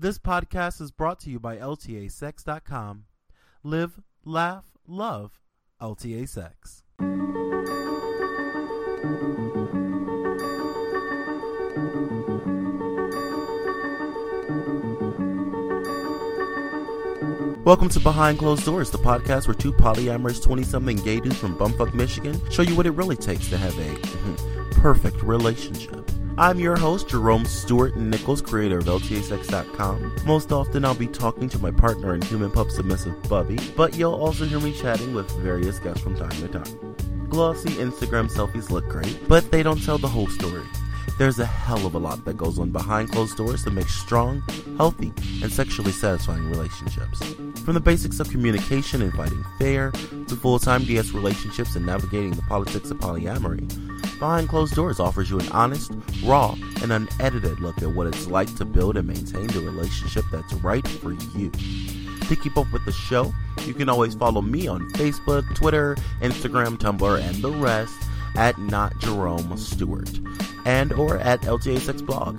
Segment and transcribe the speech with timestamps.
[0.00, 3.04] This podcast is brought to you by LTASex.com.
[3.62, 5.42] Live, laugh, love
[5.78, 6.84] LTA Sex.
[17.66, 21.58] Welcome to Behind Closed Doors, the podcast where two polyamorous 20 something gay dudes from
[21.58, 25.99] Bumfuck, Michigan show you what it really takes to have a perfect relationship.
[26.40, 30.16] I'm your host, Jerome Stewart Nichols, creator of LTASex.com.
[30.24, 34.14] Most often, I'll be talking to my partner and human pup submissive Bubby, but you'll
[34.14, 36.96] also hear me chatting with various guests from time to time.
[37.28, 40.64] Glossy Instagram selfies look great, but they don't tell the whole story.
[41.18, 44.42] There's a hell of a lot that goes on behind closed doors to make strong,
[44.78, 47.22] healthy, and sexually satisfying relationships.
[47.66, 52.42] From the basics of communication and fighting fair, to full-time DS relationships and navigating the
[52.42, 53.68] politics of polyamory,
[54.20, 55.92] Behind Closed Doors offers you an honest,
[56.22, 60.52] raw, and unedited look at what it's like to build and maintain the relationship that's
[60.54, 61.50] right for you.
[62.28, 63.32] To keep up with the show,
[63.64, 67.94] you can always follow me on Facebook, Twitter, Instagram, Tumblr, and the rest
[68.36, 70.10] at not Jerome Stewart
[70.66, 72.38] and or at LTA Sex blog.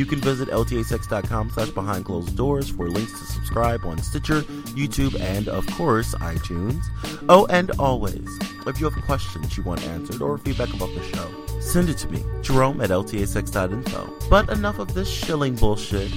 [0.00, 4.40] You can visit ltasex.com slash behind closed doors for links to subscribe on Stitcher,
[4.72, 6.82] YouTube, and of course iTunes.
[7.28, 8.26] Oh, and always,
[8.66, 12.08] if you have questions you want answered or feedback about the show, send it to
[12.08, 14.30] me, Jerome at ltasex.info.
[14.30, 16.10] But enough of this shilling bullshit.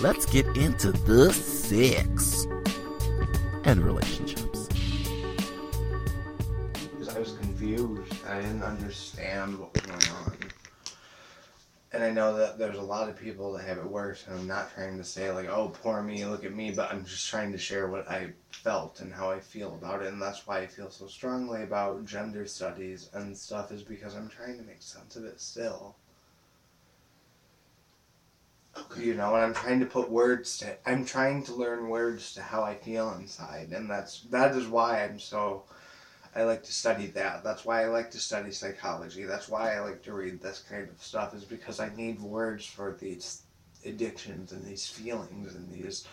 [0.00, 2.46] Let's get into the sex
[3.64, 4.68] and relationships.
[7.12, 8.14] I was confused.
[8.28, 10.23] I didn't understand what was going on.
[11.94, 14.48] And I know that there's a lot of people that have it worse, and I'm
[14.48, 17.52] not trying to say, like, oh, poor me, look at me, but I'm just trying
[17.52, 20.66] to share what I felt and how I feel about it, and that's why I
[20.66, 25.14] feel so strongly about gender studies and stuff, is because I'm trying to make sense
[25.14, 25.94] of it still.
[28.76, 29.04] Okay.
[29.04, 32.42] You know, and I'm trying to put words to I'm trying to learn words to
[32.42, 35.62] how I feel inside, and that's that is why I'm so
[36.36, 37.44] I like to study that.
[37.44, 39.24] That's why I like to study psychology.
[39.24, 42.66] That's why I like to read this kind of stuff is because I need words
[42.66, 43.42] for these
[43.84, 46.08] addictions and these feelings and these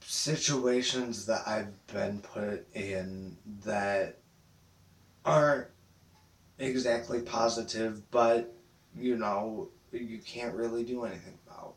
[0.00, 4.18] situations that I've been put in that
[5.24, 5.66] aren't
[6.58, 8.54] exactly positive, but
[8.96, 11.74] you know, you can't really do anything about.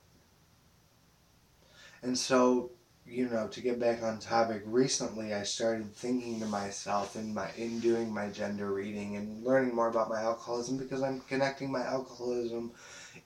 [2.03, 2.71] And so
[3.05, 7.49] you know, to get back on topic, recently I started thinking to myself in my
[7.57, 11.81] in doing my gender reading and learning more about my alcoholism because I'm connecting my
[11.81, 12.71] alcoholism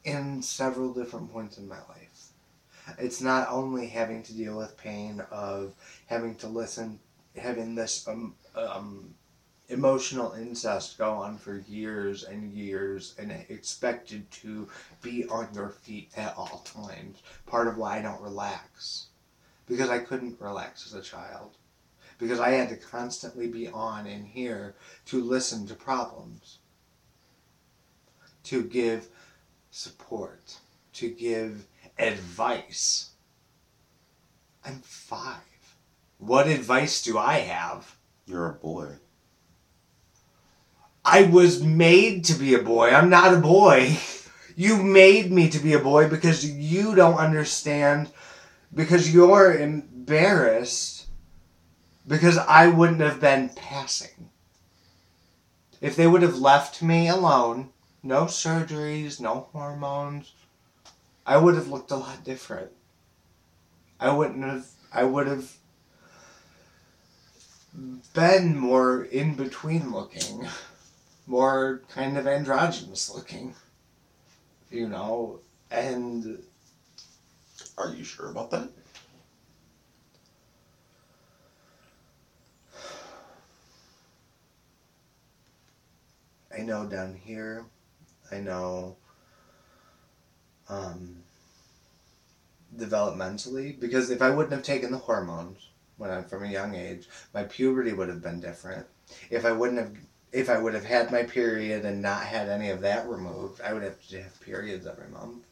[0.04, 2.30] in several different points in my life.
[2.98, 5.74] It's not only having to deal with pain of
[6.08, 7.00] having to listen,
[7.36, 9.14] having this um, um,
[9.70, 14.68] emotional incest go on for years and years and expected to
[15.02, 17.22] be on your feet at all times.
[17.46, 19.08] Part of why I don't relax
[19.68, 21.58] because I couldn't relax as a child.
[22.18, 24.76] Because I had to constantly be on in here
[25.08, 26.60] to listen to problems,
[28.44, 29.10] to give
[29.70, 30.58] support,
[30.94, 31.68] to give
[32.00, 33.12] advice.
[34.66, 35.42] I'm five.
[36.20, 37.98] What advice do I have?
[38.26, 38.94] You're a boy.
[41.04, 42.90] I was made to be a boy.
[42.90, 43.98] I'm not a boy.
[44.58, 48.10] You made me to be a boy because you don't understand
[48.76, 51.08] because you're embarrassed
[52.08, 54.30] because I wouldn't have been passing.
[55.82, 57.70] If they would have left me alone,
[58.04, 60.34] no surgeries, no hormones,
[61.26, 62.72] I would have looked a lot different.
[64.00, 65.52] I wouldn't have, I would have
[68.14, 70.48] been more in between looking,
[71.26, 73.56] more kind of androgynous looking,
[74.70, 75.40] you know,
[75.72, 76.44] and
[77.78, 78.70] Are you sure about that?
[86.58, 87.66] I know down here,
[88.32, 88.96] I know
[90.70, 91.18] um,
[92.78, 95.68] developmentally, because if I wouldn't have taken the hormones
[95.98, 98.86] when I'm from a young age, my puberty would have been different.
[99.30, 99.92] If I wouldn't have,
[100.32, 103.74] if I would have had my period and not had any of that removed, I
[103.74, 105.44] would have to have periods every month.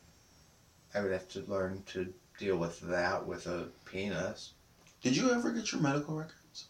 [0.95, 4.53] I would have to learn to deal with that with a penis.
[5.01, 6.67] Did you ever get your medical records?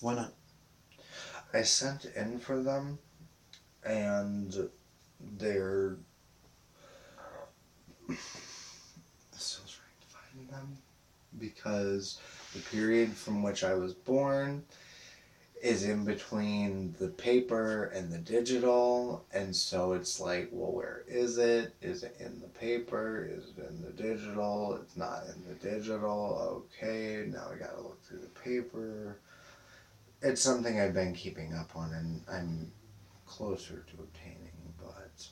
[0.00, 0.34] Why not?
[1.52, 2.98] I sent in for them,
[3.82, 4.68] and
[5.38, 5.96] they're
[9.36, 10.76] still trying to find them
[11.38, 12.20] because
[12.52, 14.64] the period from which I was born
[15.62, 21.38] is in between the paper and the digital and so it's like well where is
[21.38, 21.74] it?
[21.82, 23.28] Is it in the paper?
[23.30, 24.78] Is it in the digital?
[24.82, 26.64] It's not in the digital.
[26.74, 29.18] Okay now i gotta look through the paper.
[30.22, 32.72] It's something i've been keeping up on and i'm
[33.26, 35.28] closer to obtaining but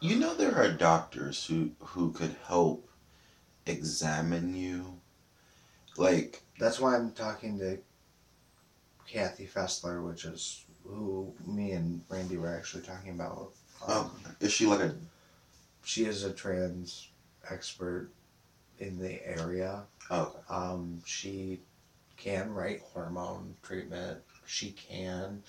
[0.00, 2.88] You know there are doctors who who could help
[3.66, 5.00] examine you.
[5.96, 7.78] Like that's why i'm talking to
[9.08, 13.50] kathy fessler which is who me and randy were actually talking about
[13.88, 14.10] um,
[14.40, 14.94] is she like a
[15.82, 17.08] she is a trans
[17.50, 18.10] expert
[18.78, 19.84] in the area.
[20.10, 21.60] oh Um, she
[22.16, 24.20] can write hormone treatment.
[24.46, 25.42] She can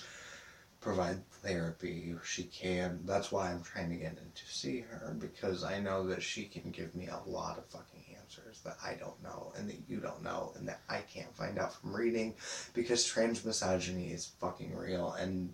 [0.80, 2.16] provide therapy.
[2.24, 3.00] She can.
[3.06, 6.46] That's why I'm trying to get in to see her because I know that she
[6.46, 9.98] can give me a lot of fucking answers that I don't know and that you
[9.98, 12.36] don't know and that I can't find out from reading
[12.74, 15.54] because trans misogyny is fucking real and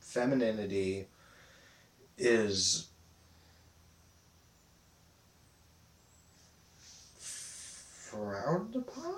[0.00, 1.08] femininity
[2.16, 2.88] is
[7.18, 9.14] frowned upon.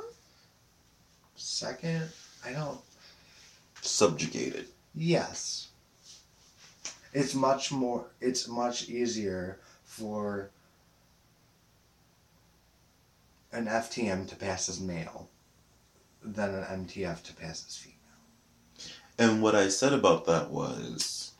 [1.34, 2.08] Second,
[2.44, 2.80] I don't.
[3.82, 4.66] subjugated.
[4.94, 5.68] Yes.
[7.12, 8.06] It's much more.
[8.20, 10.50] It's much easier for
[13.52, 15.28] an FTM to pass as male
[16.22, 17.96] than an MTF to pass as female.
[19.18, 21.32] And what I said about that was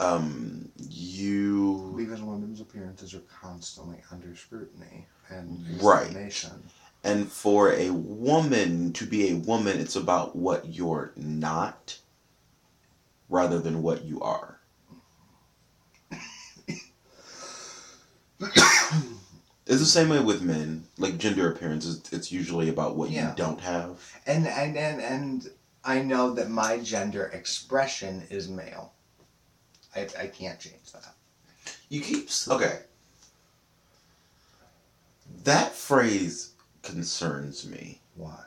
[0.00, 6.48] um you Because women's appearances are constantly under scrutiny and Right.
[7.04, 11.98] and for a woman to be a woman it's about what you're not
[13.28, 14.58] rather than what you are.
[19.66, 20.84] It's the same way with men.
[20.98, 23.30] Like gender appearance, it's, it's usually about what Yeah.
[23.30, 24.00] you don't have.
[24.26, 25.50] And and and and
[25.84, 28.92] I know that my gender expression is male.
[29.94, 31.14] I I can't change that.
[31.88, 32.80] You keep okay.
[35.44, 38.44] That phrase concerns me Why?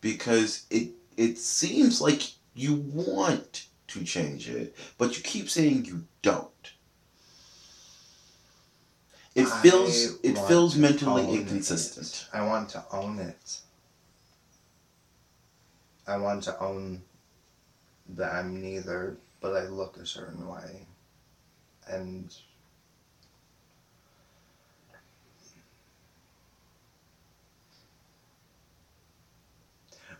[0.00, 2.22] because it it seems like
[2.54, 6.72] you want to change it, but you keep saying you don't.
[9.34, 12.06] It I feels it feels mentally inconsistent.
[12.06, 12.36] it.
[12.36, 13.60] I want to own it.
[16.06, 17.02] I want to own
[18.08, 20.86] that I'm neither, but I look a certain way.
[21.86, 22.34] And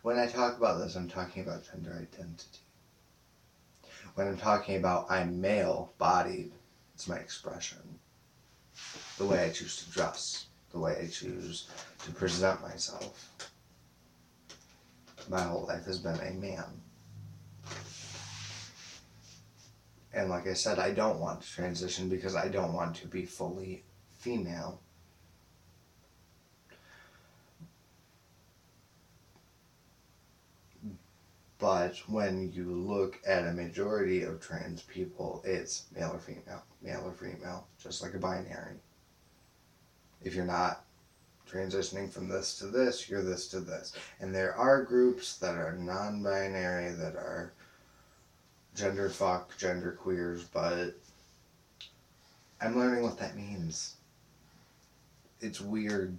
[0.03, 2.61] when I talk about this, I'm talking about gender identity.
[4.15, 6.53] When I'm talking about I'm male bodied,
[6.95, 7.99] it's my expression
[9.21, 11.69] the way I choose to dress, the way I choose
[12.05, 13.31] to present myself.
[15.29, 16.65] My whole life has been a man.
[20.15, 23.27] And like I said, I don't want to transition because I don't want to be
[23.27, 24.81] fully female.
[31.59, 37.03] But when you look at a majority of trans people, it's male or female, male
[37.05, 38.77] or female, just like a binary.
[40.23, 40.85] If you're not
[41.51, 43.93] transitioning from this to this, you're this to this.
[44.21, 47.53] And there are groups that are non binary, that are
[48.75, 50.95] gender fuck, gender queers, but
[52.61, 53.97] I'm learning what that means.
[55.41, 56.17] It's weird.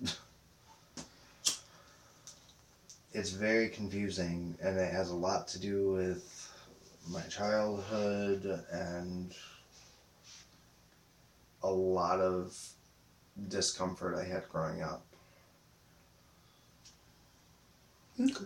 [3.12, 6.50] it's very confusing, and it has a lot to do with
[7.10, 9.34] my childhood and
[11.62, 12.56] a lot of
[13.48, 15.02] discomfort I had growing up.
[18.20, 18.44] Okay.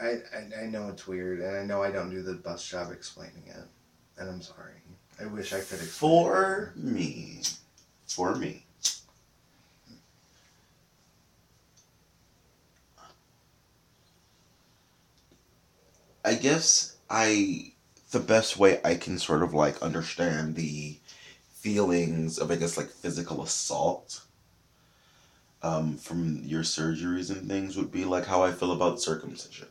[0.00, 2.90] I, I, I know it's weird, and I know I don't do the best job
[2.90, 3.64] explaining it,
[4.18, 4.74] and I'm sorry.
[5.20, 7.42] I wish I could explain For me,
[8.06, 8.64] for me,
[16.24, 17.72] I guess I
[18.10, 20.98] the best way I can sort of like understand the
[21.60, 24.22] feelings of I guess like physical assault
[25.62, 29.68] um, from your surgeries and things would be like how I feel about circumcision.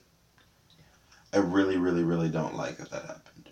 [1.33, 3.49] I really, really, really don't like that that happened.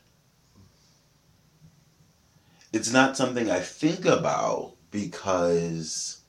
[2.74, 6.22] It's not something I think about because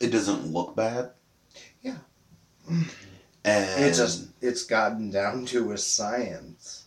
[0.00, 1.10] it doesn't look bad.
[1.82, 1.98] Yeah.
[3.44, 6.84] And It just it's gotten down to a science.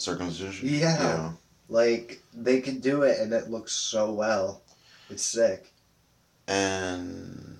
[0.00, 0.68] Circumcision.
[0.68, 1.32] Yeah.
[1.68, 4.62] Like they could do it, and it looks so well.
[5.08, 5.72] It's sick.
[6.48, 7.58] And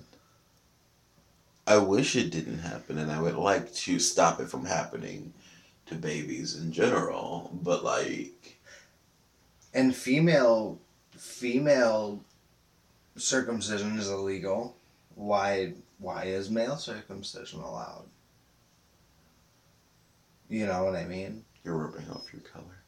[1.65, 5.33] I wish it didn't happen, and I would like to stop it from happening
[5.85, 7.51] to babies in general.
[7.53, 8.57] But like,
[9.73, 10.79] And female,
[11.11, 12.21] female
[13.15, 14.75] circumcision is illegal.
[15.15, 15.73] Why?
[15.99, 18.05] Why is male circumcision allowed?
[20.49, 21.45] You know what I mean?
[21.63, 22.83] You're ripping off your color.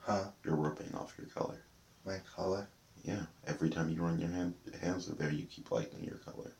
[0.00, 0.24] Huh?
[0.44, 1.62] You're ripping off your color.
[2.04, 2.68] My color.
[3.04, 3.22] Yeah.
[3.46, 6.52] Every time you run your hand, hands through there, you keep lightening your color.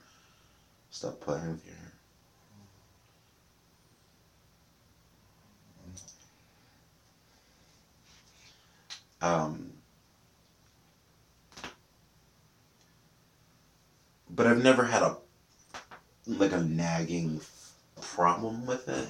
[0.90, 1.92] Stop playing with your hair.
[9.22, 9.72] Um,
[14.28, 15.16] but I've never had a
[16.26, 17.40] like a nagging
[18.00, 19.08] problem with it.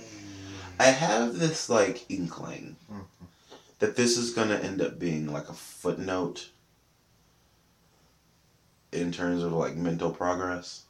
[0.83, 3.07] I have this like inkling Mhm.
[3.79, 6.51] that this is gonna end up being like a footnote
[8.91, 10.83] in terms of like mental progress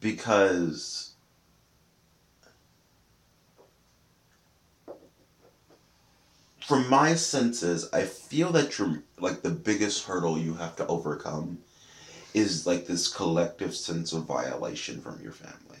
[0.00, 1.12] because
[6.66, 11.58] from my senses i feel that you're like the biggest hurdle you have to overcome
[12.34, 15.79] is like this collective sense of violation from your family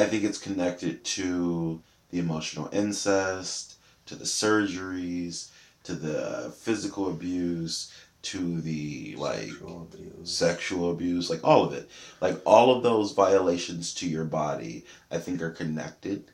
[0.00, 1.80] i think it's connected to
[2.10, 3.74] the emotional incest
[4.06, 5.50] to the surgeries
[5.84, 7.92] to the physical abuse
[8.22, 10.30] to the like Sexual abuse.
[10.30, 11.88] sexual abuse, like all of it.
[12.20, 16.24] Like all of those violations to your body, I think are connected.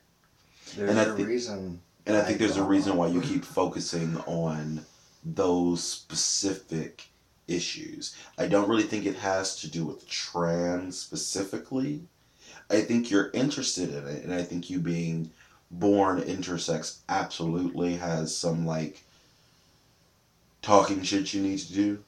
[0.75, 1.79] There's and I a thi- reason.
[2.05, 4.85] And I think there's a reason why you keep focusing on
[5.23, 7.05] those specific
[7.47, 8.15] issues.
[8.37, 12.01] I don't really think it has to do with trans specifically.
[12.69, 15.31] I think you're interested in it, and I think you being
[15.71, 19.03] born intersex absolutely has some like
[20.61, 22.03] talking shit you need to do.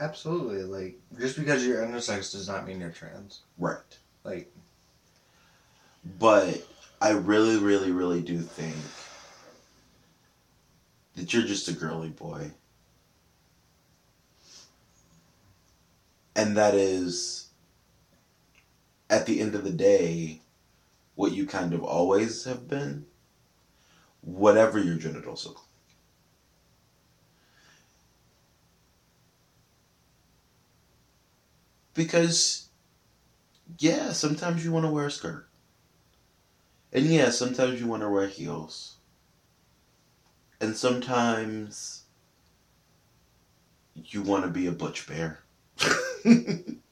[0.00, 0.62] Absolutely.
[0.62, 3.40] Like just because you're intersex does not mean you're trans.
[3.58, 3.78] Right.
[4.24, 4.50] Like
[6.18, 6.66] But
[7.00, 8.76] I really, really, really do think
[11.16, 12.50] that you're just a girly boy.
[16.36, 17.47] And that is,
[19.10, 20.40] at the end of the day,
[21.16, 23.06] what you kind of always have been,
[24.22, 25.64] whatever your genitals look like.
[31.94, 32.68] Because,
[33.78, 35.46] yeah, sometimes you want to wear a skirt.
[36.92, 38.96] And yeah, sometimes you want to wear heels.
[40.60, 42.04] And sometimes
[43.94, 45.40] you want to be a butch bear.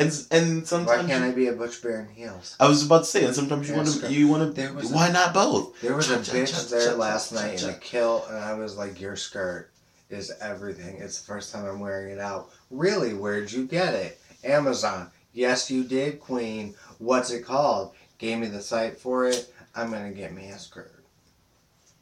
[0.00, 2.56] and and sometimes why can't I be a butch bear in heels?
[2.58, 4.72] I was about to say, and sometimes you want to you want to.
[4.72, 5.80] was a- Why not both?
[5.80, 8.38] There was a Cha, cha, bitch cha, there cha, last night in a kilt, and
[8.38, 9.70] I was like, "Your skirt
[10.08, 10.96] is everything.
[10.96, 13.14] It's the first time I'm wearing it out." Really?
[13.14, 14.18] Where'd you get it?
[14.42, 15.10] Amazon.
[15.32, 16.74] Yes, you did, Queen.
[16.98, 17.92] What's it called?
[18.18, 19.52] Gave me the site for it.
[19.74, 21.04] I'm gonna get me a skirt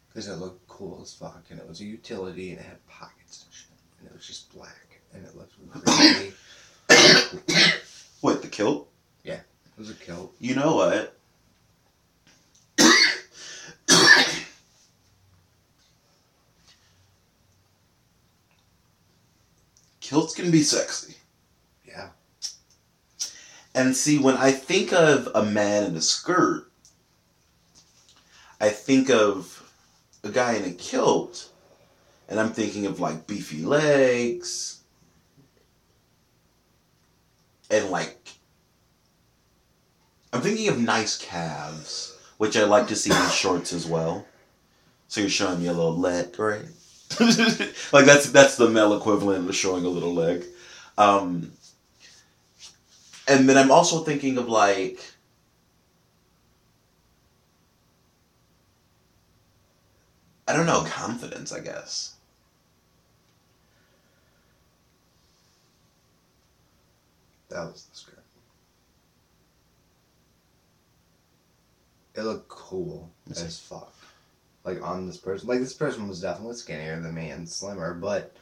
[0.09, 3.45] because it looked cool as fuck, and it was a utility, and it had pockets
[3.45, 3.69] and shit,
[4.01, 5.55] and it was just black, and it looked
[5.87, 6.33] really.
[8.59, 8.91] Kilt?
[9.25, 9.41] it
[9.79, 10.35] was a kilt.
[10.41, 11.17] You know what?
[20.01, 21.15] Kilts can be sexy.
[21.87, 22.09] Yeah.
[23.77, 26.69] And see, when I think of a man in a skirt,
[28.61, 29.73] I think of
[30.25, 31.49] a guy in a kilt,
[32.29, 34.81] and I'm thinking of like beefy legs,
[37.71, 38.18] and like,
[40.33, 44.27] I'm thinking of nice calves, which I like to see in shorts as well.
[45.09, 46.67] So you're showing me a little leg, right?
[47.93, 50.45] like that's that's the male equivalent of showing a little leg.
[50.99, 51.53] Um,
[53.27, 55.01] and then I'm also thinking of like
[60.49, 62.15] I don't know, confidence, I guess.
[67.51, 68.18] That was the skirt.
[72.19, 73.45] It looked cool see.
[73.45, 73.95] as fuck.
[74.65, 75.49] Like on this person.
[75.49, 78.35] Like this person was definitely skinnier than me and slimmer, but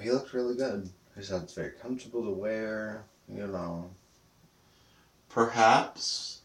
[0.00, 0.90] he looked really good.
[1.16, 3.90] He said it's very comfortable to wear, you know.
[5.28, 6.40] Perhaps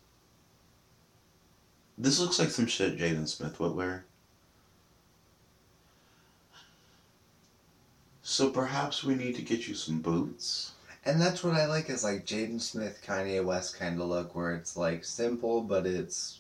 [1.98, 4.06] this looks like some shit Jaden Smith would wear.
[8.22, 10.73] So perhaps we need to get you some boots.
[11.06, 14.56] And that's what I like is like Jaden Smith, Kanye West kind of look where
[14.56, 16.40] it's like simple but it's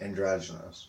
[0.00, 0.88] androgynous.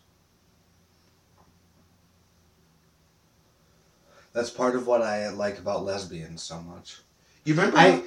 [4.33, 6.99] That's part of what I like about lesbians so much.
[7.45, 7.77] You remember?
[7.77, 8.03] I.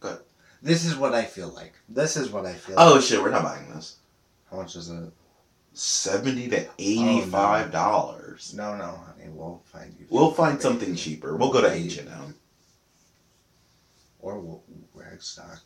[0.00, 0.18] Good.
[0.60, 1.74] This is what I feel like.
[1.88, 2.74] This is what I feel.
[2.76, 3.04] Oh like.
[3.04, 3.22] shit!
[3.22, 3.96] We're not buying this.
[4.50, 5.12] How much is it?
[5.72, 8.52] Seventy to oh, eighty-five dollars.
[8.54, 8.72] Oh, no.
[8.72, 9.30] no, no, honey.
[9.30, 10.06] We'll find you.
[10.10, 11.36] We'll find something cheaper.
[11.36, 12.34] We'll go to H and M.
[14.22, 14.40] Or
[14.96, 15.60] Ragstock.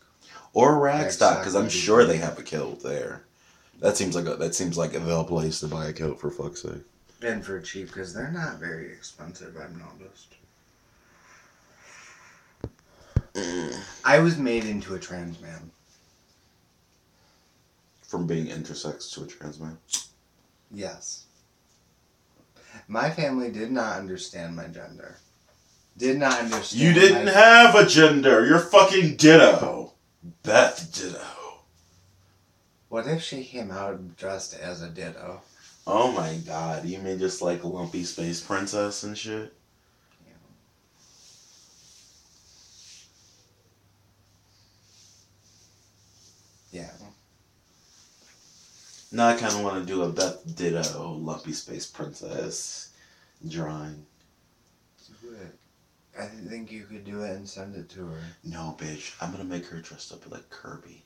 [0.54, 3.22] or Ragstock because I'm sure they have a kilt there.
[3.80, 6.30] That seems like a that seems like a the place to buy a kilt for
[6.30, 6.82] fuck's sake.
[7.22, 10.34] And for cheap, because they're not very expensive, I've noticed.
[14.04, 15.70] I was made into a trans man.
[18.02, 19.76] From being intersex to a trans man.
[20.70, 21.24] Yes.
[22.88, 25.18] My family did not understand my gender.
[25.96, 26.82] Did not understand.
[26.82, 28.46] You didn't have a gender.
[28.46, 29.92] You're fucking ditto.
[30.42, 31.20] Beth Ditto.
[32.88, 35.40] What if she came out dressed as a ditto?
[35.86, 39.52] Oh my god, you mean just like a lumpy space princess and shit?
[46.72, 46.90] Yeah.
[49.12, 52.90] No, I kind of want to do a Beth Ditto lumpy space princess
[53.48, 54.04] drawing.
[55.22, 55.58] Do it.
[56.18, 58.20] I think you could do it and send it to her.
[58.44, 61.02] No, bitch, I'm gonna make her dressed up like Kirby.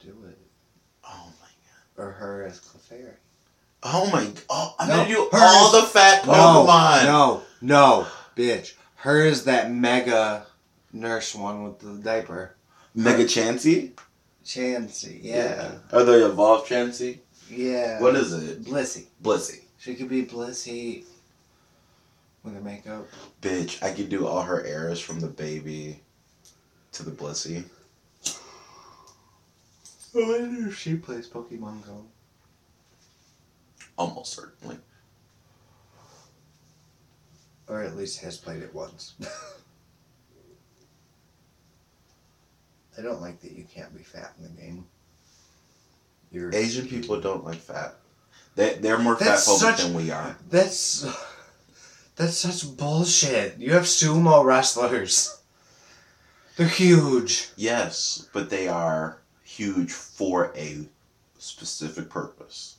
[0.00, 0.38] Do it.
[1.08, 1.46] Oh my
[1.96, 2.04] god.
[2.04, 3.14] Or her as Clefairy.
[3.82, 4.26] Oh my!
[4.48, 7.04] Oh, I'm No, gonna do all the fat Pokemon.
[7.04, 8.74] No, no, bitch.
[8.96, 10.46] Her is that mega
[10.92, 12.56] nurse one with the diaper.
[12.94, 13.92] Mega Chansey.
[14.44, 15.72] Chansey, yeah.
[15.92, 17.18] Are they evolved Chansey?
[17.50, 18.00] Yeah.
[18.00, 18.64] What is it?
[18.64, 19.06] Blissey.
[19.22, 19.60] Blissey.
[19.78, 21.04] She could be Blissey
[22.44, 23.08] with her makeup.
[23.42, 26.00] Bitch, I could do all her eras from the baby
[26.92, 27.64] to the Blissey.
[30.16, 32.04] I wonder if she plays Pokemon Go.
[33.98, 34.76] Almost certainly.
[37.66, 39.14] Or at least has played it once.
[42.96, 44.86] I don't like that you can't be fat in the game.
[46.30, 47.96] You're Asian people don't like fat.
[48.54, 50.36] They they're more fat phobic than we are.
[50.48, 51.04] That's
[52.16, 53.58] that's such bullshit.
[53.58, 55.40] You have sumo wrestlers.
[56.56, 57.50] They're huge.
[57.56, 60.86] Yes, but they are huge for a
[61.38, 62.76] specific purpose.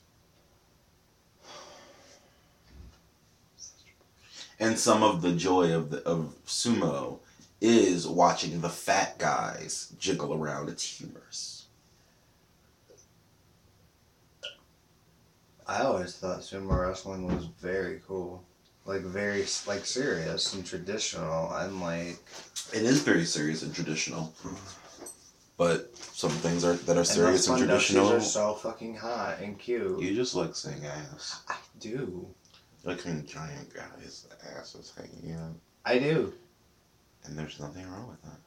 [4.59, 7.19] And some of the joy of the of sumo
[7.59, 10.69] is watching the fat guys jiggle around.
[10.69, 11.65] It's humorous.
[15.67, 18.43] I always thought sumo wrestling was very cool,
[18.85, 22.19] like very like serious and traditional, and like
[22.73, 24.55] It is very serious and traditional, mm-hmm.
[25.57, 28.13] but some things are that are serious those and, traditional.
[28.13, 30.01] are so fucking hot and cute.
[30.01, 32.27] You just like seeing ass, I do.
[32.83, 36.33] like seeing giant guys' asses hanging out, I do.
[37.25, 38.37] and there's nothing wrong with that.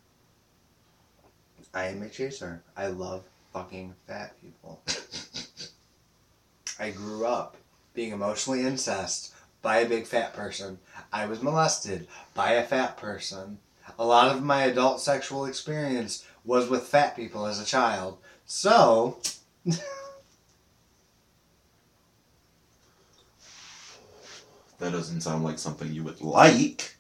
[1.75, 2.63] I am a chaser.
[2.77, 4.81] I love fucking fat people.
[6.81, 7.57] I grew up
[7.93, 10.79] being emotionally incest by a big fat person.
[11.13, 13.59] I was molested by a fat person.
[13.99, 18.19] A lot of my adult sexual experience was with fat people as a child.
[18.47, 19.19] So,
[24.79, 26.95] That doesn't sound like something you would like.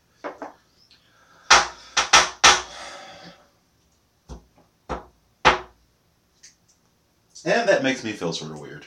[7.44, 8.84] And that makes me feel sort of weird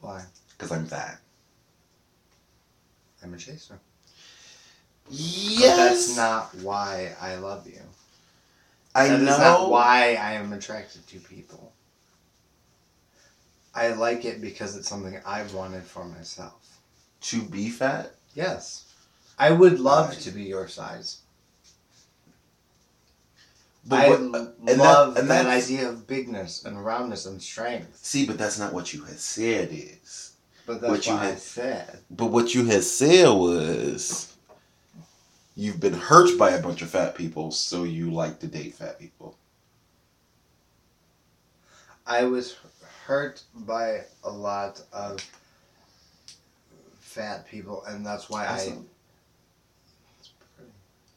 [0.00, 0.24] why?
[0.56, 1.20] because I'm fat.
[3.40, 3.78] Chaser.
[5.08, 5.16] But
[5.76, 7.80] that's not why I love you.
[8.94, 9.38] I That know.
[9.38, 11.72] not why I am attracted to people.
[13.74, 16.54] I like it because it's something I've wanted for myself.
[17.22, 18.14] to be fat.
[18.34, 18.84] Yes.
[19.38, 20.20] I would love Right.
[20.20, 21.18] to be your size.
[23.84, 27.98] But I what- that- love and that, idea of bigness and roundness and strength.
[28.02, 30.29] See, but that's not what you had said is.
[30.70, 31.98] But that's What you I had- said.
[32.12, 34.36] But what you had said was
[35.56, 38.96] you've been hurt by a bunch of fat people, so you like to date fat
[38.96, 39.36] people.
[42.06, 42.54] I was
[43.06, 45.18] hurt by a lot of
[47.00, 48.52] fat people, and that's why I.
[48.54, 48.88] Awesome.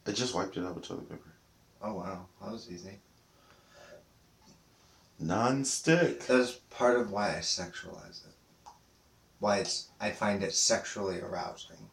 [0.04, 1.30] I just wiped it out with toilet paper.
[1.80, 2.98] Oh wow, that was easy.
[5.20, 6.26] Non-stick.
[6.26, 8.33] That's part of why I sexualize it.
[9.44, 11.90] Why it's I find it sexually arousing.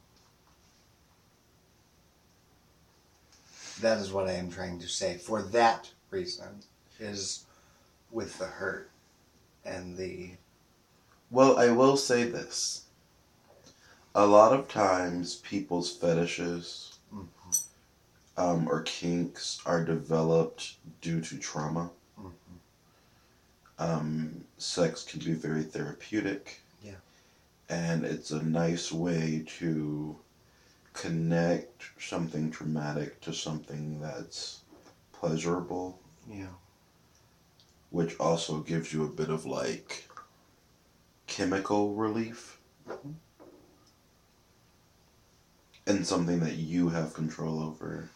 [3.81, 5.17] That is what I am trying to say.
[5.17, 6.63] For that reason,
[6.97, 7.43] is
[8.09, 8.89] with the hurt
[9.65, 10.37] and the
[11.29, 12.85] Well, I will say this.
[14.15, 17.27] a lot of times people's fetishes Mhm.
[18.37, 21.91] um, or kinks are developed due to trauma.
[22.17, 22.31] Mhm.
[23.77, 26.60] Um, sex can be very therapeutic.
[27.71, 30.19] And it's a nice way to
[30.91, 34.59] connect something traumatic to something that's
[35.13, 35.97] pleasurable,
[36.29, 36.49] Yeah.
[37.89, 40.09] which also gives you a bit of like
[41.27, 42.59] chemical relief.
[42.89, 43.15] Mhm.
[45.87, 48.09] And something that you have control over.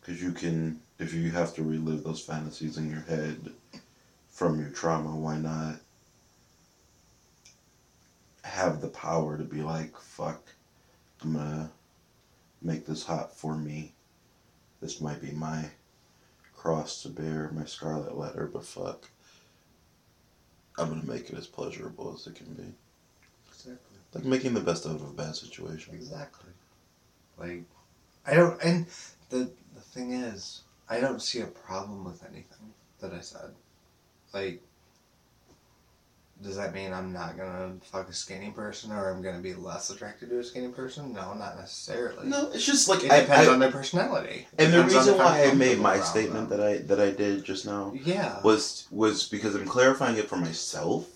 [0.00, 3.52] Because you can, if you have to relive those fantasies in your head
[4.28, 5.76] from your trauma, why not
[8.44, 10.42] have the power to be like, fuck,
[11.22, 11.70] I'm gonna
[12.62, 13.92] make this hot for me.
[14.80, 15.66] This might be my
[16.56, 19.08] cross to bear, my scarlet letter, but fuck.
[20.76, 22.74] I'm gonna make it as pleasurable as it can be.
[23.48, 23.98] Exactly.
[24.14, 25.94] Like making the best out of a bad situation.
[25.94, 26.50] Exactly.
[27.38, 27.62] Like,
[28.26, 28.86] I don't, and
[29.30, 33.50] the the thing is, I don't see a problem with anything that I said.
[34.32, 34.62] Like,
[36.42, 39.90] does that mean I'm not gonna fuck a skinny person, or I'm gonna be less
[39.90, 41.12] attracted to a skinny person?
[41.12, 42.28] No, not necessarily.
[42.28, 44.46] No, it's just like It I, depends I- on their personality.
[44.56, 46.58] and the reason if why I made my statement them.
[46.60, 48.40] that I that I did just now Yeah.
[48.42, 51.06] was was because I'm clarifying it for myself.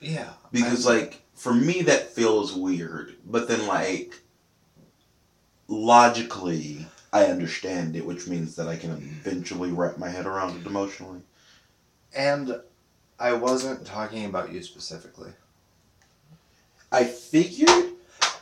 [0.00, 0.30] Yeah.
[0.50, 4.14] Because I'm- like for me that feels weird, but then like
[5.68, 10.66] logically I understand it, which means that I can eventually wrap my head around it
[10.66, 11.20] emotionally.
[12.14, 12.60] And
[13.18, 15.32] I wasn't talking about you specifically.
[16.92, 17.92] I figured,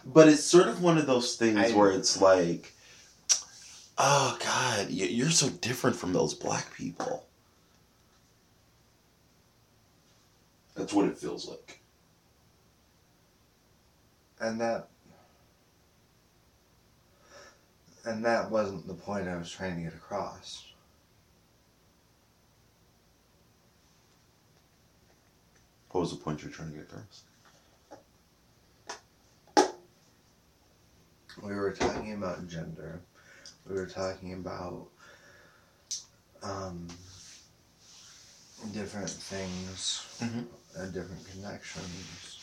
[0.05, 2.75] but it's sort of one of those things I- where it's like,
[3.97, 7.27] oh God, you're so different from those black people.
[10.75, 11.81] That's what it feels like.
[14.41, 14.89] And that
[18.09, 20.65] and that wasn't the point I was trying to get across.
[25.91, 27.23] What was the point you're trying to get across?
[31.43, 33.01] We were talking about gender.
[33.69, 34.89] We were talking about
[36.43, 36.89] um,
[38.73, 40.47] different things Mhm.
[40.77, 42.39] and different connections.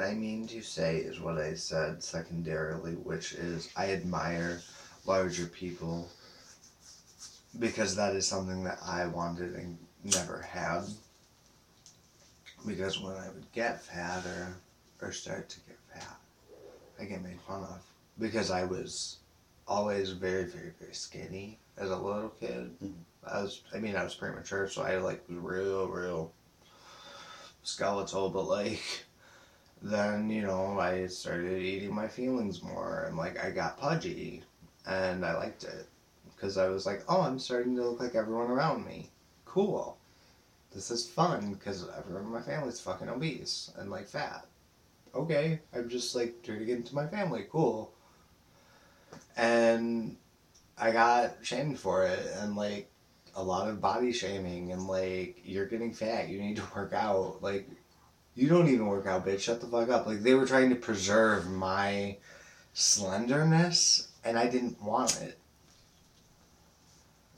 [0.00, 4.62] What I mean to say is what I said secondarily, which is I admire
[5.04, 6.08] larger people
[7.58, 10.84] because that is something that I wanted and never had.
[12.66, 14.24] Because when I would get fat
[15.02, 16.16] or, start to get fat,
[16.98, 17.82] I get made fun of.
[18.18, 19.18] Because I was
[19.68, 22.74] always very, very, very skinny as a little kid.
[22.82, 22.94] Mhm.
[23.22, 26.32] I was, I mean, I was premature, so I like was real, real
[27.62, 29.04] skeletal, but like,
[29.82, 34.42] then, you know, I started eating my feelings more and like I got pudgy
[34.86, 35.86] and I liked it
[36.34, 39.10] because I was like, oh, I'm starting to look like everyone around me.
[39.44, 39.96] Cool.
[40.72, 44.46] This is fun because everyone in my family's fucking obese and like fat.
[45.14, 47.46] Okay, I'm just like turning into my family.
[47.50, 47.92] Cool.
[49.36, 50.16] And
[50.78, 52.88] I got shamed for it and like
[53.34, 56.28] a lot of body shaming and like you're getting fat.
[56.28, 57.42] You need to work out.
[57.42, 57.68] Like
[58.34, 59.40] you don't even work out, bitch.
[59.40, 60.06] Shut the fuck up.
[60.06, 62.16] Like they were trying to preserve my
[62.72, 65.38] slenderness and I didn't want it.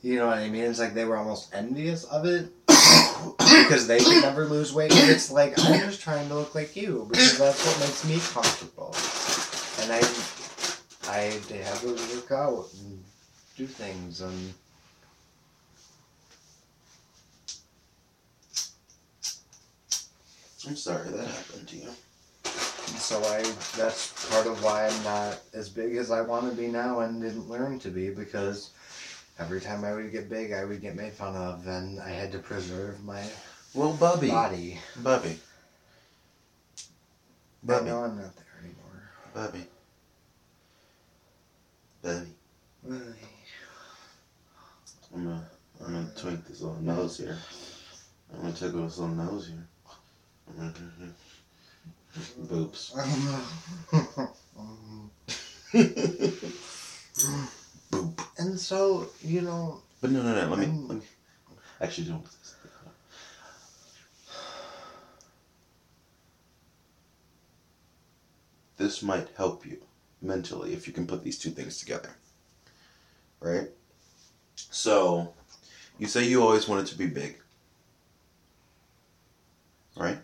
[0.01, 0.65] You know what I mean?
[0.65, 4.93] It's like they were almost envious of it because they could never lose weight.
[4.93, 8.19] And it's like I'm just trying to look like you because that's what makes me
[8.33, 8.93] comfortable.
[9.81, 9.99] And I,
[11.09, 13.01] I have to work out and
[13.55, 14.53] do things and
[20.67, 21.89] I'm sorry that happened to you.
[22.45, 23.41] so I
[23.77, 27.21] that's part of why I'm not as big as I want to be now and
[27.21, 28.71] didn't learn to be because
[29.39, 32.31] every time I would get big I would get made fun of and I had
[32.31, 33.23] to preserve my
[33.73, 34.29] Well, Bubby.
[34.29, 34.79] body.
[34.97, 35.37] Bubby.
[37.63, 37.89] But Bubby.
[37.89, 39.03] no, I'm not there anymore.
[39.33, 39.65] Bubby.
[42.01, 42.27] Bubby.
[42.83, 43.13] Really?
[45.15, 45.49] I'm gonna,
[45.85, 47.37] I'm gonna tweak this little nose here.
[48.33, 49.67] I'm gonna tickle this little nose here.
[50.47, 51.13] I'm gonna do here.
[52.45, 52.93] Boops.
[57.91, 58.25] Boop.
[58.37, 60.55] and so, you know, But no, no, no.
[60.55, 61.05] Let me, let me
[61.81, 62.25] actually don't.
[68.77, 69.77] this might help you
[70.21, 72.09] mentally if you can put these two things together.
[73.39, 73.69] Right?
[74.55, 75.33] So,
[75.97, 77.39] you say you always wanted to be big.
[79.95, 80.17] Right?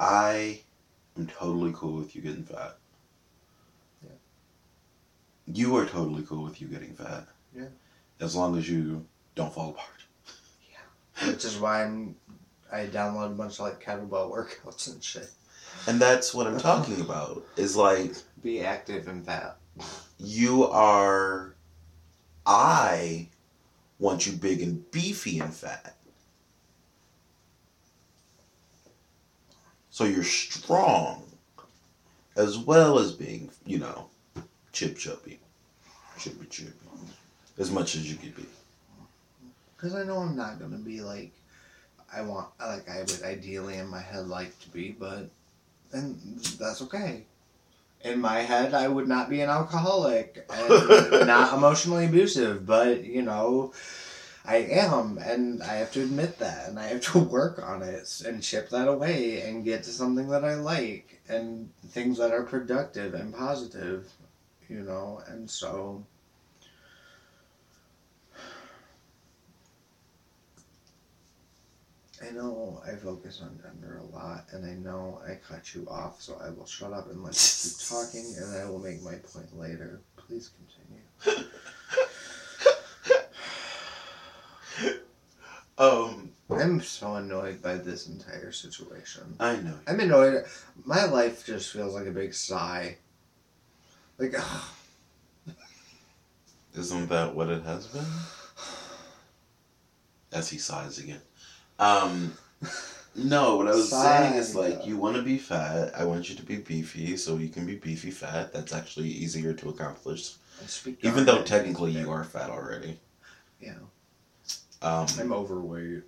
[0.00, 0.60] I
[1.16, 2.76] am totally cool with you getting fat.
[4.02, 4.10] Yeah.
[5.46, 7.26] You are totally cool with you getting fat.
[7.56, 7.66] Yeah.
[8.20, 9.04] As long as you
[9.34, 9.88] don't fall apart.
[10.70, 11.28] Yeah.
[11.30, 12.16] Which is why I'm,
[12.72, 15.30] I download a bunch of like kettlebell workouts and shit.
[15.86, 17.44] And that's what I'm talking about.
[17.56, 19.56] Is like Be active and fat.
[20.18, 21.54] you are
[22.46, 23.28] I
[23.98, 25.93] want you big and beefy and fat.
[29.94, 31.22] So you're strong
[32.34, 34.08] as well as being, you know,
[34.72, 35.38] chip chubby.
[36.18, 36.72] Chippy chippy.
[37.58, 38.44] As much as you could be.
[39.76, 41.30] Because I know I'm not gonna be like
[42.12, 45.30] I want, like I would ideally in my head like to be, but
[45.92, 47.22] and that's okay.
[48.00, 53.22] In my head, I would not be an alcoholic and not emotionally abusive, but you
[53.22, 53.72] know,
[54.46, 58.22] I am, and I have to admit that, and I have to work on it
[58.26, 62.42] and chip that away and get to something that I like and things that are
[62.42, 64.12] productive and positive,
[64.68, 66.04] you know, and so.
[72.22, 76.22] I know I focus on gender a lot, and I know I cut you off,
[76.22, 79.14] so I will shut up and let you keep talking, and I will make my
[79.16, 80.00] point later.
[80.16, 80.50] Please
[81.24, 81.48] continue.
[85.76, 89.34] Um, I'm so annoyed by this entire situation.
[89.40, 89.74] I know.
[89.86, 90.44] I'm annoyed.
[90.84, 92.96] My life just feels like a big sigh.
[94.18, 94.62] Like, ugh,
[96.76, 98.04] Isn't that what it has been?
[100.32, 101.20] As he sighs again.
[101.78, 102.34] Um,
[103.16, 104.60] no, what I was saying is Sigh.
[104.60, 105.92] like, you want to be fat.
[105.96, 108.52] I want you to be beefy, so you can be beefy fat.
[108.52, 110.34] That's actually easier to accomplish.
[111.02, 112.98] Even though technically you are fat already.
[113.60, 113.74] Yeah,
[114.84, 116.02] Um, I'm overweight.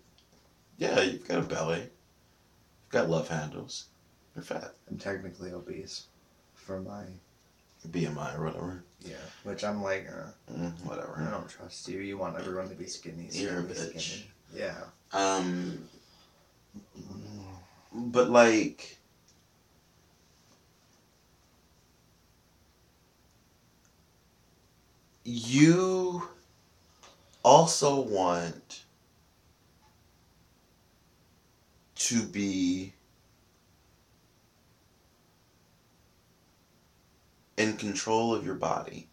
[0.76, 1.78] yeah, you've got a belly.
[1.78, 3.86] You've got love handles.
[4.34, 4.74] You're fat.
[4.90, 6.08] I'm technically obese
[6.54, 7.04] for my
[7.88, 8.84] BMI or whatever.
[9.00, 12.00] yeah, which I'm like, uh, Mm, I don't trust you.
[12.00, 13.30] You want everyone to be skinny.
[13.30, 13.98] So You're a bitch.
[14.00, 14.30] Skinny.
[14.54, 14.74] Yeah.
[15.12, 15.88] Um,
[17.94, 18.98] but like,
[25.24, 26.22] you
[27.46, 28.82] also want
[31.94, 32.92] to be
[37.56, 39.06] in control of your body.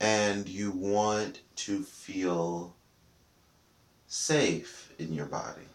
[0.00, 2.74] And you want to feel
[4.06, 5.68] safe in your body.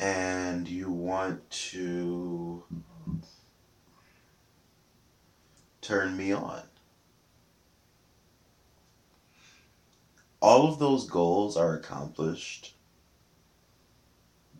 [0.00, 2.64] And you want to
[5.82, 6.62] turn me on.
[10.46, 12.76] All of those goals are accomplished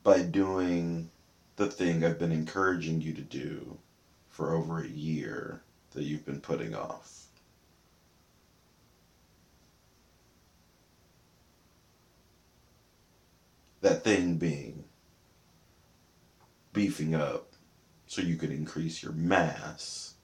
[0.02, 1.12] by doing
[1.54, 3.78] the thing I've been encouraging you to do
[4.28, 7.26] for over a year that you've been putting off.
[13.80, 14.86] That thing being
[16.72, 17.52] beefing up
[18.08, 20.15] so you can increase your mass.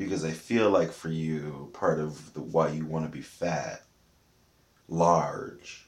[0.00, 3.82] Because I feel like for you, part of the why you want to be fat,
[4.88, 5.84] large,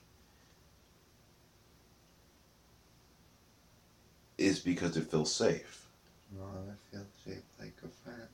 [4.36, 5.86] is because it feels safe.
[6.30, 8.28] No, I feel shaped like a friend.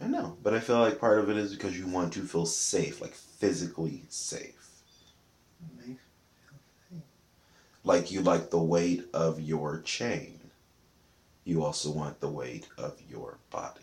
[0.00, 2.46] I know, but I feel like part of it is because you want to feel
[2.46, 4.70] safe, like physically safe.
[5.76, 5.96] Makes me
[6.48, 7.02] feel safe.
[7.82, 10.38] Like you like the weight of your chain.
[11.44, 13.80] You also want the weight of your body.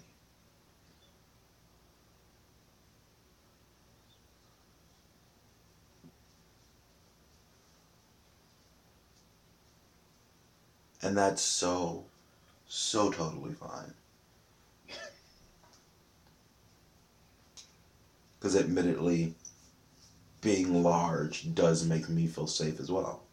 [11.01, 12.05] And that's so,
[12.67, 13.93] so totally fine.
[18.39, 19.35] Because admittedly,
[20.41, 23.23] being large does make me feel safe as well.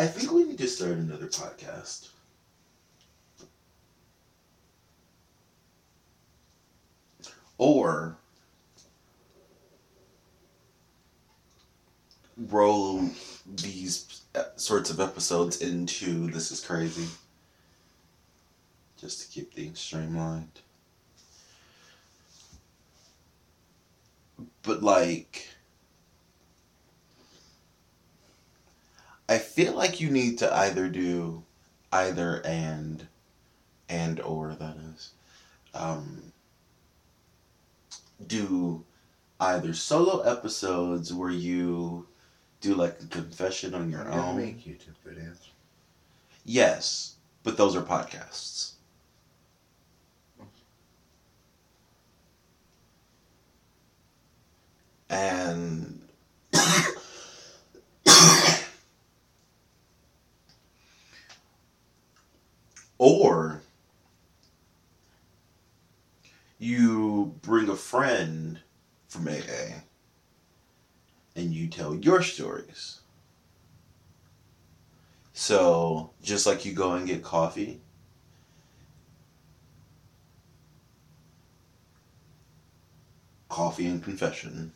[0.00, 2.08] I think we need to start another podcast.
[7.58, 8.16] Or
[12.38, 13.10] roll
[13.46, 14.22] these
[14.56, 17.08] sorts of episodes into This is Crazy.
[18.98, 20.60] Just to keep things streamlined.
[24.62, 25.46] But, like,
[29.30, 31.44] I feel like you need to either do
[31.92, 33.06] either and,
[33.88, 35.12] and or, that is.
[35.72, 36.32] Um,
[38.26, 38.84] do
[39.38, 42.08] either solo episodes where you
[42.60, 44.36] do like a confession on your own.
[44.36, 45.38] make YouTube videos.
[46.44, 47.14] Yes,
[47.44, 48.72] but those are podcasts.
[55.08, 56.00] And
[63.00, 63.62] or
[66.58, 68.60] you bring a friend
[69.08, 69.80] from AA
[71.34, 73.00] and you tell your stories.
[75.32, 77.80] So, just like you go and get coffee,
[83.48, 84.72] coffee and confession.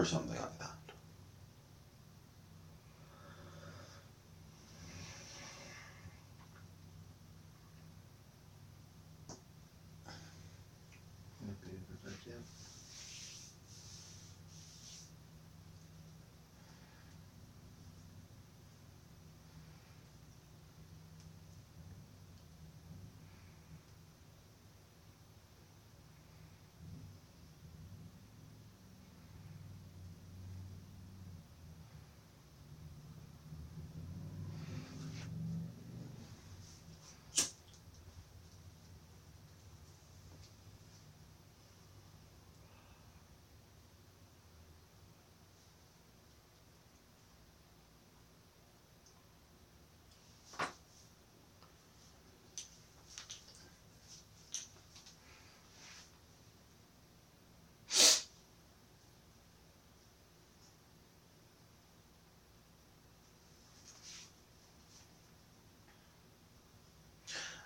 [0.00, 0.70] Or something like that.
[11.42, 12.40] That'd be a good idea.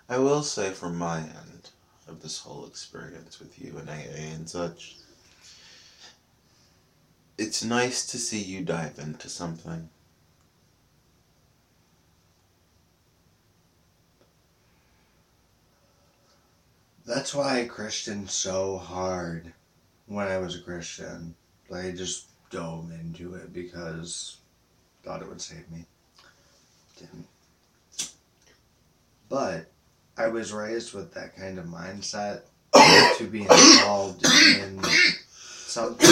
[0.07, 1.69] I will say from my end
[2.07, 4.97] of this whole experience with you and AA and such,
[7.37, 9.89] it's nice to see you dive into something.
[17.05, 19.53] That's why I Christian so hard
[20.07, 21.35] when I was a Christian.
[21.69, 24.37] Like, I just dove into it because
[25.03, 25.85] thought it would save me.
[26.97, 27.27] Didn't.
[29.29, 29.71] But
[30.17, 32.41] I was raised with that kind of mindset
[33.17, 34.81] to be involved in
[35.37, 36.07] something.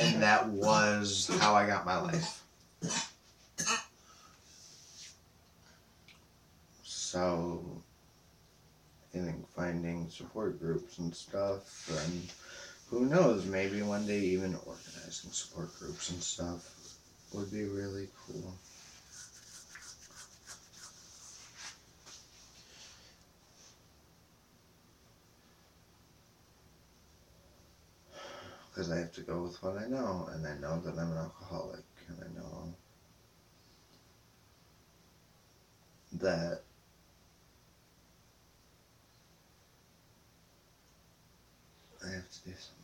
[0.00, 2.42] And that was how I got my life.
[6.84, 7.82] So,
[9.14, 12.32] I think finding support groups and stuff, and
[12.88, 16.96] who knows, maybe one day even organizing support groups and stuff
[17.34, 18.54] would be really cool.
[28.72, 31.18] Because I have to go with what I know, and I know that I'm an
[31.18, 32.74] alcoholic, and I know
[36.14, 36.62] that
[42.04, 42.82] I have to do something.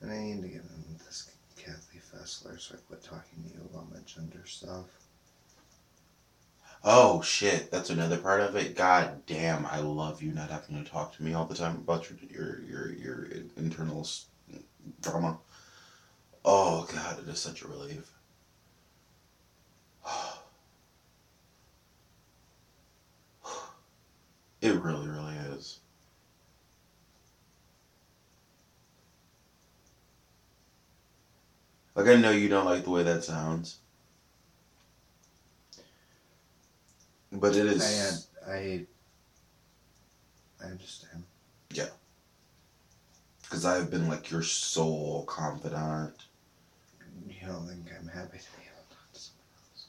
[0.00, 1.98] And I need to get into this Kathy
[2.58, 4.86] So I quit talking to you about my gender stuff.
[6.82, 8.76] Oh shit, that's another part of it.
[8.76, 12.08] God damn, I love you not having to talk to me all the time about
[12.08, 14.06] your your your your internal
[15.02, 15.38] drama.
[16.44, 18.10] Oh god, it is such a relief.
[24.62, 25.80] It really, really is.
[31.96, 33.78] Like I know you don't like the way that sounds.
[37.32, 38.28] But it is.
[38.46, 38.52] I.
[38.52, 38.86] Uh, I
[40.62, 41.24] I understand.
[41.70, 41.88] Yeah.
[43.42, 46.26] Because I've been like your sole confidant.
[47.26, 49.86] You don't think I'm happy to be able to talk to someone else.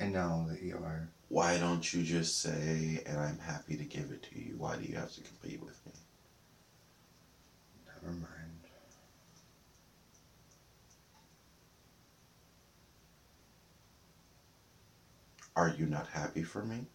[0.00, 1.08] I know that you are.
[1.28, 4.54] Why don't you just say, and I'm happy to give it to you?
[4.58, 5.92] Why do you have to compete with me?
[7.86, 8.41] Never mind.
[15.54, 16.86] Are you not happy for me?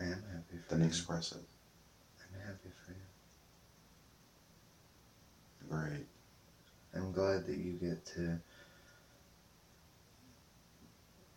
[0.00, 0.86] I am happy for Then you.
[0.86, 1.44] express it.
[2.20, 2.96] I'm happy for you.
[5.68, 6.06] Great.
[6.94, 8.38] I'm glad that you get to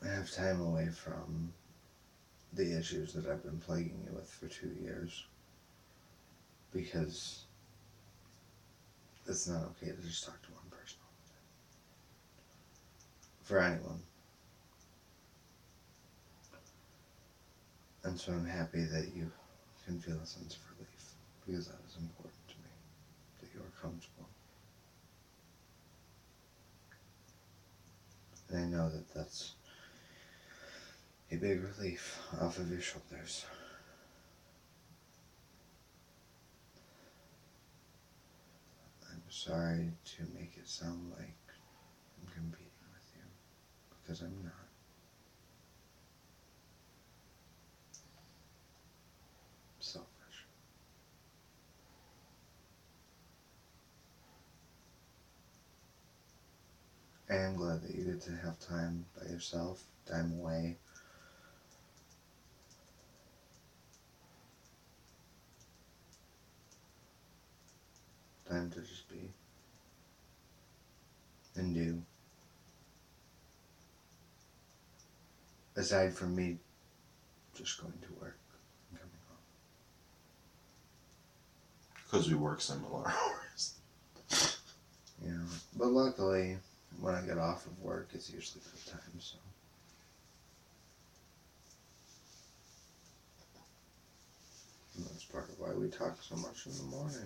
[0.03, 1.53] have time away from
[2.53, 5.25] the issues that I've been plaguing you with for two years.
[6.73, 7.45] Because
[9.27, 11.41] it's not okay to just talk to one person all the time.
[13.43, 14.01] For anyone.
[18.05, 19.31] And so I'm happy that you
[19.83, 20.89] can feel a sense of relief.
[21.45, 22.69] Because that is important to me.
[23.41, 24.29] That you are comfortable.
[28.49, 29.53] And I know that that's
[31.31, 33.45] a big relief off of your shoulders.
[39.11, 41.33] I'm sorry to make it sound like
[42.21, 43.23] I'm competing with you,
[44.03, 44.53] because I'm not.
[49.79, 50.45] Selfish.
[57.29, 60.77] I am glad that you get to have time by yourself, time away.
[68.47, 69.31] Time to just be
[71.55, 72.01] and do.
[75.75, 76.57] Aside from me
[77.55, 78.37] just going to work
[78.91, 79.37] and coming home.
[82.03, 83.73] Because we work similar hours.
[85.23, 85.41] Know.
[85.75, 86.57] But luckily,
[86.99, 89.37] when I get off of work, it's usually good time, so.
[94.95, 97.17] And that's part of why we talk so much in the morning.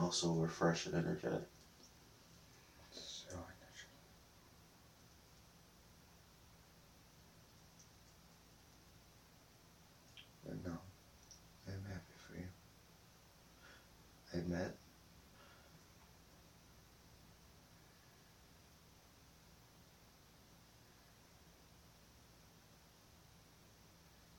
[0.00, 1.46] Also we're fresh and energetic.
[2.92, 3.88] So energetic.
[10.44, 10.78] But no,
[11.68, 12.46] I'm happy for you.
[14.34, 14.76] I admit.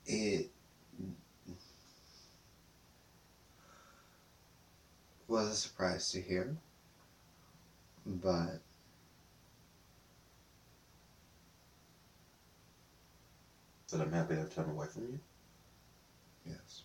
[0.08, 0.50] It
[5.36, 6.56] was a surprise to hear,
[8.06, 8.60] but
[13.92, 15.20] That I'm happy to have time away from you?
[16.46, 16.82] yes.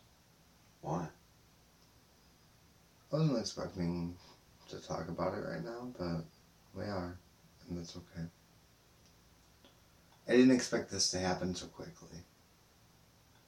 [0.81, 1.07] Why?
[3.11, 4.15] I wasn't expecting
[4.69, 6.23] to talk about it right now, but
[6.75, 7.17] we are,
[7.67, 8.27] and that's okay.
[10.27, 12.19] I didn't expect this to happen so quickly.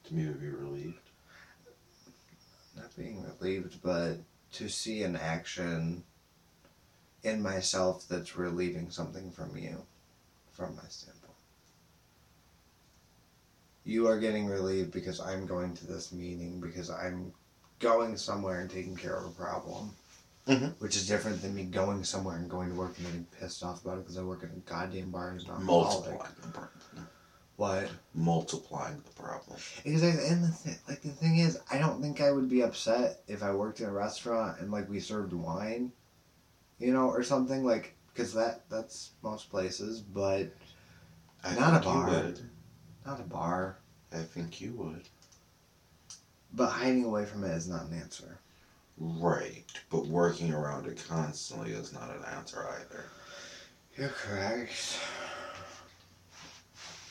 [0.04, 0.98] To me, to be relieved.
[2.76, 4.16] Not being relieved, but
[4.54, 6.04] to see an action
[7.22, 9.82] in myself that's relieving something from you,
[10.52, 11.20] from my standpoint.
[13.84, 17.32] You are getting relieved because I'm going to this meeting, because I'm
[17.80, 19.94] going somewhere and taking care of a problem.
[20.46, 20.74] Mhm.
[20.78, 23.82] Which is different than me going somewhere and going to work and getting pissed off
[23.82, 26.20] about it because I work in a goddamn bar as an alcoholic.
[27.56, 27.88] What?
[28.14, 29.58] Multiplying the problem.
[29.84, 33.22] Exactly, and the th- like the thing is, I don't think I would be upset
[33.28, 35.92] if I worked in a restaurant and like we served wine,
[36.78, 40.48] you know, or something like because that that's most places, but
[41.44, 42.08] I Not a bar.
[42.08, 42.40] would.
[43.06, 43.76] not a bar.
[44.12, 45.02] I think you would.
[46.52, 48.38] But hiding away from it is not an answer.
[48.96, 53.04] Right, but working around it constantly is not an answer either.
[53.96, 54.98] You're correct.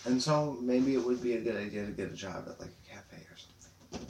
[0.05, 2.69] And so maybe it would be a good idea to get a job at like
[2.69, 4.07] a cafe or something.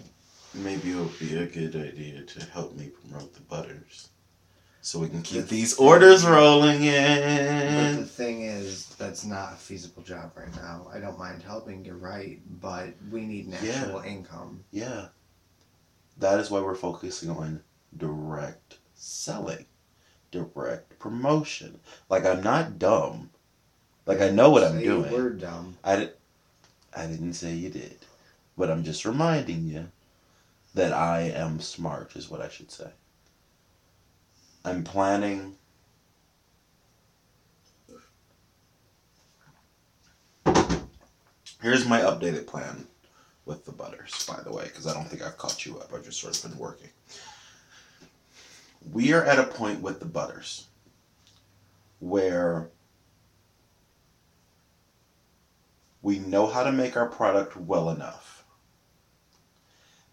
[0.56, 4.10] Maybe it would be a good idea to help me promote the butters.
[4.82, 7.96] So we can keep The- these orders rolling in.
[7.96, 10.88] But the thing is, that's not a feasible job right now.
[10.94, 13.72] I don't mind helping, you're right, but we need an Yeah.
[13.76, 14.64] actual income.
[14.72, 15.08] Yeah.
[16.18, 17.64] That is why we're focusing on
[17.96, 19.66] direct selling,
[20.32, 21.80] direct promotion.
[22.10, 23.30] Like, I'm not dumb.
[24.06, 25.12] Like, I know what I'm Say doing.
[25.12, 25.78] We're dumb.
[25.84, 26.10] I, di-
[26.96, 27.98] I didn't say you did.
[28.58, 29.90] But I'm just reminding you
[30.74, 32.92] that I am smart, is what I should say.
[34.66, 35.56] I'm planning.
[41.62, 42.88] Here's my updated plan
[43.46, 45.94] with the butters, by the way, because I don't think I've caught you up.
[45.94, 46.90] I've just sort of been working.
[48.92, 50.68] We are at a point with the butters
[52.00, 52.70] where
[56.04, 58.44] we know how to make our product well enough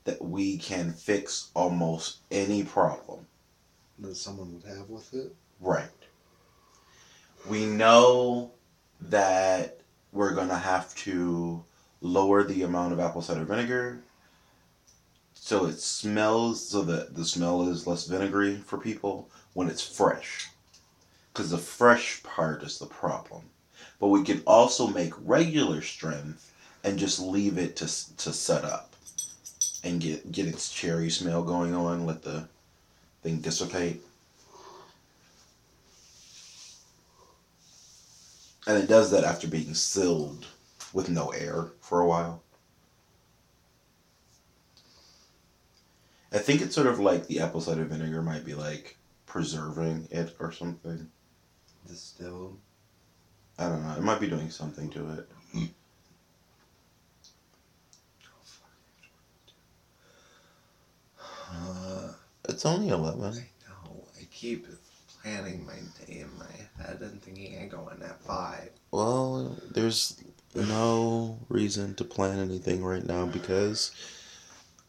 [0.05, 3.26] that we can fix almost any problem.
[3.99, 5.34] That someone would have with it.
[5.61, 5.91] Right.
[7.49, 8.53] We know
[9.03, 9.80] that
[10.12, 11.62] we're going to have to
[12.01, 14.03] lower the amount of apple cider vinegar
[15.34, 20.49] so it smells so that the smell is less vinegary for people when it's fresh
[21.32, 23.43] because the fresh part is the problem
[24.01, 28.94] but we can also make regular strength and just leave it to, to set up
[29.84, 32.48] and get get its cherry smell going on let the
[33.22, 34.03] thing dissipate
[38.66, 40.46] and it does that after being sealed
[40.92, 42.42] with no air for a while.
[46.32, 48.96] I think it's sort of like the apple cider vinegar might be like
[49.26, 51.11] preserving it or something.
[51.88, 52.59] Distilled.
[53.61, 53.94] I don't know.
[53.94, 55.28] It might be doing something to it.
[61.52, 62.08] Uh,
[62.48, 63.20] It's only 11.
[63.20, 63.44] I 11.
[63.68, 64.04] know.
[64.18, 64.66] I keep
[65.22, 65.74] planning my
[66.06, 68.70] day in my head and thinking I go in at five.
[68.90, 70.16] Well, there's
[70.54, 73.92] no reason to plan anything right now because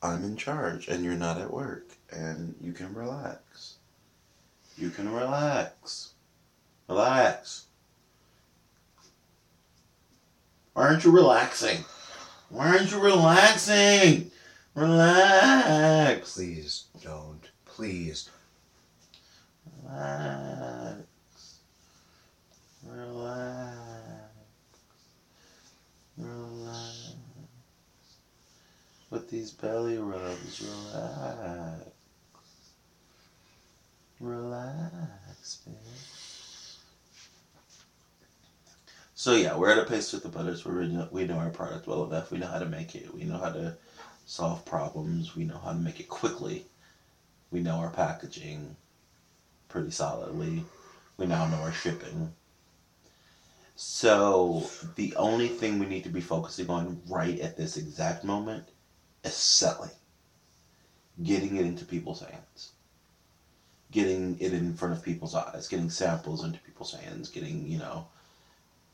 [0.02, 3.76] I'm in charge and you're not at work and you can relax.
[4.78, 6.14] You can relax.
[6.88, 7.66] Relax.
[10.74, 11.84] Why aren't you relaxing?
[12.50, 14.32] Why aren't you relaxing?
[14.74, 16.34] Relax.
[16.34, 17.50] Please don't.
[17.66, 18.30] Please.
[19.84, 20.98] Relax.
[22.88, 23.76] Relax.
[26.18, 27.14] Relax.
[29.10, 31.92] With these belly rubs, relax.
[34.22, 35.78] Relax, baby.
[39.22, 41.86] So yeah, we're at a pace with the butters we know, we know our product
[41.86, 42.32] well enough.
[42.32, 43.14] We know how to make it.
[43.14, 43.78] We know how to
[44.26, 45.36] solve problems.
[45.36, 46.66] We know how to make it quickly.
[47.52, 48.76] We know our packaging
[49.70, 50.64] pretty solidly.
[51.18, 52.34] We now know our shipping.
[53.76, 58.70] So the only thing we need to be focusing on right at this exact moment
[59.24, 59.92] is selling.
[61.22, 62.72] Getting it into people's hands.
[63.92, 68.08] Getting it in front of people's eyes, getting samples into people's hands, getting, you know,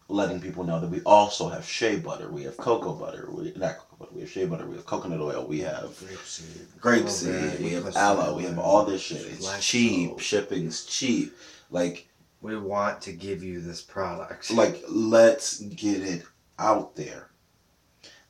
[0.10, 3.78] letting people know that we also have shea butter, we have cocoa butter, we not
[3.78, 6.68] cocoa butter, we have shea butter, we have coconut oil, we have Grapeseed.
[6.80, 9.26] grapeseed, we have aloe, we have all this shit.
[9.26, 11.36] It's cheap, shipping's cheap.
[11.70, 12.08] Like
[12.42, 14.52] We want to give you this product.
[14.52, 16.24] like let's get it
[16.58, 17.30] out there.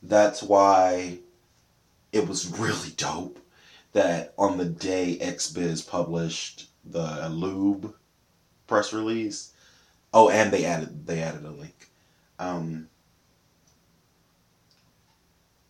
[0.02, 1.20] That's why
[2.12, 3.40] it was really dope
[3.94, 7.94] that on the day XBiz published the lube
[8.66, 9.54] press release.
[10.20, 11.90] Oh, and they added they added a link.
[12.40, 12.90] Um,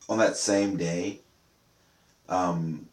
[0.08, 1.20] on that same day,
[2.30, 2.88] um,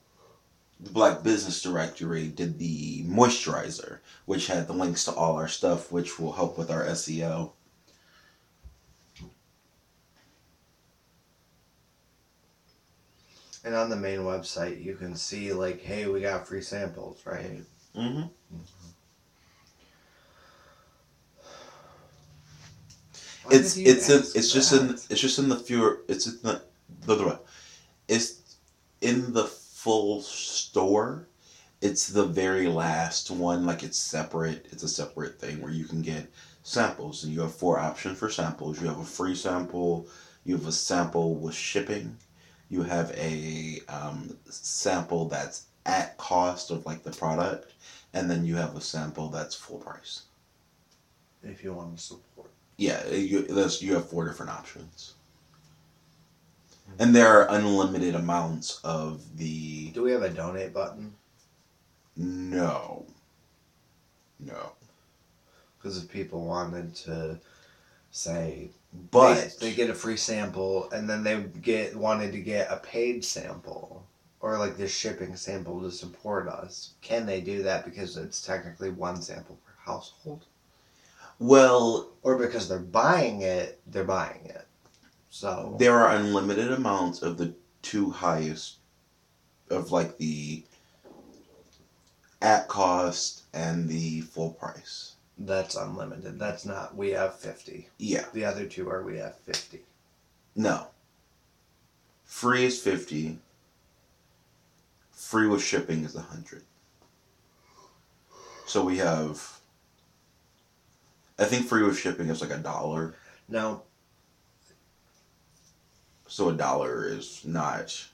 [0.80, 5.92] the Black Business Directory did the moisturizer, which had the links to all our stuff,
[5.92, 7.52] which will help with our SEO.
[13.64, 17.62] And on the main website, you can see like, hey, we got free samples, right?
[17.94, 18.24] Mm-hmm.
[23.45, 26.38] Why It's it's in, ask it's just in it's just in the fewer it's in
[26.42, 26.62] the
[27.07, 27.40] the, the
[28.09, 28.57] it's
[29.01, 31.28] in the full store.
[31.82, 34.66] It's the very last one, like it's separate.
[34.72, 36.30] It's a separate thing where you can get
[36.62, 38.80] samples, and you have four options for samples.
[38.80, 40.09] You have a free sample.
[40.45, 42.18] You have a sample with shipping.
[42.70, 47.72] You have a um, sample that's at cost of like the product,
[48.14, 50.24] and then you have a sample that's full price.
[51.42, 52.34] if you want to support.
[52.77, 55.14] Yeah, you, there's, you have four different options.
[56.99, 59.91] And there are unlimited amounts of the.
[59.91, 61.14] Do we have a donate button?
[62.16, 63.05] No.
[64.39, 64.72] No.
[65.79, 67.39] Because if people wanted to
[68.11, 68.70] say
[69.11, 69.57] But.
[69.59, 73.25] they, they get a free sample and then they get wanted to get a paid
[73.25, 74.07] sample
[74.41, 78.91] or like the shipping sample to support us, can they do that because it's technically
[78.91, 80.45] one sample per household?
[81.47, 84.66] Well, Or because they're buying it, they're buying it.
[85.28, 88.78] So there are unlimited amounts of the two highest.
[89.70, 90.64] Of like the.
[92.40, 95.16] At cost and the full price.
[95.38, 96.38] that's unlimited.
[96.38, 97.88] That's not we have fifty.
[97.99, 98.24] Yeah.
[98.32, 99.82] The other two are we have fifty.
[100.57, 100.88] No.
[102.24, 103.38] Free is 50.
[105.12, 106.62] Free with shipping is 100.
[108.66, 109.53] So we have.
[111.39, 113.14] I think free with shipping is like a dollar.
[113.49, 113.82] Now,
[116.26, 118.07] So a dollar is not.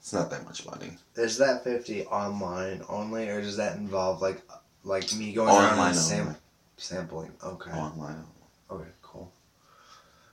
[0.00, 0.98] It's not that much money.
[1.16, 4.42] is that 50 online only, or does that involve, like,
[4.82, 6.36] like me going around Online and sam-
[6.76, 7.32] sampling?
[7.42, 7.70] Okay.
[7.70, 8.22] Online.
[8.70, 9.32] Okay, cool.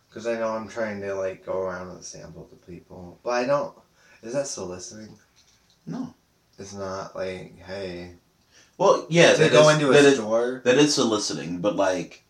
[0.09, 3.17] Because I know I'm trying to, like, go around and sample to people.
[3.23, 3.73] But I don't.
[4.23, 5.17] Is that soliciting?
[5.85, 6.13] No.
[6.59, 8.15] It's not, like, hey.
[8.81, 9.33] Well, yeah.
[9.33, 10.61] to go is- into a that is- store?
[10.65, 12.23] that is soliciting, but like,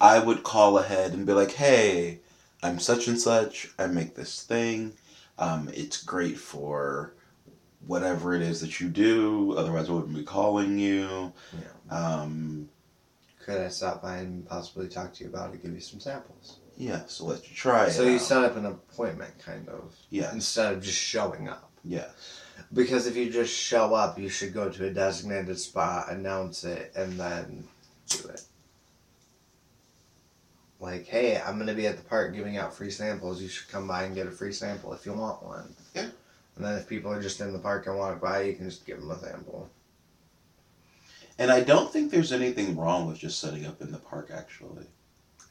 [0.00, 2.20] I would call ahead and be like, "Hey,
[2.62, 3.72] I'm such and such.
[3.80, 4.92] I make this thing.
[5.40, 7.14] Um, it's great for
[7.84, 9.54] whatever it is that you do.
[9.56, 11.32] Otherwise, I wouldn't be calling you.
[11.52, 11.96] Yeah.
[11.98, 12.68] Um,
[13.44, 16.58] Could I stop by and possibly talk to you about it, give you some samples?
[16.76, 17.02] yeah.
[17.08, 18.10] So let you try So it.
[18.10, 18.20] you out.
[18.20, 20.30] set up an appointment, kind of, Yeah.
[20.32, 21.72] instead of just showing up.
[21.84, 22.10] Yes.
[22.72, 26.92] Because if you just show up, you should go to a designated spot, announce it,
[26.94, 27.64] and then
[28.08, 28.42] do it.
[30.80, 33.42] Like, hey, I'm gonna be at the park giving out free samples.
[33.42, 35.74] You should come by and get a free sample if you want one.
[35.94, 36.08] Yeah.
[36.56, 38.86] And then if people are just in the park and walk by, you can just
[38.86, 39.70] give them a sample.
[41.38, 44.30] And I don't think there's anything wrong with just setting up in the park.
[44.32, 44.86] Actually,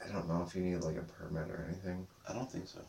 [0.04, 2.06] I don't know if you need like a permit or anything.
[2.28, 2.80] I don't think so.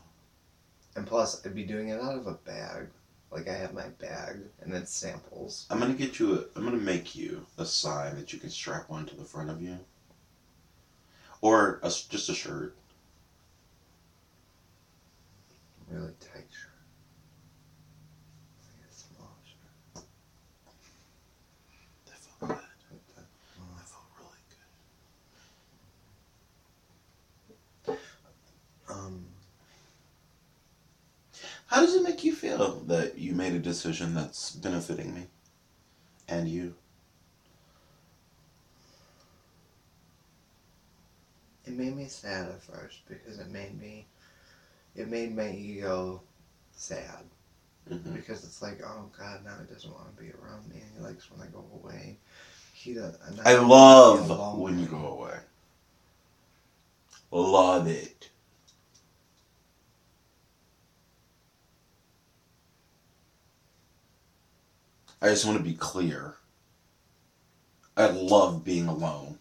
[0.95, 2.87] And plus, I'd be doing it out of a bag.
[3.31, 5.67] Like I have my bag and it's samples.
[5.69, 6.33] I'm gonna get you.
[6.35, 9.61] A, I'm gonna make you a sign that you can strap onto the front of
[9.61, 9.77] you,
[11.41, 12.75] or a just a shirt.
[15.89, 16.69] Really tight shirt.
[18.61, 20.05] Like a small shirt.
[22.05, 22.49] That felt good.
[22.49, 23.27] Like that.
[23.77, 24.43] That felt really
[28.87, 28.93] good.
[28.93, 29.25] Um,
[31.69, 35.27] How does it make you feel that you made a decision that's benefiting me
[36.27, 36.75] and you?
[41.69, 44.05] it made me sad at first because it made me,
[44.95, 46.21] it made my ego
[46.75, 47.23] sad
[47.87, 50.91] hmm because it's like, oh God, now he doesn't want to be around me and
[50.97, 52.17] he likes when I go away.
[52.73, 53.17] He does.
[53.45, 55.37] I love when you go away.
[57.31, 58.29] Love it.
[65.21, 66.35] I just want to be clear.
[67.97, 69.37] I love being alone.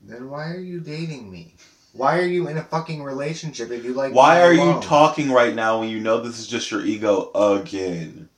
[0.00, 1.54] Then why are you dating me?
[1.92, 4.14] Why are you in a fucking relationship if you like?
[4.14, 7.30] Why are being you talking right now when you know this is just your ego
[7.34, 8.28] again?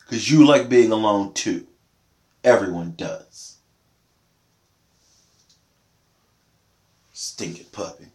[0.00, 1.66] Because you like being alone too.
[2.42, 3.58] Everyone does.
[7.12, 8.06] Stinking puppy.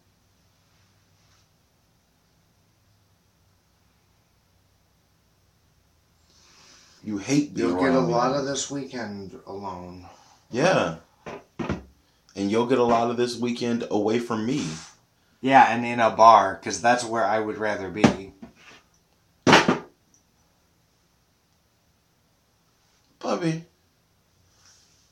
[7.03, 8.13] You hate being You'll get a around me.
[8.13, 10.05] lot of this weekend alone.
[10.51, 10.97] Yeah.
[12.35, 14.65] And you'll get a lot of this weekend away from me.
[15.41, 18.33] Yeah, and in a bar, because that's where I would rather be.
[23.19, 23.63] Puppy,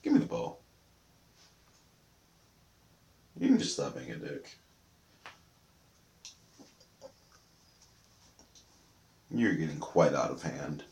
[0.02, 0.60] give me the bowl.
[3.40, 4.58] You can just stop being a dick.
[9.32, 10.84] You're getting quite out of hand.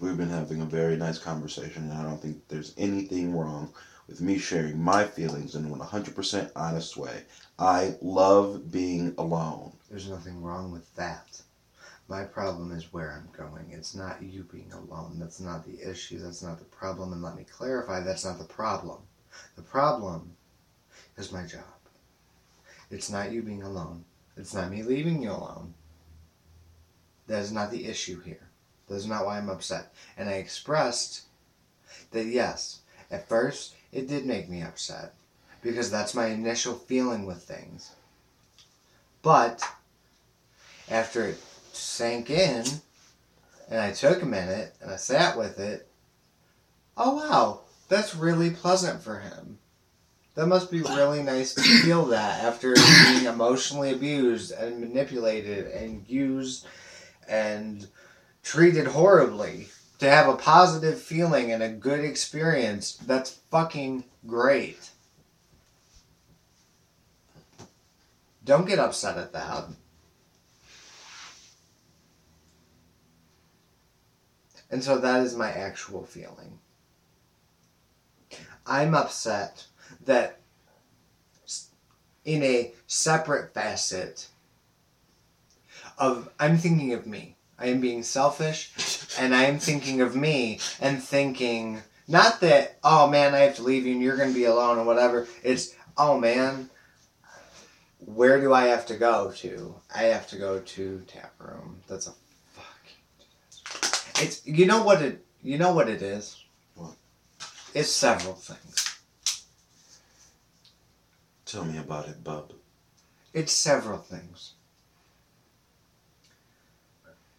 [0.00, 3.72] We've been having a very nice conversation, and I don't think there's anything wrong
[4.06, 7.22] with me sharing my feelings in a 100% honest way.
[7.58, 9.72] I love being alone.
[9.88, 11.40] There's nothing wrong with that.
[12.08, 13.70] My problem is where I'm going.
[13.70, 15.16] It's not you being alone.
[15.18, 16.18] That's not the issue.
[16.18, 17.12] That's not the problem.
[17.12, 18.98] And let me clarify that's not the problem.
[19.56, 20.36] The problem
[21.16, 21.73] is my job.
[22.94, 24.04] It's not you being alone.
[24.36, 25.74] It's not me leaving you alone.
[27.26, 28.48] That is not the issue here.
[28.86, 29.92] That is not why I'm upset.
[30.16, 31.22] And I expressed
[32.12, 35.12] that yes, at first it did make me upset
[35.60, 37.90] because that's my initial feeling with things.
[39.22, 39.68] But
[40.88, 41.42] after it
[41.72, 42.64] sank in
[43.68, 45.88] and I took a minute and I sat with it,
[46.96, 49.58] oh wow, that's really pleasant for him.
[50.34, 52.74] That must be really nice to feel that after
[53.08, 56.66] being emotionally abused and manipulated and used
[57.28, 57.86] and
[58.42, 59.68] treated horribly.
[60.00, 64.90] To have a positive feeling and a good experience, that's fucking great.
[68.44, 69.66] Don't get upset at that.
[74.70, 76.58] And so that is my actual feeling.
[78.66, 79.66] I'm upset
[80.06, 80.40] that
[82.24, 84.28] in a separate facet
[85.98, 87.36] of I'm thinking of me.
[87.58, 93.08] I am being selfish and I am thinking of me and thinking not that oh
[93.08, 95.28] man I have to leave you and you're going to be alone or whatever.
[95.42, 96.70] It's oh man
[98.06, 99.74] where do I have to go to?
[99.94, 101.80] I have to go to tap room.
[101.88, 102.12] That's a
[102.52, 106.42] fucking It's you know what it you know what it is?
[106.74, 106.94] What?
[107.74, 108.83] It's several things.
[111.54, 112.52] Tell me about it, bub.
[113.32, 114.54] It's several things.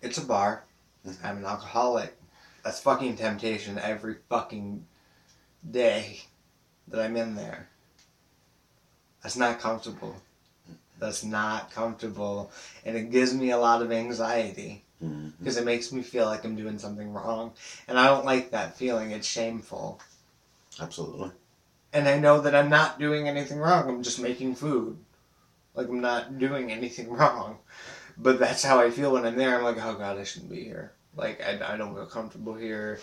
[0.01, 0.63] It's a bar.
[1.05, 1.17] Mhm.
[1.21, 2.17] I'm an alcoholic.
[2.63, 4.87] That's fucking temptation every fucking
[5.69, 6.21] day
[6.87, 7.67] that I'm in there.
[9.21, 10.21] That's not comfortable.
[10.97, 12.51] That's not comfortable.
[12.85, 14.85] And it gives me a lot of anxiety
[15.39, 17.53] because it makes me feel like I'm doing something wrong.
[17.89, 19.11] And I don't like that feeling.
[19.11, 19.99] It's shameful.
[20.79, 21.31] Absolutely.
[21.95, 23.87] And I know that I'm not doing anything wrong.
[23.87, 24.97] I'm just making food.
[25.73, 27.59] Like I'm not doing anything wrong.
[28.17, 29.57] But that's how I feel when I'm there.
[29.57, 30.91] I'm like, oh god, I shouldn't be here.
[31.15, 32.99] Like I, I don't feel comfortable here.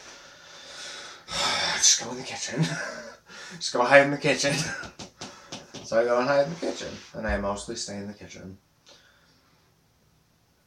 [1.77, 2.65] Just go in the kitchen.
[3.57, 4.55] Just go hide in the kitchen.
[5.85, 8.59] so I go and hide in the kitchen, and I mostly stay in the kitchen.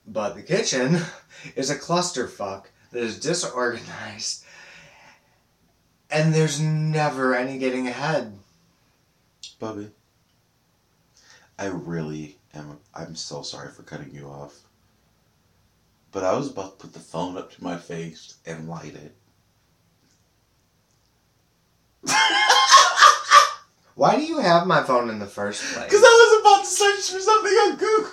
[0.08, 1.00] But the kitchen
[1.56, 4.45] is a clusterfuck that is disorganized,
[6.10, 8.38] and there's never any getting ahead.
[9.60, 9.92] Bubby.
[11.58, 12.80] I really am.
[12.94, 14.62] I'm so sorry for cutting you off.
[16.12, 19.16] But I was about to put the phone up to my face and light it.
[23.96, 25.86] Why do you have my phone in the first place?
[25.86, 28.12] Because I was about to search for something on Google.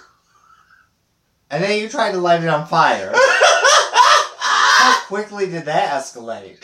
[1.50, 3.12] And then you tried to light it on fire.
[3.14, 6.58] How quickly did that escalate?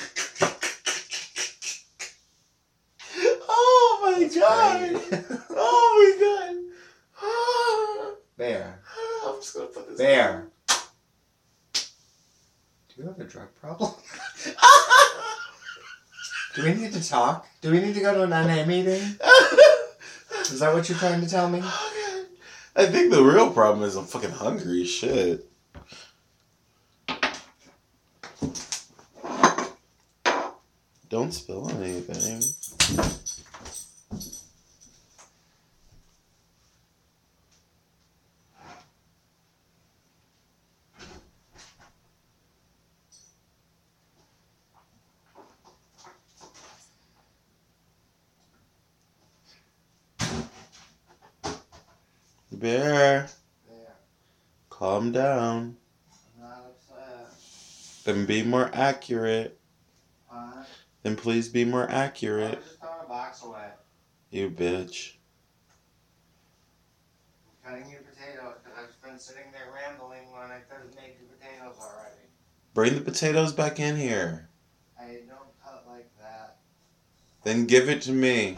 [3.49, 5.03] oh my god!
[5.61, 6.11] Oh my
[7.23, 8.17] god!
[8.37, 8.81] Bear.
[9.27, 9.99] I'm just gonna put this.
[9.99, 10.49] Bear.
[11.75, 11.81] Do
[12.97, 13.93] you have a drug problem?
[16.55, 17.47] Do we need to talk?
[17.61, 19.01] Do we need to go to an NA meeting?
[20.41, 21.61] Is that what you're trying to tell me?
[21.63, 22.25] Oh,
[22.75, 24.83] I think the real problem is I'm fucking hungry.
[24.83, 25.45] as Shit.
[31.09, 32.43] Don't spill anything.
[52.51, 53.29] Bear,
[53.69, 53.95] Bear.
[54.69, 55.77] calm down.
[56.37, 57.35] I'm not upset.
[58.05, 59.59] Then be more accurate.
[60.29, 60.63] Huh?
[61.03, 62.59] Then please be more I accurate.
[62.59, 63.67] was just throwing a box away.
[64.31, 65.15] You bitch.
[67.65, 71.17] I'm cutting your potatoes because I've been sitting there rambling when I could have made
[71.19, 72.29] your potatoes already.
[72.75, 74.49] Bring the potatoes back in here.
[75.01, 76.59] I don't cut like that.
[77.43, 78.57] Then give it to me.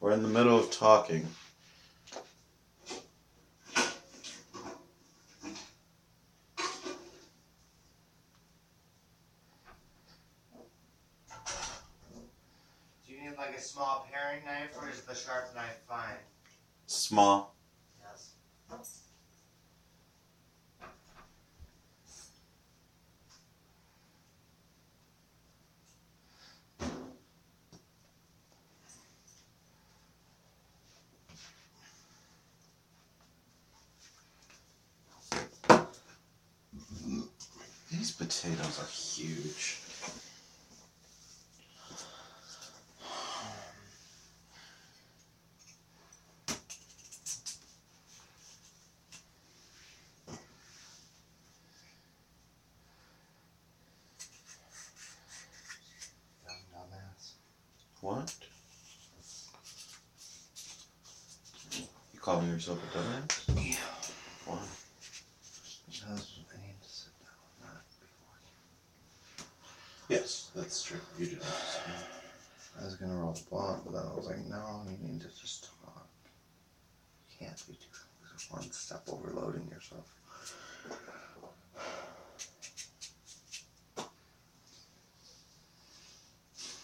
[0.00, 1.26] We're in the middle of talking.
[13.06, 16.16] Do you need like small paring knife or is the sharp knife fine?
[16.86, 17.54] Small.
[18.00, 18.34] Yes.
[37.90, 39.78] These potatoes are huge.
[56.46, 57.32] Dumb dumbass.
[58.00, 58.34] What?
[62.12, 63.48] You calling yourself a dumbass?
[63.56, 63.78] Yeah.
[64.44, 64.58] Why?
[65.86, 68.52] Because I need to sit down, not be walking.
[70.10, 71.00] Yes, that's true.
[71.18, 72.04] You do understand.
[72.78, 75.28] I was gonna roll the blunt, but then I was like, no, you need to
[75.40, 76.06] just talk.
[77.30, 80.14] You can't be too one step overloading yourself.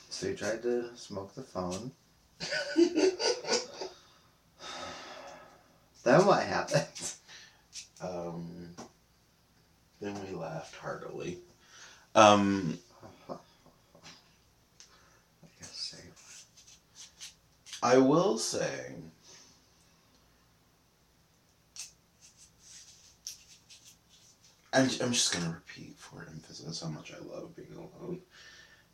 [0.09, 1.92] So you tried to smoke the phone.
[6.05, 6.86] then what happened?
[8.00, 8.74] Um,
[10.00, 11.38] Then we laughed heartily.
[12.14, 12.78] Um,
[13.28, 13.36] I
[15.59, 15.98] guess say
[17.82, 18.94] I will say.
[24.72, 28.20] I'm, I'm just gonna repeat for emphasis how much I love being alone.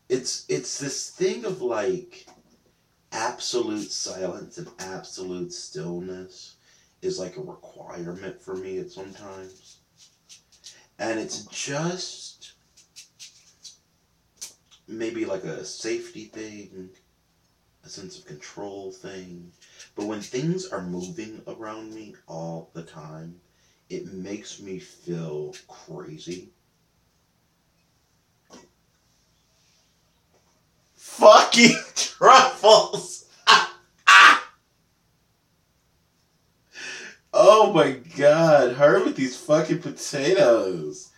[0.08, 2.26] It's it's this thing of like
[3.12, 6.56] absolute silence and absolute stillness
[7.03, 9.78] is like a requirement for me at sometimes.
[10.98, 12.53] And it's just
[14.86, 16.90] maybe like a safety thing,
[17.84, 19.53] a sense of control thing.
[19.94, 23.40] But when things are moving around me all the time,
[23.88, 26.51] it makes me feel crazy.
[30.96, 33.29] Fucking truffles!
[37.62, 41.11] Oh my god, her with these fucking potatoes.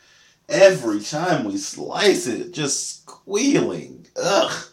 [0.49, 4.07] Every time we slice it, just squealing.
[4.20, 4.66] Ugh.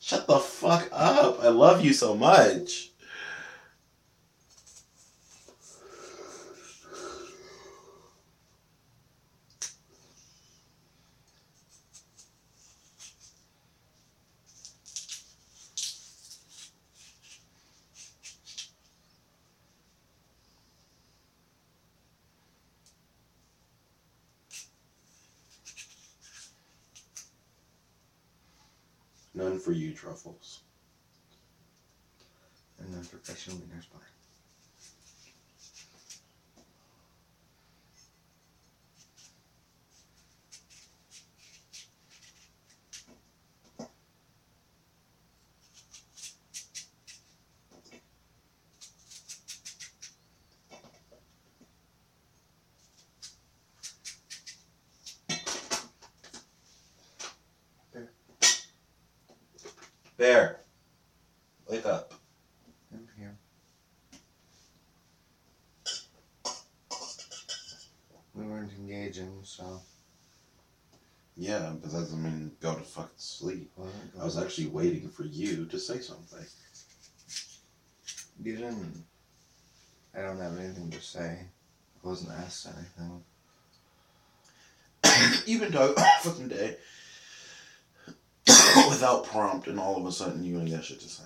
[0.00, 1.42] Shut the fuck up.
[1.42, 2.92] I love you so much.
[29.38, 30.60] None for you, Truffles.
[32.78, 34.00] and then professional winner's bar.
[60.16, 60.60] Bear,
[61.68, 62.12] wake up.
[62.92, 63.36] I'm here.
[68.34, 69.80] We weren't engaging, so
[71.36, 73.70] Yeah, but that doesn't mean go to fucking sleep.
[73.76, 76.44] wasn't I was going- actually waiting for you to say something.
[78.42, 79.04] You didn't.
[80.14, 81.38] I don't have anything to say.
[82.04, 83.22] I wasn't asked anything.
[85.60, 86.76] Been talking fucking day
[88.90, 91.24] without prompt, and all of a sudden you ain't got shit to say.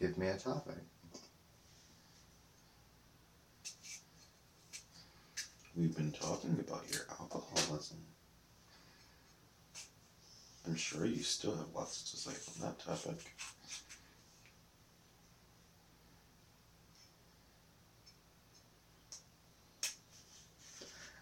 [0.00, 0.74] Give me a topic.
[5.76, 7.98] We've been talking about your alcoholism.
[10.66, 13.18] I'm sure you still have lots to say on that topic.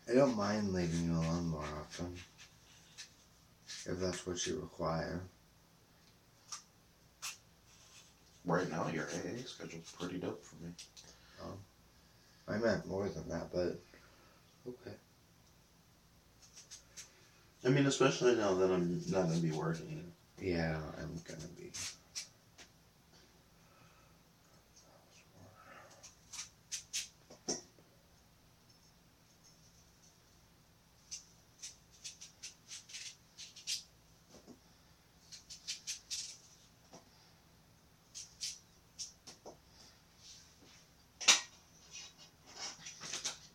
[0.09, 2.15] I don't mind leaving you alone more often.
[3.87, 5.23] If that's what you require.
[8.45, 10.73] Right now, your AA schedule's pretty dope for me.
[11.43, 11.57] Oh,
[12.49, 13.81] I meant more than that, but
[14.69, 14.97] okay.
[17.65, 20.13] I mean, especially now that I'm not gonna be working.
[20.41, 21.71] Yeah, I'm gonna be.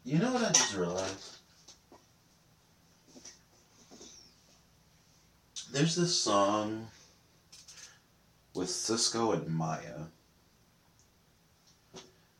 [0.06, 1.38] You know what I just realized?
[5.72, 6.88] There's this song
[8.54, 10.10] with Sisqó and Mya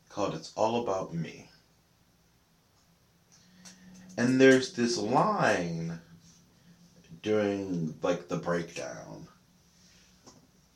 [0.08, 1.48] called It's All About Me.
[4.16, 5.98] And there's this line
[7.20, 9.26] during like the breakdown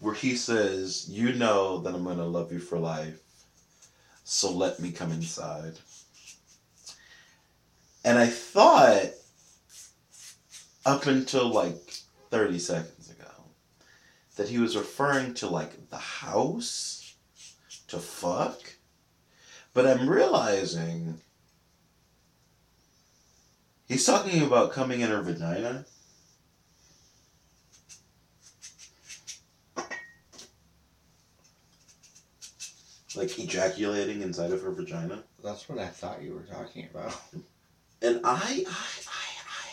[0.01, 3.21] where he says, You know that I'm gonna love you for life,
[4.25, 5.75] so let me come inside.
[8.05, 9.11] And I thought
[10.85, 12.02] up until like
[12.33, 13.31] 30 seconds ago
[14.37, 17.15] that he was referring to like the house
[17.89, 18.59] to fuck.
[19.75, 21.21] But I'm realizing
[23.87, 25.85] he's talking about coming in her vagina.
[33.15, 35.23] Like ejaculating inside of her vagina.
[35.45, 37.15] That's what I thought you were talking about.
[38.01, 39.69] And I, I, I, I,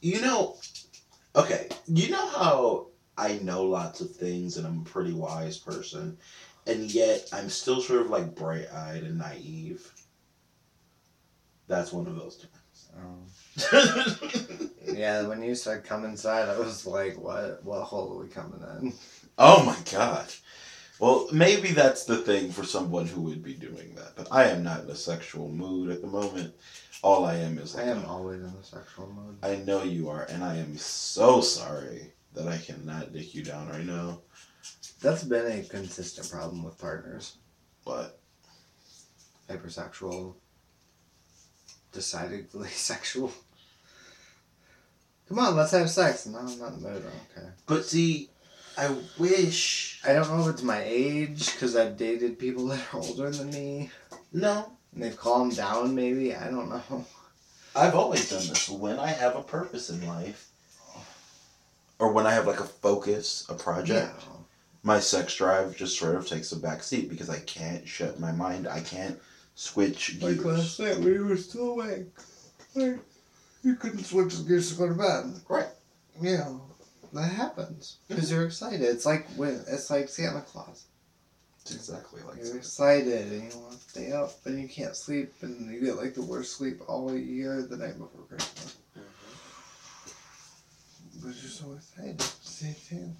[0.00, 0.56] you know,
[1.36, 6.18] okay, you know how I know lots of things and I'm a pretty wise person,
[6.66, 9.92] and yet I'm still sort of like bright eyed and naive.
[11.68, 12.46] That's one of those
[12.96, 13.26] Um,
[13.56, 14.70] times.
[14.84, 17.64] yeah, when you said come inside, I was like, what?
[17.64, 18.92] What hole are we coming in?
[19.38, 20.32] oh my god.
[20.98, 24.16] Well, maybe that's the thing for someone who would be doing that.
[24.16, 26.54] But I am not in a sexual mood at the moment.
[27.02, 29.38] All I am is I am a- always in a sexual mode.
[29.42, 33.68] I know you are, and I am so sorry that I cannot dick you down
[33.68, 34.20] right now.
[35.00, 37.36] That's been a consistent problem with partners.
[37.84, 38.18] But
[39.48, 40.34] Hypersexual.
[41.92, 43.32] Decidedly sexual.
[45.28, 46.26] Come on, let's have sex.
[46.26, 47.04] No, I'm not in the mood.
[47.36, 47.48] Okay.
[47.66, 48.30] but see,
[48.78, 53.00] I wish I don't know if it's my age, because I've dated people that are
[53.00, 53.90] older than me.
[54.32, 54.75] no.
[54.96, 56.34] And they've calmed down, maybe.
[56.34, 57.04] I don't know.
[57.76, 58.66] I've always done this.
[58.70, 60.48] When I have a purpose in life,
[61.98, 64.24] or when I have like a focus, a project,
[64.82, 68.32] my sex drive just sort of takes a back seat because I can't shut my
[68.32, 68.66] mind.
[68.66, 69.20] I can't
[69.54, 70.44] switch Like gears.
[70.46, 72.06] last night, we were still awake.
[72.74, 72.98] Like,
[73.62, 75.40] you couldn't switch the gears to go to bed.
[75.46, 75.68] Right.
[76.22, 76.54] Yeah,
[77.12, 78.80] that happens because you're excited.
[78.80, 80.85] It's like when it's like Santa Claus.
[81.66, 82.58] It's exactly like You're that.
[82.58, 86.14] excited and you want to stay up and you can't sleep and you get like
[86.14, 88.76] the worst sleep all year the night before Christmas.
[88.96, 89.02] Mm-hmm.
[91.26, 93.10] But you're so excited to see Santa.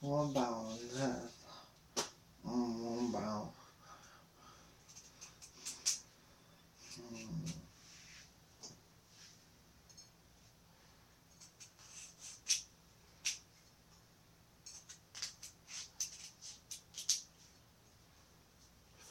[0.00, 1.30] One bow and that.
[2.44, 3.48] Mm, one bow.
[3.48, 3.63] Mm.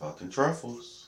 [0.03, 1.07] Fucking truffles.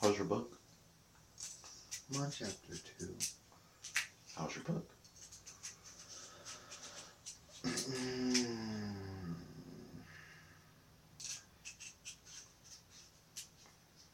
[0.00, 0.56] How's your book?
[2.14, 3.16] I'm on chapter two.
[4.36, 4.90] How's your book?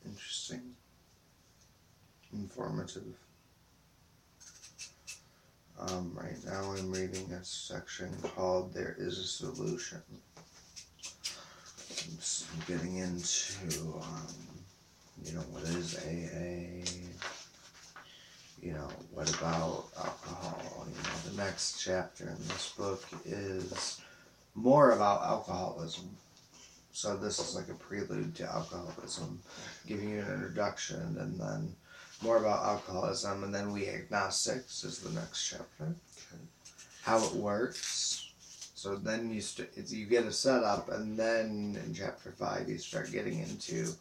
[0.05, 0.75] Interesting.
[2.33, 3.17] Informative.
[5.79, 7.43] Um, right now I'm reading a
[8.01, 10.03] section called There is a Solution.
[12.09, 14.35] I'm getting into, um,
[15.23, 16.85] you know, what is AA?
[18.63, 20.87] You know, what about alcohol?
[20.89, 24.01] You know, the next chapter in this book is
[24.55, 26.11] more about alcoholism.
[26.93, 29.41] So this is like a prelude to alcoholism,
[29.87, 31.75] giving you an introduction, and then
[32.23, 35.85] more about alcoholism, and then we agnostics is the next chapter.
[35.85, 36.43] Okay.
[37.03, 38.31] How it works.
[38.75, 43.13] So then you st- you get a setup, and then in chapter five you start
[43.13, 43.93] getting into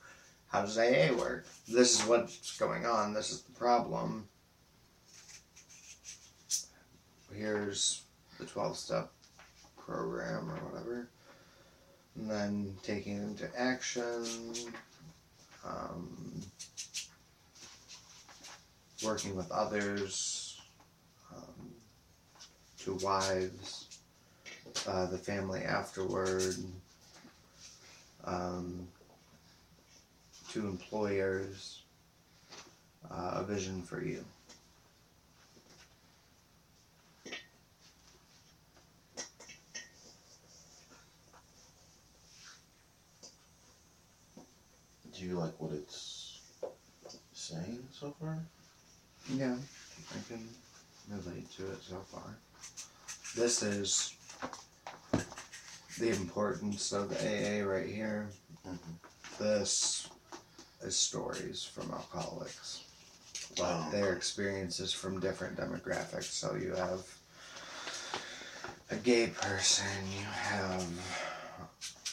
[0.47, 1.45] how does AA work.
[1.67, 3.13] This is what's going on.
[3.13, 4.27] This is the problem.
[7.33, 8.03] Here's
[8.39, 9.11] the twelve step
[9.77, 11.09] program or whatever
[12.19, 14.25] and then taking it into action,
[15.65, 16.41] um,
[19.03, 20.38] working with others,
[22.83, 23.99] to wives,
[24.87, 26.55] uh, the family afterward,
[28.23, 28.87] um,
[30.51, 31.83] to employers,
[33.11, 34.23] uh, a vision for you.
[45.13, 46.39] Do you like what it's
[47.33, 48.37] saying so far?
[49.33, 49.55] Yeah,
[50.11, 50.47] I can
[51.09, 52.37] relate to it so far.
[53.35, 54.15] This is
[55.99, 58.29] the importance of the AA right here.
[58.65, 58.99] Mhm.
[59.37, 60.07] This
[60.81, 62.81] is stories from alcoholics.
[63.57, 63.89] But Wow.
[63.91, 66.31] their experiences from different demographics.
[66.31, 67.05] So you have
[68.89, 70.87] a gay person, you have,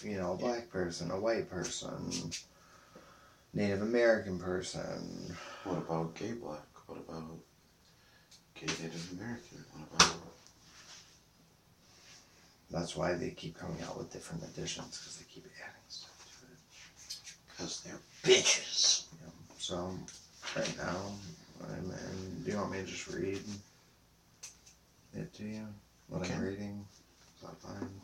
[0.02, 2.32] you know, a black person, a white person,
[3.52, 6.66] Native American person, What about gay black?
[6.86, 7.38] What about
[8.54, 9.64] gay Native American?
[9.72, 10.25] What about
[12.70, 16.46] That's why they keep coming out with different editions because they keep adding stuff to
[16.52, 16.58] it.
[17.56, 19.04] because they're bitches?
[19.58, 19.92] So
[20.56, 20.96] right now,
[21.68, 22.42] I'm in.
[22.44, 23.40] Do you want me to just read
[25.14, 25.66] it to you?
[26.08, 26.40] What I'm Okay.
[26.40, 26.86] reading.
[27.36, 28.00] Is that fine?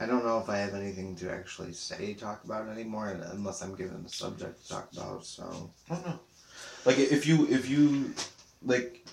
[0.00, 3.74] I don't know if I have anything to actually say, talk about anymore, unless I'm
[3.76, 5.24] given a subject to talk about.
[5.24, 6.20] So I don't know.
[6.84, 8.12] Like if you if you
[8.62, 9.06] like,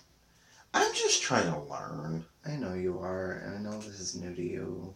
[0.74, 2.26] I'm just trying to learn.
[2.46, 4.94] I know you are, and I know this is new to you,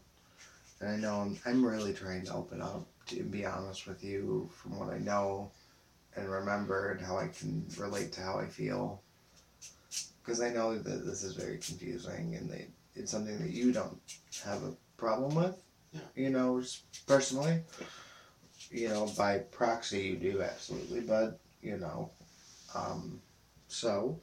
[0.79, 4.49] and I know I'm, I'm really trying to open up to be honest with you
[4.55, 5.51] from what I know,
[6.15, 9.01] and remember and how I can relate to how I feel.
[10.23, 13.99] Because I know that this is very confusing, and that it's something that you don't
[14.45, 15.61] have a problem with.
[15.91, 16.01] Yeah.
[16.15, 16.63] You know,
[17.07, 17.61] personally.
[18.71, 22.09] You know, by proxy, you do absolutely, but you know,
[22.75, 23.21] um,
[23.67, 24.19] so.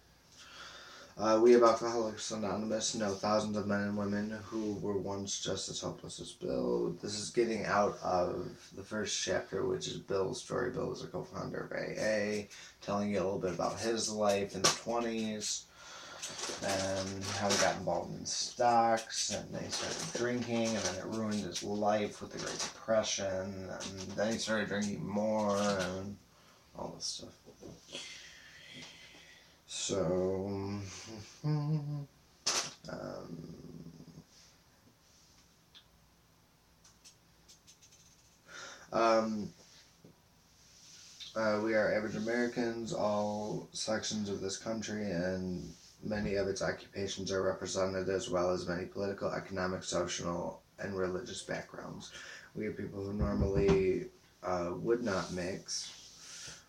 [1.21, 5.69] Uh, we of Alcoholics Anonymous know thousands of men and women who were once just
[5.69, 6.97] as hopeless as Bill.
[7.03, 10.71] This is getting out of the first chapter, which is Bill's story.
[10.71, 12.47] Bill was a co founder of AA,
[12.81, 15.65] telling you a little bit about his life in the 20s
[16.65, 21.19] and how he got involved in stocks and then he started drinking and then it
[21.19, 26.17] ruined his life with the Great Depression and then he started drinking more and
[26.79, 28.10] all this stuff.
[29.83, 30.45] So,
[31.43, 32.07] um,
[38.93, 39.51] um,
[41.35, 45.73] uh, we are average Americans, all sections of this country, and
[46.05, 51.43] many of its occupations are represented, as well as many political, economic, social, and religious
[51.43, 52.13] backgrounds.
[52.55, 54.09] We are people who normally
[54.43, 56.00] uh, would not mix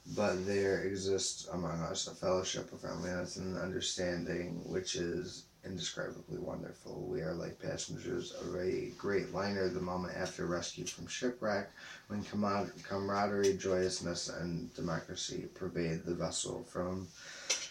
[0.07, 7.05] but there exists among us a fellowship of friendliness and understanding which is indescribably wonderful.
[7.07, 11.69] We are like passengers of a great liner the moment after rescue from shipwreck,
[12.07, 17.07] when camaraderie, joyousness, and democracy pervade the vessel from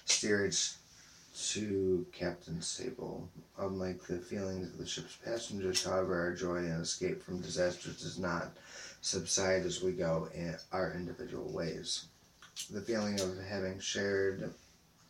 [0.04, 0.70] steerage
[1.48, 3.28] to captain's table.
[3.58, 8.18] Unlike the feelings of the ship's passengers, however, our joy and escape from disaster does
[8.18, 8.52] not
[9.00, 12.06] subside as we go in our individual ways.
[12.68, 14.52] The feeling of having shared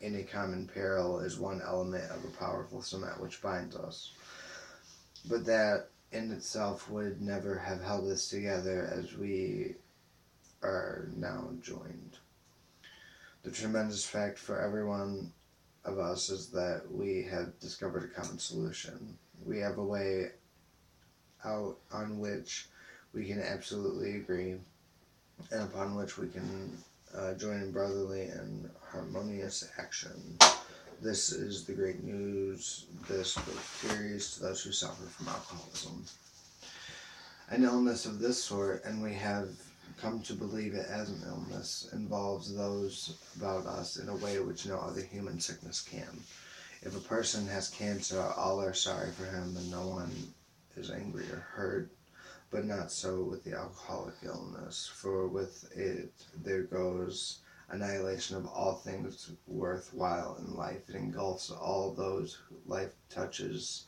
[0.01, 4.13] in a common peril is one element of a powerful cement which binds us.
[5.29, 9.75] But that in itself would never have held us together as we
[10.63, 12.19] are now joined.
[13.43, 15.33] The tremendous fact for every one
[15.85, 19.17] of us is that we have discovered a common solution.
[19.45, 20.33] We have a way
[21.45, 22.69] out on which
[23.15, 24.57] we can absolutely agree
[25.51, 26.77] and upon which we can
[27.17, 27.33] uh,
[27.73, 30.39] brotherly and harmonious action.
[31.01, 32.87] This is the great news.
[33.09, 36.05] This book carries to those who suffer from alcoholism.
[37.49, 39.49] An illness of this sort, and we have
[39.97, 44.67] come to believe it as an illness, involves those about us in a way which
[44.67, 46.21] no other human sickness can.
[46.83, 50.13] If a person has cancer, all are sorry for him, and no one
[50.77, 51.91] is angry or hurt
[52.51, 57.41] but not so with the alcoholic illness, for with it there goes
[57.71, 60.89] annihilation of all things worthwhile in life.
[60.89, 63.87] It engulfs all those life touches.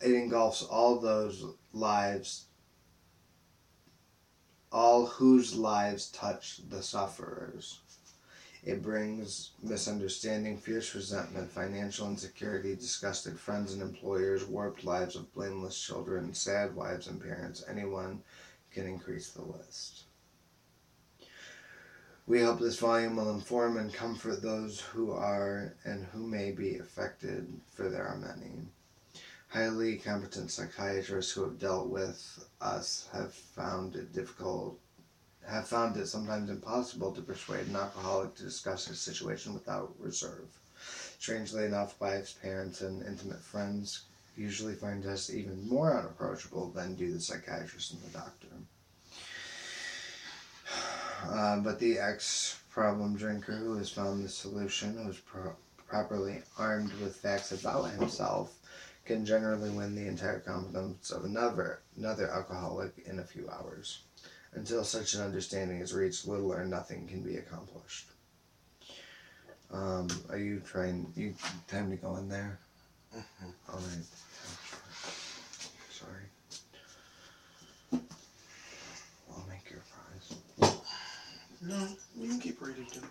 [0.00, 2.46] It engulfs all those lives,
[4.70, 7.80] all whose lives touch the sufferers.
[8.66, 15.80] It brings misunderstanding, fierce resentment, financial insecurity, disgusted friends and employers, warped lives of blameless
[15.80, 17.62] children, sad wives and parents.
[17.70, 18.24] Anyone
[18.72, 20.02] can increase the list.
[22.26, 26.78] We hope this volume will inform and comfort those who are and who may be
[26.78, 28.50] affected, for there are many.
[29.46, 34.80] Highly competent psychiatrists who have dealt with us have found it difficult
[35.48, 40.48] have found it sometimes impossible to persuade an alcoholic to discuss his situation without reserve.
[41.18, 44.02] Strangely enough, Byatt's parents and intimate friends
[44.36, 48.48] usually find us even more unapproachable than do the psychiatrist and the doctor.
[51.28, 55.56] Uh, but the ex problem drinker who has found the solution, who is pro-
[55.88, 58.54] properly armed with facts about himself,
[59.04, 64.02] can generally win the entire confidence of another, another alcoholic in a few hours.
[64.56, 68.06] Until such an understanding is reached, little or nothing can be accomplished.
[69.70, 71.12] Um, are you trying?
[71.14, 71.34] You
[71.68, 72.58] time to go in there?
[73.14, 73.50] Mm-hmm.
[73.70, 74.06] All right.
[75.90, 76.24] Sorry.
[79.30, 80.72] I'll make your fries.
[81.60, 81.88] No,
[82.18, 83.02] you can keep reading too.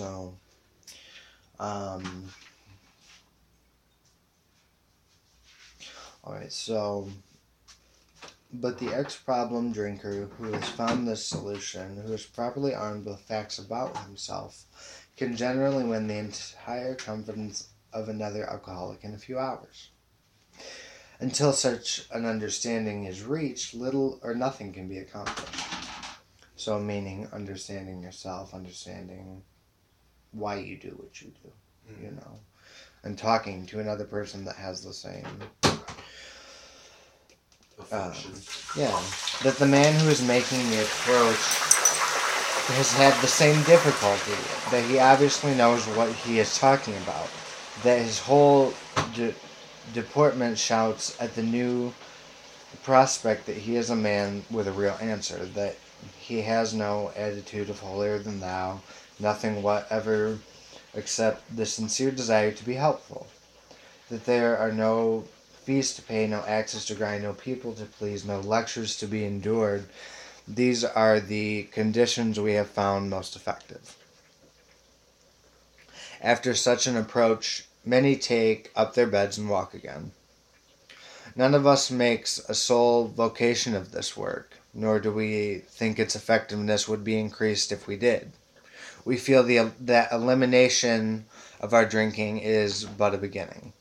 [0.00, 0.34] So,
[1.58, 2.24] um,
[6.24, 6.50] all right.
[6.50, 7.10] So,
[8.50, 13.58] but the ex-problem drinker who has found this solution, who is properly armed with facts
[13.58, 14.64] about himself,
[15.18, 19.90] can generally win the entire confidence of another alcoholic in a few hours.
[21.18, 25.62] Until such an understanding is reached, little or nothing can be accomplished.
[26.56, 29.42] So, meaning understanding yourself, understanding
[30.32, 31.50] why you do what you do,
[31.92, 32.02] Mm.
[32.04, 32.38] you know,
[33.02, 35.26] and talking to another person that has the same.
[37.78, 38.32] Affection.
[38.76, 39.00] Yeah,
[39.42, 41.36] that the man who is making the approach
[42.76, 44.36] has had the same difficulty,
[44.70, 47.28] that he obviously knows what he is talking about,
[47.82, 48.72] that his whole
[49.14, 49.34] de-
[49.94, 51.92] deportment shouts at the new
[52.82, 55.76] prospect that he is a man with a real answer, that
[56.18, 58.80] he has no attitude of holier than thou,
[59.20, 60.38] nothing whatever
[60.94, 63.26] except the sincere desire to be helpful,
[64.08, 65.24] that there are no
[65.62, 69.24] fees to pay, no axes to grind, no people to please, no lectures to be
[69.24, 69.86] endured.
[70.48, 73.96] These are the conditions we have found most effective.
[76.20, 80.12] After such an approach, many take up their beds and walk again.
[81.36, 86.16] None of us makes a sole vocation of this work, nor do we think its
[86.16, 88.32] effectiveness would be increased if we did.
[89.04, 91.26] We feel the, that elimination
[91.60, 93.72] of our drinking is but a beginning.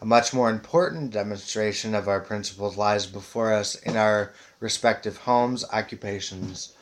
[0.00, 5.64] A much more important demonstration of our principles lies before us in our respective homes,
[5.72, 6.72] occupations,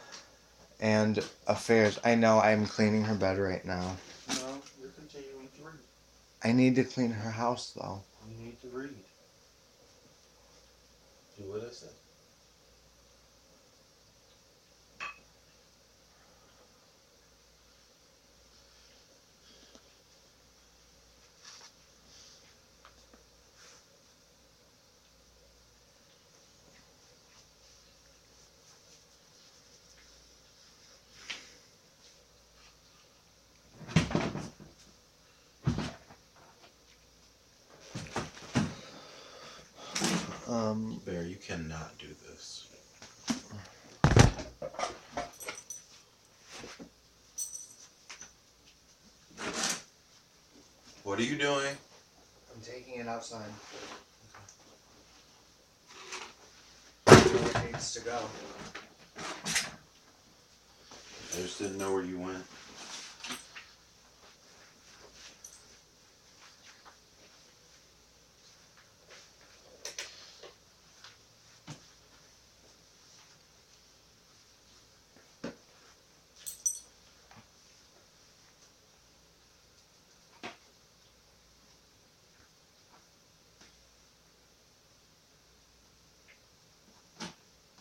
[0.80, 1.98] and affairs.
[2.04, 3.96] I know I'm cleaning her bed right now.
[4.28, 5.78] No, you're continuing to read.
[6.44, 8.02] I need to clean her house though.
[8.30, 8.94] You need to read.
[11.36, 11.90] Do what I said.
[40.78, 42.68] Um, Bear, you cannot do this.
[51.02, 51.74] What are you doing?
[52.54, 53.50] I'm taking it outside.
[57.06, 58.20] Where it needs to go.
[61.32, 62.44] I just didn't know where you went.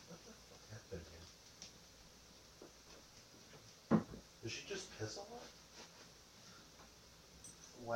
[0.07, 1.05] What the fuck happened
[3.89, 3.99] here?
[4.43, 5.43] Did she just piss a lot?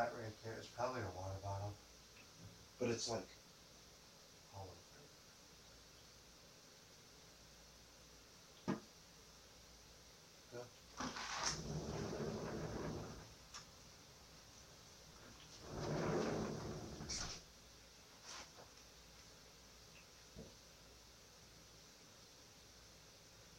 [0.01, 1.73] Wet right there is probably a water bottle.
[2.79, 3.21] But it's like
[4.55, 4.77] all over.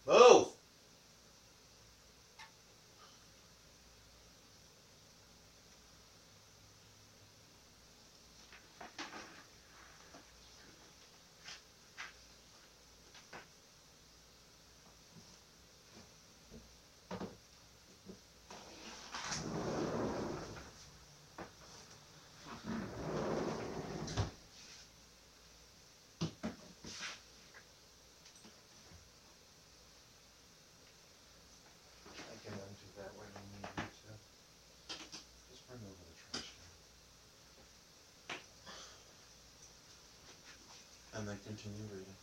[0.07, 0.49] Move!
[32.33, 34.11] I can undo that when you need me to.
[35.51, 36.71] Just bring over the trash can.
[41.23, 42.22] And then continue reading.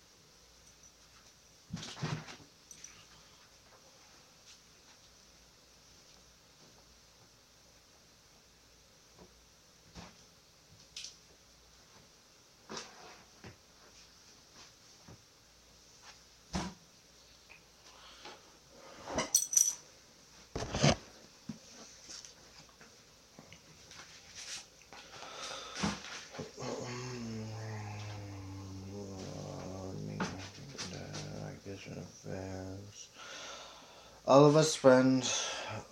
[34.30, 35.27] All of us spend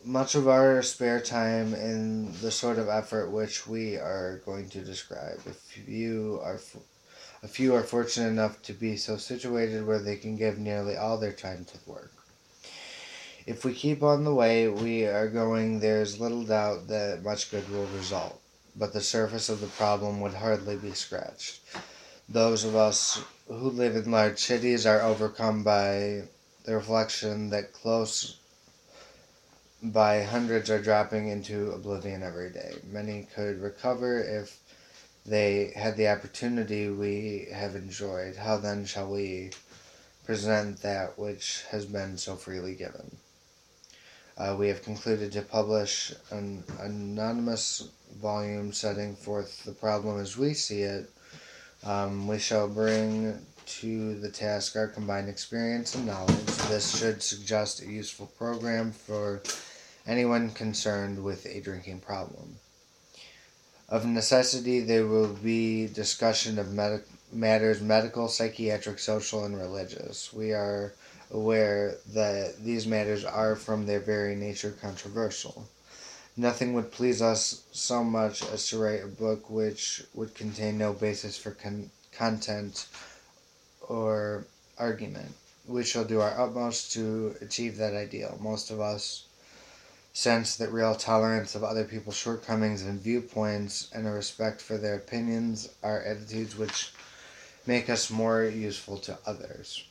[0.05, 4.83] much of our spare time in the sort of effort which we are going to
[4.83, 5.39] describe.
[5.47, 6.59] If you are,
[7.41, 11.17] a few are fortunate enough to be so situated where they can give nearly all
[11.17, 12.13] their time to work.
[13.47, 17.49] If we keep on the way we are going, there is little doubt that much
[17.49, 18.39] good will result,
[18.75, 21.61] but the surface of the problem would hardly be scratched.
[22.29, 26.25] Those of us who live in large cities are overcome by
[26.67, 28.35] the reflection that close
[29.81, 32.73] by hundreds are dropping into oblivion every day.
[32.91, 34.59] Many could recover if
[35.25, 38.35] they had the opportunity we have enjoyed.
[38.35, 39.51] How then shall we
[40.25, 43.15] present that which has been so freely given?
[44.37, 47.87] Uh, we have concluded to publish an anonymous
[48.21, 51.09] volume setting forth the problem as we see it.
[51.85, 56.45] Um, we shall bring to the task our combined experience and knowledge.
[56.69, 59.41] This should suggest a useful program for
[60.05, 62.57] anyone concerned with a drinking problem.
[63.89, 70.33] Of necessity, there will be discussion of med- matters medical, psychiatric, social, and religious.
[70.33, 70.93] We are
[71.31, 75.67] aware that these matters are, from their very nature, controversial.
[76.35, 80.93] Nothing would please us so much as to write a book which would contain no
[80.93, 82.87] basis for con- content
[83.87, 84.45] or
[84.77, 85.33] argument.
[85.67, 88.37] We shall do our utmost to achieve that ideal.
[88.41, 89.25] Most of us
[90.13, 94.95] sense that real tolerance of other people's shortcomings and viewpoints and a respect for their
[94.95, 96.91] opinions are attitudes which
[97.67, 99.83] make us more useful to others.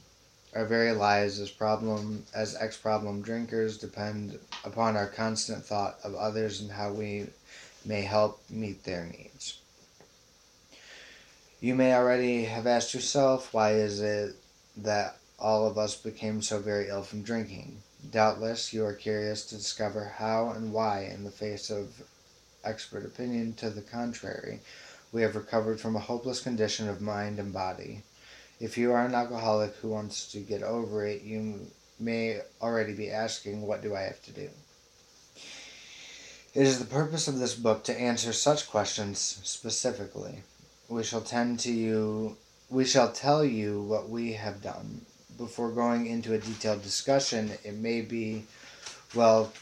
[0.54, 6.14] Our very lives as problem as ex problem drinkers depend upon our constant thought of
[6.14, 7.26] others and how we
[7.84, 9.58] may help meet their needs.
[11.58, 14.36] You may already have asked yourself why is it
[14.76, 17.82] that all of us became so very ill from drinking?
[18.10, 22.02] Doubtless you are curious to discover how and why, in the face of
[22.62, 24.60] expert opinion to the contrary,
[25.12, 28.02] we have recovered from a hopeless condition of mind and body.
[28.60, 33.10] If you are an alcoholic who wants to get over it, you may already be
[33.10, 34.50] asking, What do I have to do?
[36.52, 40.42] It is the purpose of this book to answer such questions specifically.
[40.88, 42.36] We shall tend to you
[42.68, 45.06] we shall tell you what we have done,
[45.38, 48.44] before going into a detailed discussion, it may be
[49.14, 49.52] well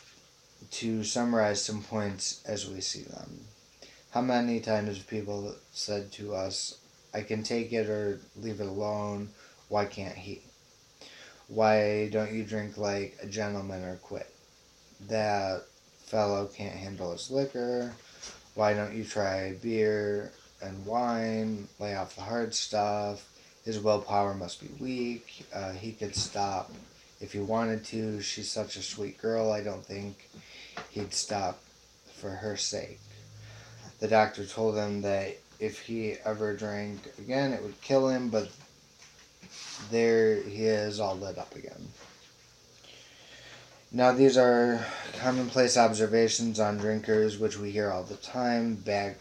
[0.70, 3.40] to summarize some points as we see them.
[4.10, 6.78] How many times have people said to us,
[7.12, 9.28] I can take it or leave it alone,
[9.68, 10.42] why can't he?
[11.48, 14.32] Why don't you drink like a gentleman or quit?
[15.08, 15.64] That
[16.06, 17.92] fellow can't handle his liquor.
[18.54, 20.32] Why don't you try beer
[20.64, 21.68] and wine?
[21.78, 23.28] Lay off the hard stuff
[23.64, 25.46] his willpower must be weak.
[25.52, 26.70] Uh, he could stop
[27.20, 28.20] if he wanted to.
[28.20, 29.50] She's such a sweet girl.
[29.50, 30.28] I don't think
[30.90, 31.60] he'd stop
[32.14, 33.00] for her sake.
[34.00, 38.50] The doctor told him that if he ever drank again, it would kill him, but
[39.90, 41.88] there he is, all lit up again.
[43.92, 44.84] Now, these are
[45.20, 48.74] commonplace observations on drinkers, which we hear all the time.
[48.74, 49.18] Back,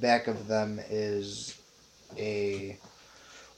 [0.00, 1.58] back of them is
[2.16, 2.78] a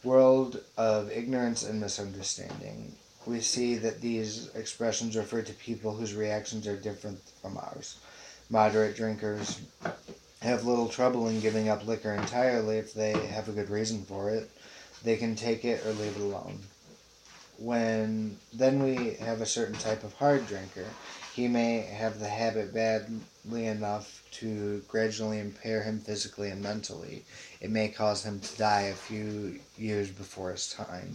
[0.05, 2.95] world of ignorance and misunderstanding.
[3.27, 7.99] We see that these expressions refer to people whose reactions are different from ours.
[8.49, 9.61] Moderate drinkers
[10.43, 14.31] have little trouble in giving up liquor entirely if they have a good reason for
[14.31, 14.49] it.
[15.03, 16.61] They can take it or leave it alone.
[17.59, 20.87] When then we have a certain type of hard drinker.
[21.37, 27.27] He may have the habit badly enough to gradually impair him physically and mentally.
[27.61, 31.15] It may cause him to die a few years before his time.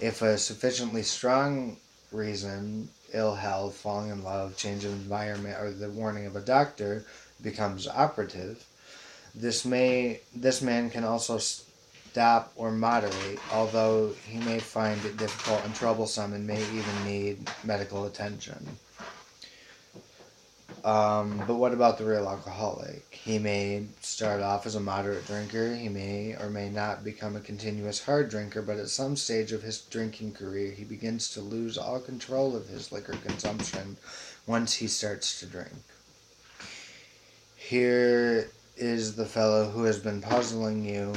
[0.00, 1.76] If a sufficiently strong
[2.10, 7.04] reason, ill health, falling in love, change of environment, or the warning of a doctor
[7.42, 8.64] becomes operative,
[9.34, 15.62] this may this man can also stop or moderate, although he may find it difficult
[15.66, 18.78] and troublesome and may even need medical attention.
[20.84, 23.18] Um, but what about the real alcoholic?
[23.24, 25.74] He may start off as a moderate drinker.
[25.74, 29.62] He may or may not become a continuous hard drinker, but at some stage of
[29.62, 33.96] his drinking career, he begins to lose all control of his liquor consumption
[34.46, 35.72] once he starts to drink.
[37.56, 41.14] Here is the fellow who has been puzzling you,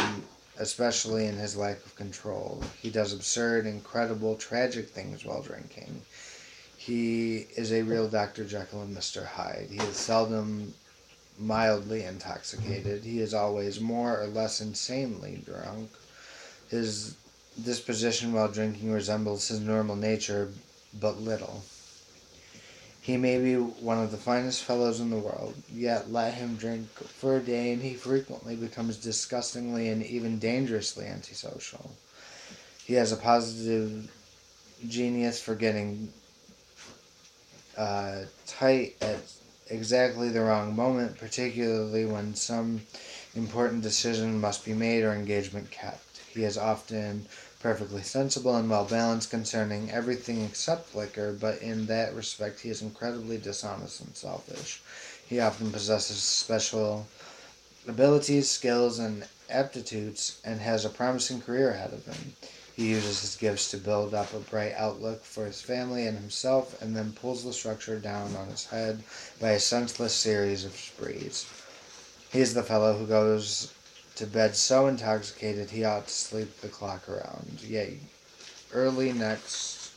[0.57, 2.63] especially in his lack of control.
[2.81, 6.03] He does absurd, incredible, tragic things while drinking.
[6.87, 8.45] He is a real Dr.
[8.45, 9.25] Jekyll and Mr.
[9.25, 9.67] Hyde.
[9.69, 10.73] He is seldom
[11.37, 13.03] mildly intoxicated.
[13.03, 15.89] He is always more or less insanely drunk.
[16.69, 17.17] His
[17.61, 20.49] disposition while drinking resembles his normal nature
[20.97, 21.65] but little.
[23.01, 26.87] He may be one of the finest fellows in the world, yet let him drink
[26.87, 31.91] for a day and he frequently becomes disgustingly and even dangerously antisocial.
[32.85, 34.09] He has a positive
[34.87, 36.13] genius for getting
[37.77, 39.19] uh, tight at
[39.69, 42.81] exactly the wrong moment, particularly when some
[43.35, 46.03] important decision must be made or engagement kept.
[46.33, 47.27] He is often
[47.59, 52.81] perfectly sensible and well balanced concerning everything except liquor, but in that respect he is
[52.81, 54.81] incredibly dishonest and selfish.
[55.27, 57.07] He often possesses special
[57.87, 62.33] abilities, skills, and aptitudes, and has a promising career ahead of him.
[62.77, 66.79] He uses his gifts to build up a bright outlook for his family and himself,
[66.79, 69.01] and then pulls the structure down on his head
[69.41, 71.47] by a senseless series of sprees.
[72.31, 73.73] He is the fellow who goes
[74.17, 77.61] to bed so intoxicated he ought to sleep the clock around.
[77.67, 77.93] Yet
[78.71, 79.91] early next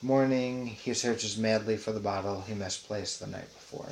[0.00, 3.90] morning he searches madly for the bottle he misplaced the night before.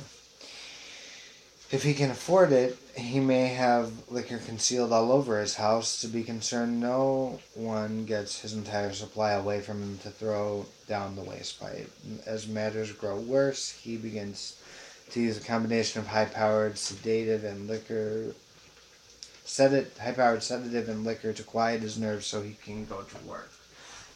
[1.71, 6.07] If he can afford it, he may have liquor concealed all over his house to
[6.07, 11.23] be concerned no one gets his entire supply away from him to throw down the
[11.23, 11.91] waste pipe.
[12.25, 14.57] As matters grow worse, he begins
[15.11, 18.35] to use a combination of high powered sedative and liquor
[19.43, 23.17] sedate, high powered sedative and liquor to quiet his nerves so he can go to
[23.27, 23.51] work.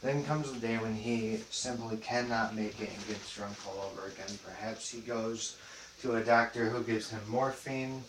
[0.03, 4.07] Then comes the day when he simply cannot make it and gets drunk all over
[4.07, 4.37] again.
[4.45, 5.57] Perhaps he goes
[6.01, 8.03] to a doctor who gives him morphine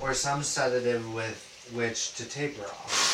[0.00, 3.12] or some sedative with which to taper off.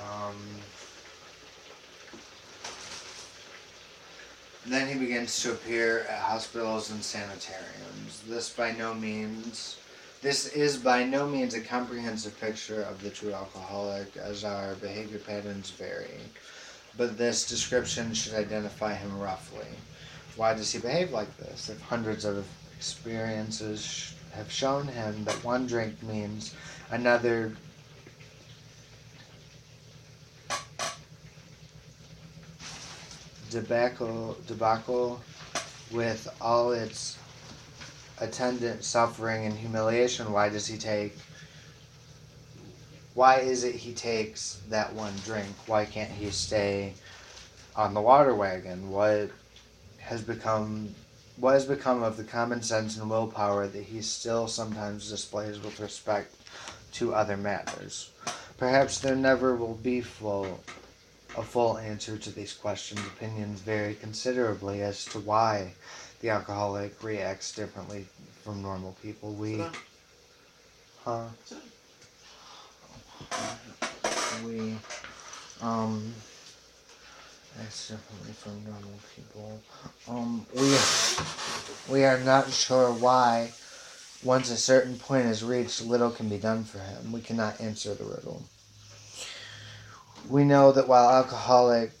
[0.00, 0.36] Um,
[4.66, 4.86] then
[5.42, 8.22] to appear at hospitals and sanitariums.
[8.26, 9.78] This by no means
[10.20, 15.18] this is by no means a comprehensive picture of the true alcoholic as our behavior
[15.18, 16.18] patterns vary.
[16.96, 19.68] But this description should identify him roughly.
[20.34, 21.68] Why does he behave like this?
[21.68, 22.44] If hundreds of
[22.76, 26.52] experiences have shown him that one drink means
[26.90, 27.52] another
[33.50, 35.20] debacle, debacle
[35.92, 37.18] with all its
[38.20, 41.16] attendant suffering and humiliation, why does he take
[43.18, 45.52] why is it he takes that one drink?
[45.66, 46.94] Why can't he stay
[47.74, 48.92] on the water wagon?
[48.92, 49.30] What
[49.98, 50.94] has become
[51.34, 55.80] what has become of the common sense and willpower that he still sometimes displays with
[55.80, 56.32] respect
[56.92, 58.12] to other matters?
[58.56, 60.60] Perhaps there never will be full
[61.38, 63.00] a full answer to these questions.
[63.00, 65.72] Opinions vary considerably as to why
[66.20, 68.06] the alcoholic reacts differently
[68.42, 69.32] from normal people.
[69.32, 69.62] We,
[71.04, 71.26] huh?
[74.44, 74.74] We,
[75.62, 76.12] um,
[77.60, 79.60] acts differently from normal people.
[80.08, 80.76] Um, we,
[81.92, 83.52] we are not sure why.
[84.24, 87.12] Once a certain point is reached, little can be done for him.
[87.12, 88.42] We cannot answer the riddle
[90.28, 91.92] we know that while alcoholic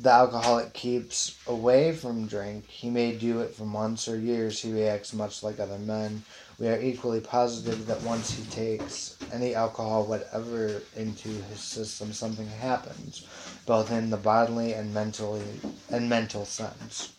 [0.00, 4.62] the alcoholic keeps away from drink, he may do it for months or years.
[4.62, 6.22] He reacts much like other men.
[6.60, 12.46] We are equally positive that once he takes any alcohol whatever into his system, something
[12.46, 13.26] happens,
[13.66, 15.42] both in the bodily and mentally
[15.90, 17.12] and mental sense,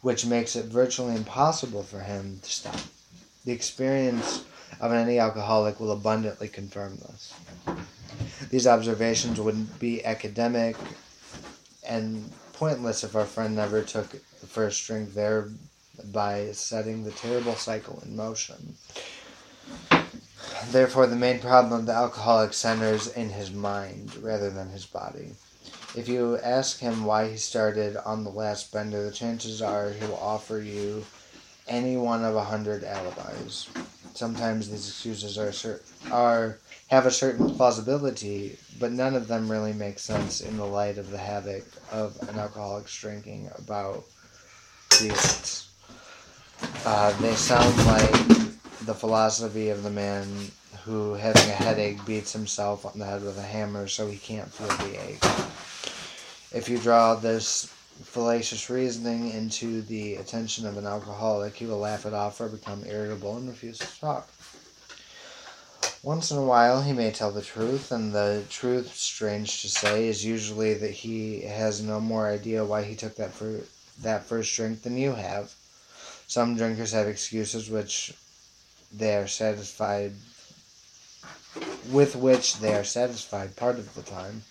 [0.00, 2.80] which makes it virtually impossible for him to stop.
[3.44, 4.42] The experience
[4.80, 7.34] of any alcoholic will abundantly confirm this.
[8.50, 10.76] These observations wouldn't be academic
[11.86, 15.48] and pointless if our friend never took the first drink, there,
[16.12, 18.76] by setting the terrible cycle in motion.
[20.70, 25.32] Therefore, the main problem of the alcoholic centers in his mind rather than his body.
[25.94, 30.06] If you ask him why he started on the last bender, the chances are he
[30.06, 31.04] will offer you
[31.68, 33.68] any one of a hundred alibis.
[34.14, 35.80] Sometimes these excuses are
[36.10, 36.58] are
[36.92, 41.10] have a certain plausibility, but none of them really make sense in the light of
[41.10, 44.04] the havoc of an alcoholic's drinking about
[44.90, 45.70] priests.
[46.84, 48.28] Uh, they sound like
[48.84, 50.28] the philosophy of the man
[50.84, 54.52] who, having a headache, beats himself on the head with a hammer so he can't
[54.52, 55.24] feel the ache.
[56.54, 62.04] If you draw this fallacious reasoning into the attention of an alcoholic, he will laugh
[62.04, 64.31] it off or become irritable and refuse to talk.
[66.04, 70.08] Once in a while, he may tell the truth, and the truth, strange to say,
[70.08, 73.60] is usually that he has no more idea why he took that for
[74.00, 75.54] that first drink than you have.
[76.26, 78.12] Some drinkers have excuses which
[78.92, 80.12] they are satisfied
[81.92, 84.42] with which they are satisfied part of the time,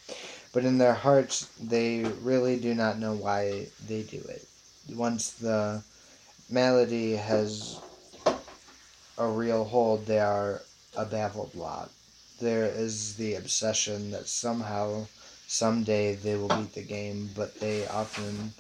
[0.53, 4.48] but in their hearts they really do not know why they do it.
[4.90, 5.84] Once the
[6.49, 7.78] malady has
[9.18, 10.61] a real hold, they are
[10.95, 11.89] a baffled lot.
[12.39, 15.07] There is the obsession that somehow,
[15.47, 18.53] someday they will beat the game, but they often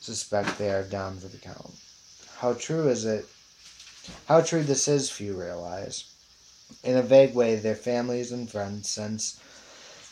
[0.00, 1.74] suspect they are down for the count.
[2.38, 3.26] How true is it?
[4.26, 6.04] How true this is, few realize.
[6.82, 9.40] In a vague way, their families and friends sense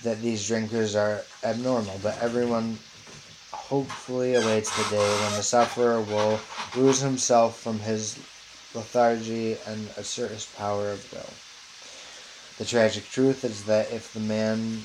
[0.03, 2.79] that these drinkers are abnormal, but everyone
[3.53, 6.39] hopefully awaits the day when the sufferer will
[6.77, 8.19] lose himself from his
[8.75, 11.44] lethargy and assert his power of will.
[12.59, 14.85] The tragic truth is that if the man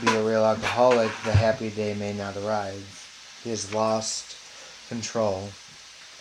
[0.00, 3.40] be a real alcoholic, the happy day may not arrive.
[3.42, 4.36] He has lost
[4.88, 5.48] control.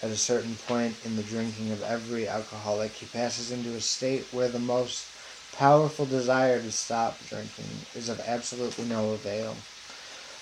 [0.02, 4.26] At a certain point in the drinking of every alcoholic, he passes into a state
[4.32, 5.06] where the most
[5.56, 7.66] powerful desire to stop drinking
[7.96, 9.56] is of absolutely no avail.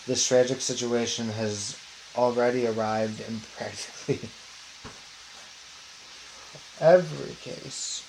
[0.07, 1.77] This tragic situation has
[2.15, 4.30] already arrived in practically
[6.80, 8.03] every case,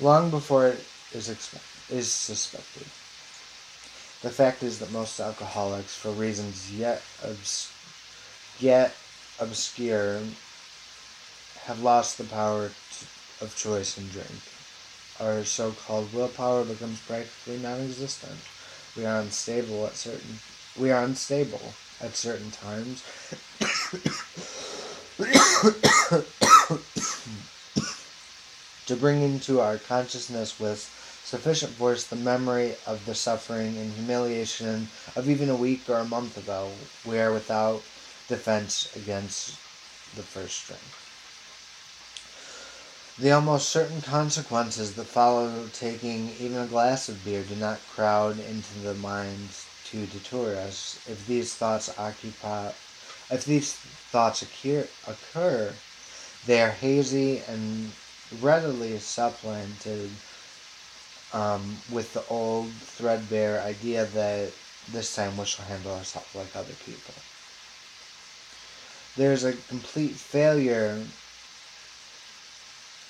[0.00, 2.86] long before it is, expe- is suspected.
[4.22, 7.72] The fact is that most alcoholics, for reasons yet, obs-
[8.58, 8.94] yet
[9.38, 10.20] obscure,
[11.64, 14.40] have lost the power to, of choice in drink.
[15.20, 18.38] Our so called willpower becomes practically non existent.
[18.96, 20.38] We are unstable at certain
[20.78, 23.02] we are unstable at certain times.
[28.86, 30.92] to bring into our consciousness with
[31.26, 36.04] sufficient force the memory of the suffering and humiliation of even a week or a
[36.04, 36.72] month ago,
[37.04, 37.82] we are without
[38.28, 39.58] defense against
[40.14, 40.80] the first drink.
[43.18, 48.38] The almost certain consequences that follow taking even a glass of beer do not crowd
[48.38, 51.00] into the minds to deter us.
[51.08, 52.70] If these thoughts occupy,
[53.30, 53.72] if these
[54.12, 55.74] thoughts occur, occur
[56.46, 57.90] they are hazy and
[58.30, 60.10] readily supplanted
[61.32, 64.52] um, with the old threadbare idea that
[64.88, 67.14] this time we shall handle ourselves like other people.
[69.16, 71.06] There's a complete failure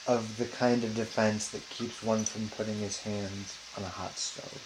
[0.07, 4.19] of the kind of defense that keeps one from putting his hands on a hot
[4.19, 4.61] stove.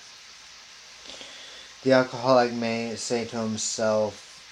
[1.83, 4.43] The alcoholic may say to himself,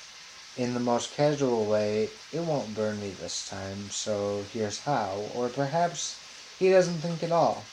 [0.56, 5.30] in the most casual way, it won't burn me this time, so here's how.
[5.34, 6.20] Or perhaps
[6.58, 7.66] he doesn't think at all.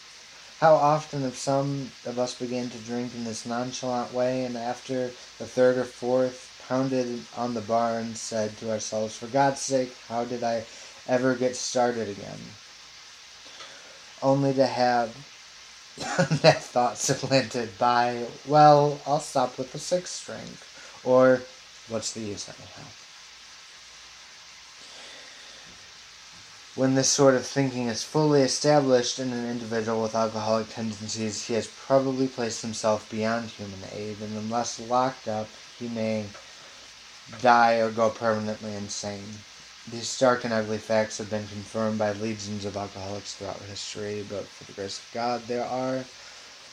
[0.59, 5.07] How often have some of us began to drink in this nonchalant way, and after
[5.37, 9.93] the third or fourth pounded on the bar and said to ourselves, For God's sake,
[10.07, 10.63] how did I
[11.07, 12.39] ever get started again?
[14.23, 15.15] Only to have
[15.97, 20.57] that thought supplanted by, well, I'll stop with the sixth drink,
[21.03, 21.41] Or,
[21.89, 22.89] what's the use anyhow?
[26.75, 31.53] When this sort of thinking is fully established in an individual with alcoholic tendencies, he
[31.53, 35.47] has probably placed himself beyond human aid, and unless locked up,
[35.79, 36.25] he may
[37.41, 39.29] die or go permanently insane.
[39.89, 44.43] These stark and ugly facts have been confirmed by legions of alcoholics throughout history, but
[44.43, 46.03] for the grace of God, there are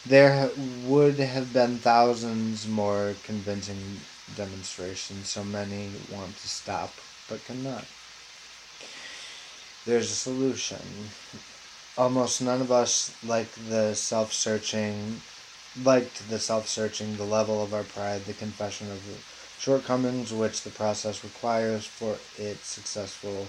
[0.05, 0.51] there
[0.85, 4.01] would have been thousands more convincing
[4.35, 5.29] demonstrations.
[5.29, 6.91] So many want to stop
[7.29, 7.85] but cannot.
[9.85, 10.79] There's a solution.
[11.99, 15.21] Almost none of us like the self-searching,
[15.85, 19.03] liked the self-searching, the level of our pride, the confession of
[19.59, 23.49] shortcomings which the process requires for its successful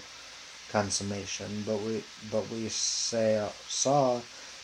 [0.69, 1.63] consummation.
[1.67, 4.21] But we but we say, saw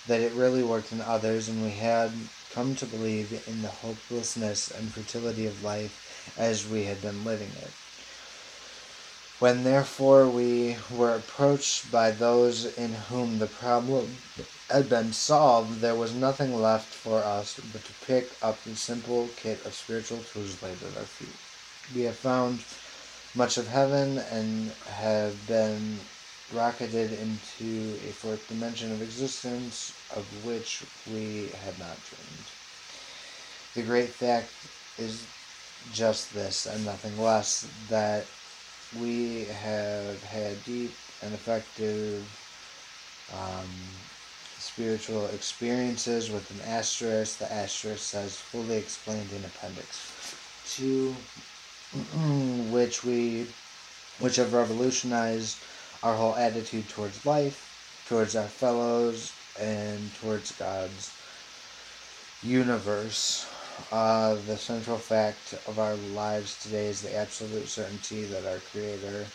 [0.08, 2.12] that it really worked in others, and we had
[2.52, 7.52] come to believe in the hopelessness and futility of life as we had been living
[7.62, 7.72] it.
[9.40, 14.18] When therefore we were approached by those in whom the problem
[14.70, 19.30] had been solved, there was nothing left for us but to pick up the simple
[19.38, 21.36] kit of spiritual tools laid at our feet.
[21.96, 22.66] We have found
[23.34, 26.02] much of heaven and have been
[26.52, 32.52] rocketed into a fourth dimension of existence of which we had not dreamed.
[33.74, 34.52] The great fact
[34.98, 35.28] is
[35.90, 38.28] just this and nothing less that
[38.98, 40.92] we have had deep
[41.22, 42.24] and effective
[43.34, 43.70] um,
[44.58, 47.40] spiritual experiences with an asterisk.
[47.40, 50.36] The asterisk says fully explained in Appendix
[50.66, 51.16] 2,
[52.72, 53.48] which we
[54.20, 55.64] which have revolutionized
[56.04, 57.70] our whole attitude towards life,
[58.06, 61.12] towards our fellows, and towards God's
[62.44, 63.46] universe.
[63.92, 69.26] Uh, the central fact of our lives today is the absolute certainty that our Creator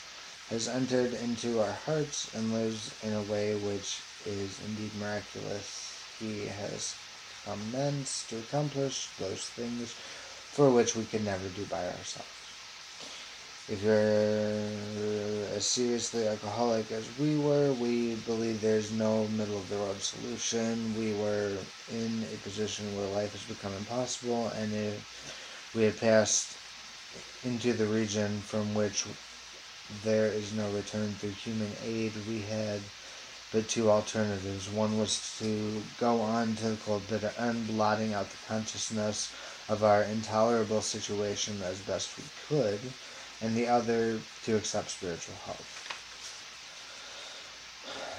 [0.51, 6.05] has entered into our hearts and lives in a way which is indeed miraculous.
[6.21, 6.95] He has
[7.45, 9.95] commenced to accomplish those things
[10.53, 12.44] for which we can never do by ourselves.
[13.67, 19.79] If you're as seriously alcoholic as we were, we believe there's no middle of the
[19.79, 20.95] road solution.
[20.95, 21.59] We were
[21.89, 26.59] in a position where life has become impossible, and if we had passed
[27.43, 29.07] into the region from which
[30.03, 32.83] there is no return through human aid, we had
[33.51, 34.69] but two alternatives.
[34.69, 39.33] One was to go on to the cold bitter end, blotting out the consciousness
[39.69, 42.93] of our intolerable situation as best we could
[43.41, 45.65] and the other to accept spiritual help.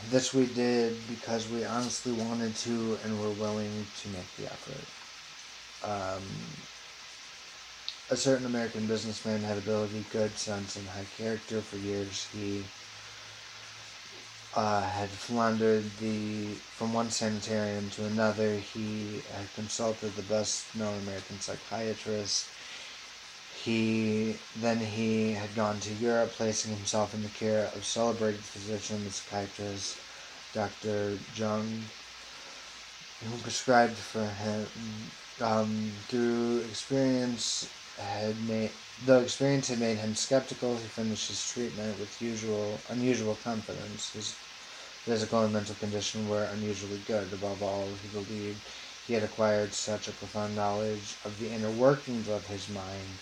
[0.10, 4.86] This we did because we honestly wanted to and were willing to make the effort.
[5.84, 6.24] Um,
[8.12, 11.62] a certain American businessman had ability, good sense, and high character.
[11.62, 12.64] For years, he
[14.56, 18.58] uh, had floundered the from one sanitarium to another.
[18.58, 22.48] He had consulted the best-known American psychiatrist
[23.66, 29.04] he then he had gone to Europe, placing himself in the care of celebrated physician,
[29.04, 29.98] the psychiatrist
[30.54, 31.20] Dr.
[31.34, 31.90] Jung,
[33.24, 34.68] who prescribed for him
[35.42, 38.72] um, through experience had made
[39.04, 40.78] the experience had made him skeptical.
[40.78, 44.14] He finished his treatment with usual unusual confidence.
[44.14, 44.36] His
[45.06, 47.34] physical and mental condition were unusually good.
[47.34, 48.60] Above all, he believed
[49.08, 53.18] he had acquired such a profound knowledge of the inner workings of his mind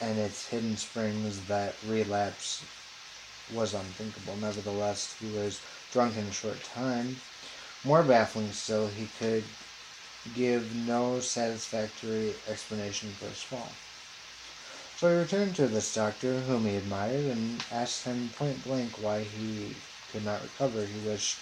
[0.00, 2.64] and its hidden springs that relapse
[3.50, 4.36] was unthinkable.
[4.36, 5.60] Nevertheless, he was
[5.90, 7.16] drunk in a short time.
[7.84, 9.44] More baffling still, he could
[10.34, 13.70] give no satisfactory explanation for his fall.
[14.96, 19.24] So he returned to this doctor, whom he admired, and asked him point blank why
[19.24, 19.76] he
[20.10, 20.86] could not recover.
[20.86, 21.38] He wished,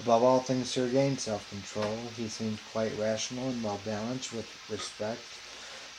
[0.00, 2.12] above all things, to regain self control.
[2.16, 5.38] He seemed quite rational and well balanced with respect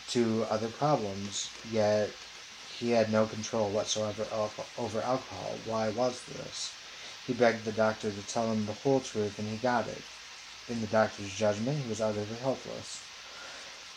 [0.07, 2.11] to other problems, yet
[2.67, 4.27] he had no control whatsoever
[4.77, 5.59] over alcohol.
[5.65, 6.73] Why was this?
[7.25, 10.03] He begged the doctor to tell him the whole truth, and he got it.
[10.67, 13.01] In the doctor's judgment, he was utterly helpless.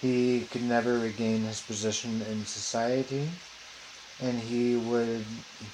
[0.00, 3.30] He could never regain his position in society,
[4.20, 5.24] and he would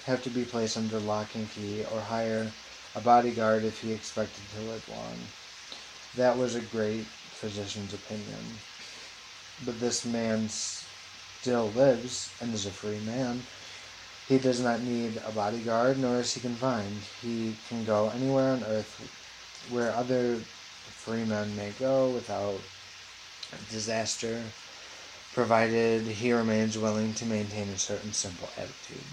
[0.05, 2.52] have to be placed under lock and key or hire
[2.94, 5.28] a bodyguard if he expected to live long.
[6.15, 8.59] That was a great physician's opinion
[9.64, 13.43] but this man still lives and is a free man.
[14.28, 17.02] He does not need a bodyguard, nor is he confined.
[17.20, 20.36] He can go anywhere on earth where other
[21.05, 22.60] free men may go without
[23.70, 24.43] disaster,
[25.35, 29.05] provided he remains willing to maintain a certain simple attitude.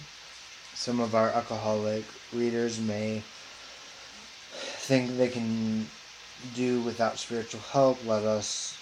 [0.74, 3.24] Some of our alcoholic readers may
[4.52, 5.88] think they can
[6.56, 8.06] do without spiritual help.
[8.06, 8.78] Let us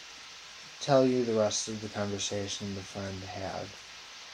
[0.81, 3.67] tell you the rest of the conversation the friend had,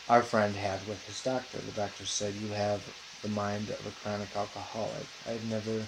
[0.08, 1.58] our friend had with his doctor.
[1.58, 2.82] The doctor said, You have
[3.22, 5.08] the mind of a chronic alcoholic.
[5.28, 5.88] I have never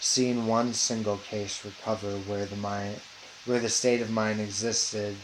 [0.00, 3.00] seen one single case recover where the mind
[3.46, 5.16] where the state of mind existed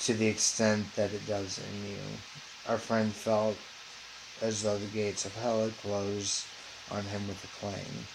[0.00, 1.98] to the extent that it does in you.
[2.66, 3.58] Our friend felt
[4.40, 6.44] as though the gates of hell had closed
[6.90, 8.06] on him with a clang.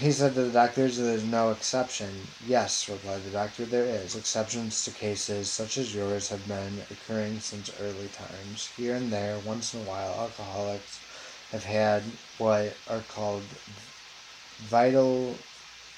[0.00, 2.26] He said to the doctors there's no exception.
[2.46, 4.16] Yes, replied the doctor, there is.
[4.16, 8.70] Exceptions to cases such as yours have been occurring since early times.
[8.76, 11.00] Here and there, once in a while, alcoholics
[11.52, 12.02] have had
[12.38, 13.44] what are called
[14.58, 15.38] vital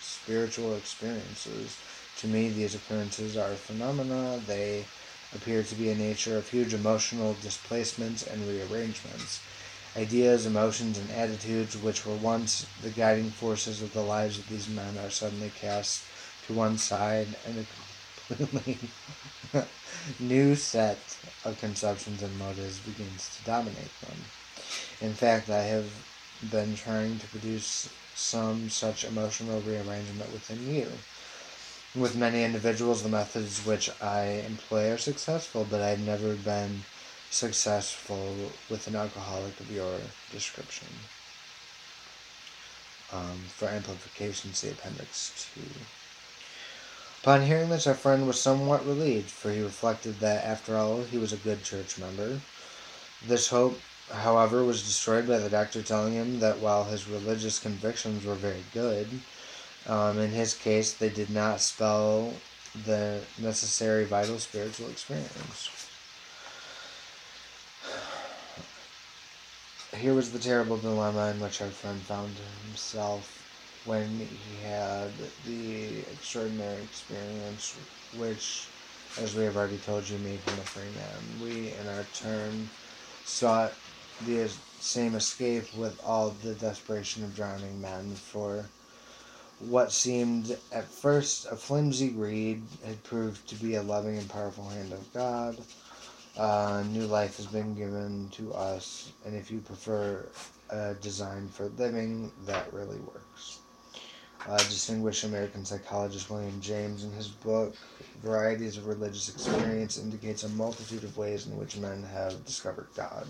[0.00, 1.78] spiritual experiences.
[2.16, 4.42] To me, these occurrences are phenomena.
[4.44, 4.86] They
[5.32, 9.42] appear to be a nature of huge emotional displacements and rearrangements
[9.96, 14.68] ideas, emotions, and attitudes which were once the guiding forces of the lives of these
[14.68, 16.04] men are suddenly cast
[16.46, 18.78] to one side and a completely
[20.18, 24.16] new set of conceptions and motives begins to dominate them.
[25.00, 25.90] In fact, I have
[26.50, 30.86] been trying to produce some such emotional rearrangement within you.
[31.94, 36.84] With many individuals, the methods which I employ are successful, but I've never been
[37.32, 38.34] successful
[38.68, 39.98] with an alcoholic of your
[40.30, 40.88] description.
[43.12, 45.62] Um, for amplification, see Appendix 2.
[47.22, 51.18] Upon hearing this, our friend was somewhat relieved, for he reflected that, after all, he
[51.18, 52.40] was a good church member.
[53.26, 53.80] This hope,
[54.10, 58.64] however, was destroyed by the doctor telling him that while his religious convictions were very
[58.74, 59.08] good,
[59.86, 62.32] um, in his case, they did not spell
[62.84, 65.81] the necessary vital spiritual experience.
[69.94, 73.44] Here was the terrible dilemma in which our friend found himself
[73.84, 75.12] when he had
[75.44, 77.76] the extraordinary experience,
[78.12, 78.70] which,
[79.18, 81.38] as we have already told you, made him a free man.
[81.40, 82.70] We, in our turn,
[83.24, 83.74] sought
[84.20, 84.50] the
[84.80, 88.70] same escape with all the desperation of drowning men, for
[89.58, 94.68] what seemed at first a flimsy reed had proved to be a loving and powerful
[94.68, 95.56] hand of God.
[96.36, 100.26] Uh, new life has been given to us, and if you prefer
[100.70, 103.58] a design for living, that really works.
[104.48, 107.76] Uh, distinguished American psychologist William James, in his book
[108.22, 113.26] Varieties of Religious Experience, indicates a multitude of ways in which men have discovered God.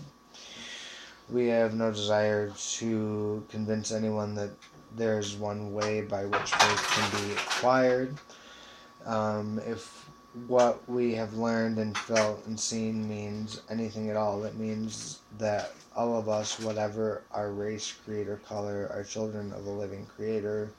[1.29, 4.51] We have no desire to convince anyone that
[4.95, 8.15] there's one way by which faith can be acquired.
[9.05, 10.02] Um, if
[10.47, 15.71] what we have learned and felt and seen means anything at all, it means that
[15.95, 20.71] all of us, whatever our race, creed, or color, are children of a living creator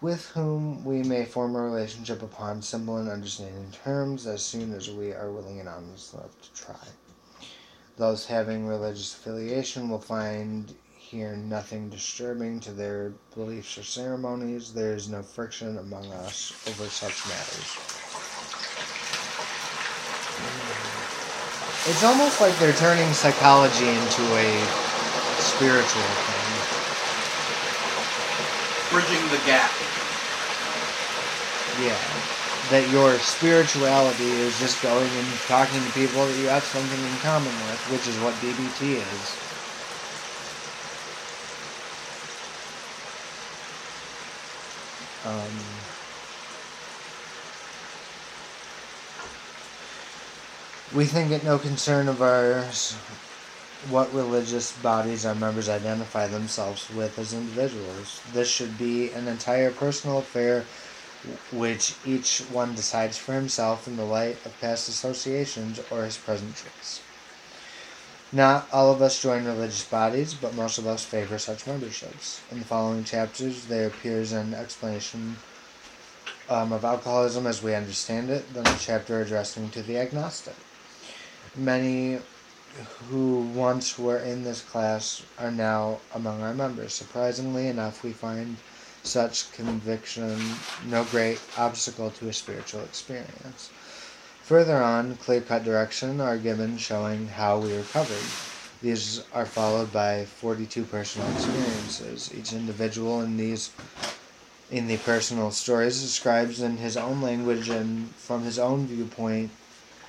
[0.00, 4.90] with whom we may form a relationship upon simple and understanding terms as soon as
[4.90, 6.88] we are willing and honest enough to try.
[7.96, 14.72] Those having religious affiliation will find here nothing disturbing to their beliefs or ceremonies.
[14.72, 17.99] There is no friction among us over such matters.
[21.86, 24.48] It's almost like they're turning psychology into a
[25.40, 26.40] spiritual thing.
[28.92, 29.72] Bridging the gap.
[31.80, 31.96] Yeah.
[32.70, 37.16] That your spirituality is just going and talking to people that you have something in
[37.18, 39.50] common with, which is what DBT is.
[45.24, 45.79] Um,
[50.94, 52.94] we think it no concern of ours
[53.90, 58.20] what religious bodies our members identify themselves with as individuals.
[58.32, 60.64] This should be an entire personal affair
[61.52, 66.54] which each one decides for himself in the light of past associations or his present
[66.56, 67.00] choice.
[68.32, 72.40] Not all of us join religious bodies, but most of us favor such memberships.
[72.50, 75.36] In the following chapters, there appears an explanation
[76.48, 80.54] um, of alcoholism as we understand it, then a chapter addressing to the agnostic.
[81.56, 82.18] Many
[83.08, 86.94] who once were in this class are now among our members.
[86.94, 88.56] Surprisingly enough, we find
[89.02, 90.40] such conviction
[90.86, 93.70] no great obstacle to a spiritual experience.
[94.44, 98.24] Further on, clear cut direction are given showing how we recovered.
[98.82, 102.30] These are followed by 42 personal experiences.
[102.34, 103.70] Each individual in these
[104.70, 109.50] in the personal stories describes in his own language and from his own viewpoint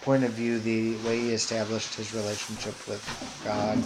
[0.02, 3.82] point of view the way he established his relationship with God.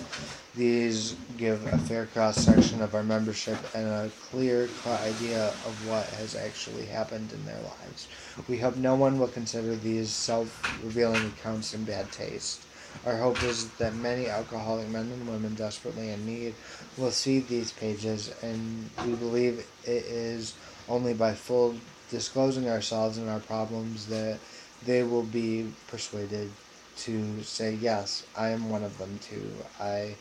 [0.56, 6.06] These give a fair cross section of our membership and a clear idea of what
[6.08, 8.08] has actually happened in their lives.
[8.48, 10.48] We hope no one will consider these self
[10.82, 12.62] revealing accounts in bad taste.
[13.06, 16.56] Our hope is that many alcoholic men and women desperately in need
[16.98, 20.54] will see these pages, and we believe it is
[20.88, 21.76] only by full
[22.10, 24.40] disclosing ourselves and our problems that
[24.86, 26.50] they will be persuaded
[26.98, 29.52] to say, Yes, I am one of them too.
[29.80, 30.16] I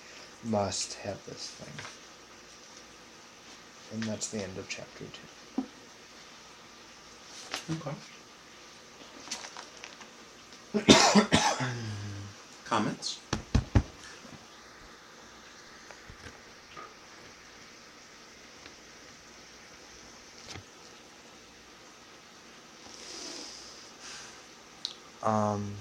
[0.44, 1.74] must have this thing.
[3.92, 5.64] And that's the end of chapter two.
[7.70, 7.94] Okay.
[12.64, 13.23] Comments?
[25.24, 25.76] Um,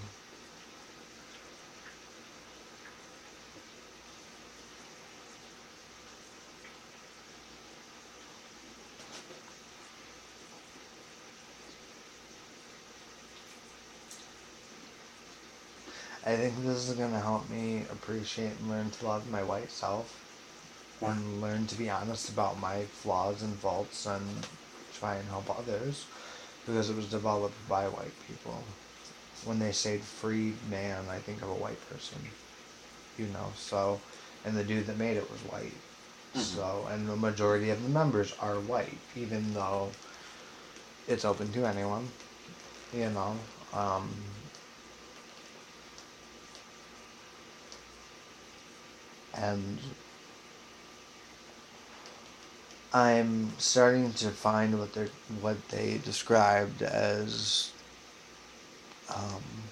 [16.24, 20.22] I think this is gonna help me appreciate and learn to love my white self.
[21.02, 24.48] And learn to be honest about my flaws and faults and
[24.92, 26.08] try and help others.
[26.66, 28.66] Because it was developed by white people.
[29.46, 32.32] When they say free man, I think of a white person.
[33.18, 34.02] You know, so
[34.46, 35.82] and the dude that made it was white.
[36.36, 39.98] So, and the majority of the members are white, even though
[41.08, 42.12] it's open to anyone.
[42.92, 43.40] You know,
[43.74, 44.26] um,
[49.34, 49.80] and
[52.94, 57.73] I'm starting to find what they what they described as
[59.10, 59.72] um,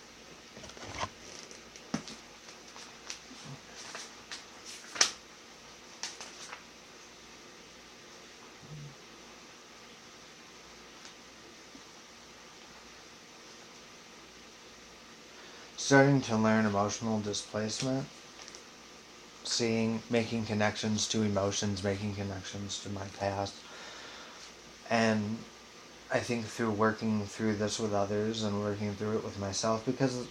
[15.76, 18.08] starting to learn emotional displacement
[19.44, 23.64] seeing making connections to emotions making connections to my past
[24.90, 25.46] and
[26.12, 30.28] i think through working through this with others and working through it with myself because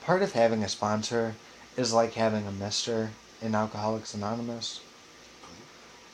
[0.00, 1.36] part of having a sponsor
[1.76, 3.10] is like having a mister
[3.40, 4.80] in alcoholics anonymous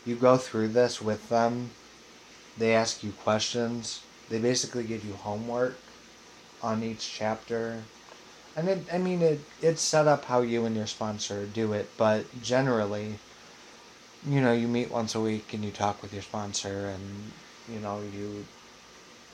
[0.04, 1.70] you go through this with them
[2.56, 5.78] they ask you questions they basically give you homework
[6.62, 7.84] on each chapter.
[8.56, 11.94] And it, I mean, it, it's set up how you and your sponsor do it,
[11.96, 13.20] but generally,
[14.28, 17.32] you know, you meet once a week and you talk with your sponsor and,
[17.68, 18.46] you know, you,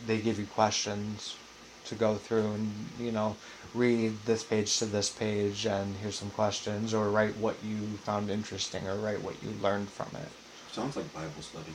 [0.07, 1.37] they give you questions
[1.85, 3.37] to go through and, you know,
[3.75, 8.31] read this page to this page and here's some questions or write what you found
[8.31, 10.29] interesting or write what you learned from it.
[10.73, 11.73] Sounds like Bible study.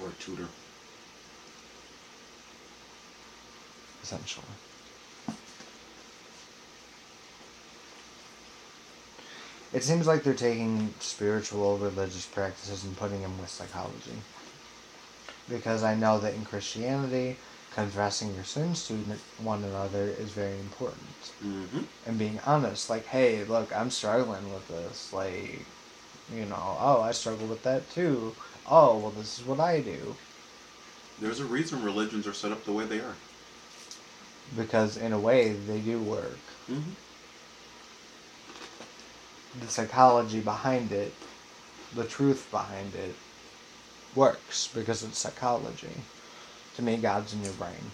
[0.00, 0.48] Or a tutor.
[4.02, 4.67] essentially.
[9.72, 14.16] It seems like they're taking spiritual religious practices and putting them with psychology.
[15.48, 17.36] Because I know that in Christianity,
[17.74, 18.94] confessing your sins to
[19.42, 21.32] one another is very important.
[21.44, 21.80] Mm-hmm.
[22.06, 25.12] And being honest, like, hey, look, I'm struggling with this.
[25.12, 25.64] Like,
[26.34, 28.34] you know, oh, I struggle with that too.
[28.66, 30.14] Oh, well, this is what I do.
[31.20, 33.14] There's a reason religions are set up the way they are.
[34.56, 36.38] Because in a way, they do work.
[36.70, 36.90] Mm-hmm.
[39.54, 41.16] The psychology behind it,
[41.92, 43.18] the truth behind it,
[44.14, 46.06] works because it's psychology.
[46.74, 47.92] To me, God's in your brain.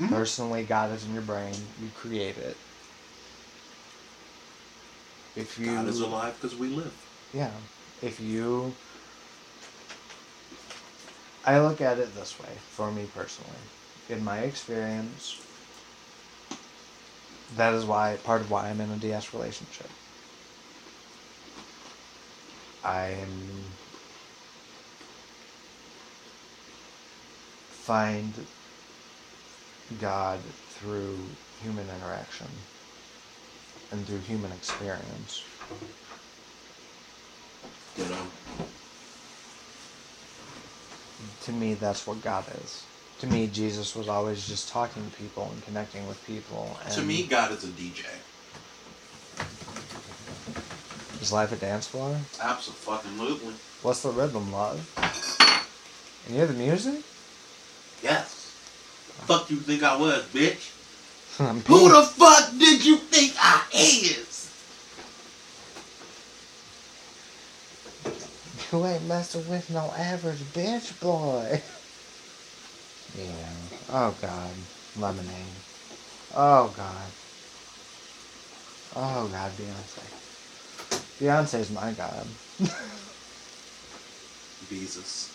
[0.00, 0.10] Mhm.
[0.10, 1.54] Personally, God is in your brain.
[1.78, 2.60] You create it.
[5.34, 7.08] If you, God is alive because we live.
[7.32, 7.52] yeah,
[8.02, 8.78] if you,
[11.44, 13.60] I look at it this way for me personally.
[14.08, 15.42] In my experience,
[17.52, 19.90] that is why part of why I'm in a DS relationship.
[22.86, 23.74] I'm
[27.68, 28.46] find
[29.98, 32.48] God through human interaction
[33.90, 35.42] and through human experience.
[37.96, 38.26] You know.
[41.42, 42.84] To me, that's what God is.
[43.18, 46.78] To me, Jesus was always just talking to people and connecting with people.
[46.84, 48.04] And To me, God is a DJ.
[51.26, 52.20] Is life a dance floor?
[52.40, 53.54] Absolutely.
[53.80, 54.86] What's the rhythm, love?
[56.24, 57.02] And you hear the music?
[58.00, 58.58] Yes.
[59.26, 60.74] Fuck you think I was, bitch?
[61.38, 64.52] Who the fuck did you think I is?
[68.72, 71.62] You ain't messing with no average bitch boy.
[73.14, 73.54] Yeah.
[73.88, 74.66] Oh God.
[74.94, 75.62] Lemonade.
[76.30, 77.12] Oh God.
[78.94, 80.02] Oh God, Beyonce.
[81.20, 82.26] Beyonce's my God.
[84.68, 85.32] Jesus.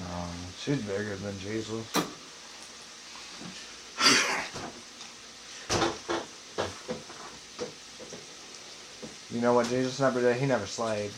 [0.00, 1.86] No, um, she's bigger than Jesus.
[9.30, 10.36] You know what Jesus never did?
[10.36, 11.10] He never slayed.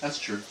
[0.00, 0.42] That's true.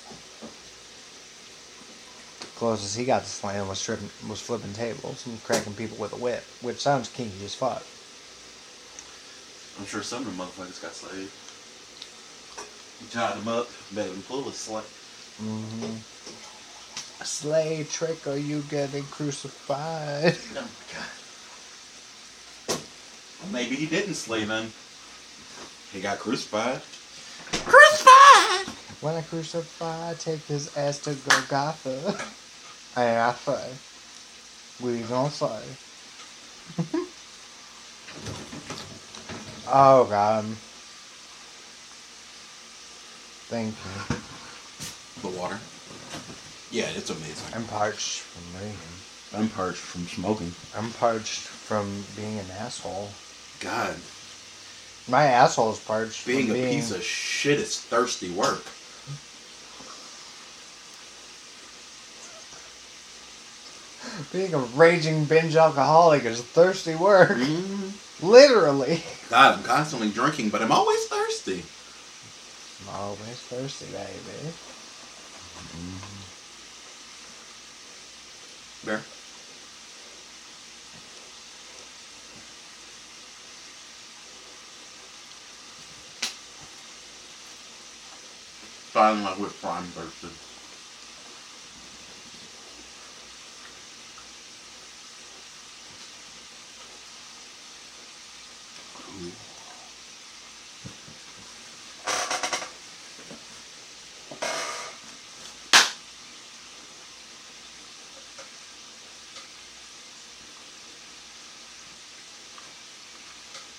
[2.55, 6.15] Closest he got to slaying was stripping, was flipping tables and cracking people with a
[6.15, 7.83] whip, which sounds kinky as fuck.
[9.77, 11.27] I'm sure some of the motherfuckers got slayed.
[13.01, 14.83] You tied them up, made them pull a slay.
[15.43, 15.97] Mm-hmm.
[17.25, 20.37] Slay trick or you getting crucified.
[20.55, 22.83] Oh my god.
[23.51, 24.71] Maybe he didn't slay none.
[25.91, 26.81] He got crucified.
[27.51, 28.73] Crucified!
[29.01, 32.23] When I crucify, I take his ass to Golgotha.
[32.95, 33.79] I say,
[34.81, 35.61] we gonna say.
[39.67, 40.45] oh God.
[43.49, 44.15] Thank you.
[45.21, 45.59] The water.
[46.71, 47.47] Yeah, it's amazing.
[47.53, 48.77] I'm parched from reading.
[49.33, 50.53] I'm parched from smoking.
[50.75, 53.09] I'm parched from being an asshole.
[53.59, 53.95] God,
[55.07, 56.25] My asshole is parched.
[56.25, 58.63] being from a being, piece of shit is thirsty work.
[64.31, 67.31] Being a raging binge alcoholic is thirsty work.
[67.31, 67.91] Mm.
[68.21, 69.03] Literally.
[69.29, 71.63] God, I'm constantly drinking, but I'm always thirsty.
[72.81, 74.53] I'm always thirsty, baby.
[78.85, 79.01] Bear.
[88.93, 90.44] Sounding like we're prime thirsty.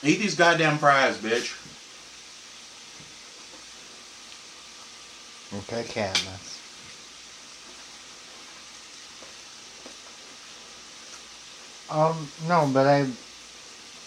[0.06, 1.52] Eat these goddamn fries, bitch.
[5.52, 6.60] Okay, Katniss.
[11.88, 13.08] Um, no, but I,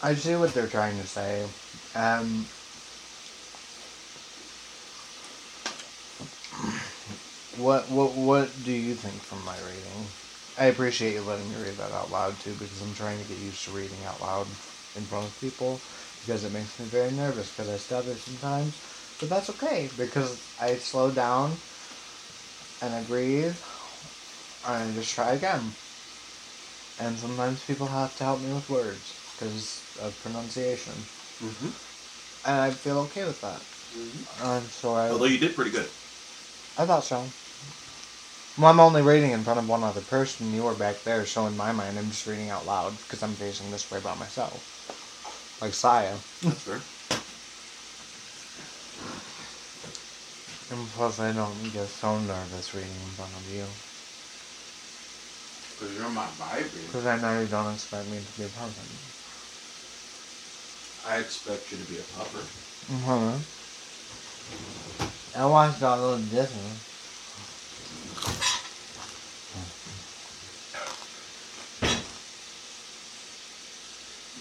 [0.01, 1.47] I see what they're trying to say.
[1.93, 2.47] Um,
[7.57, 10.13] what, what, what do you think from my reading?
[10.57, 13.37] I appreciate you letting me read that out loud too, because I'm trying to get
[13.37, 14.47] used to reading out loud
[14.99, 15.83] in front of people,
[16.21, 18.81] because it makes me very nervous, because I stutter sometimes.
[19.19, 21.61] But that's okay, because I slow down,
[22.81, 23.57] and I breathe,
[24.63, 25.77] and I just try again.
[26.99, 31.09] And sometimes people have to help me with words because of pronunciation,
[31.41, 31.69] Mm-hmm.
[32.45, 33.67] and I feel okay with that.
[34.41, 35.91] And so I, Although you did pretty good.
[36.77, 37.33] I thought so.
[38.57, 40.53] Well, I'm only reading in front of one other person.
[40.53, 43.35] You were back there, so in my mind, I'm just reading out loud because I'm
[43.37, 44.78] facing this way by myself,
[45.61, 46.15] like Saya.
[46.41, 46.81] That's fair.
[50.71, 53.65] And plus, I don't get so nervous reading in front of you
[55.79, 56.69] Because you're my baby.
[56.85, 58.87] because I know you don't expect me to be perfect.
[61.07, 62.43] I expect you to be a pupper.
[62.91, 63.41] Mm-hmm.
[65.41, 66.71] I watched all those Disney.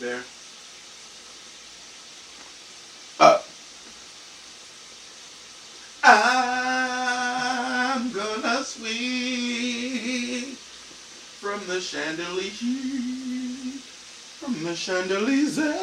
[0.00, 0.22] There.
[3.20, 3.38] Uh.
[7.10, 10.56] I'm gonna swing
[11.40, 12.50] from the chandelier,
[14.40, 15.74] from the chandelier.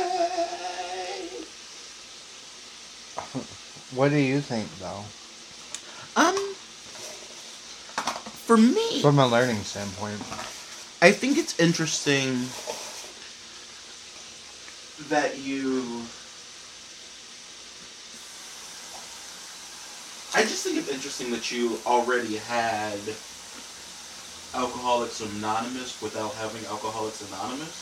[3.95, 5.05] What do you think, though,
[6.17, 6.35] Um,
[8.45, 10.19] for me, from a learning standpoint?
[11.01, 12.49] I think it's interesting
[15.07, 16.01] that you.
[20.34, 22.99] I just think it's interesting that you already had
[24.56, 27.76] Alcoholics Anonymous without having Alcoholics Anonymous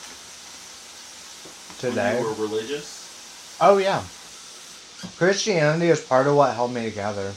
[1.80, 2.14] Today?
[2.14, 3.56] when you were religious.
[3.60, 4.02] Oh yeah.
[5.16, 7.32] Christianity is part of what held me together,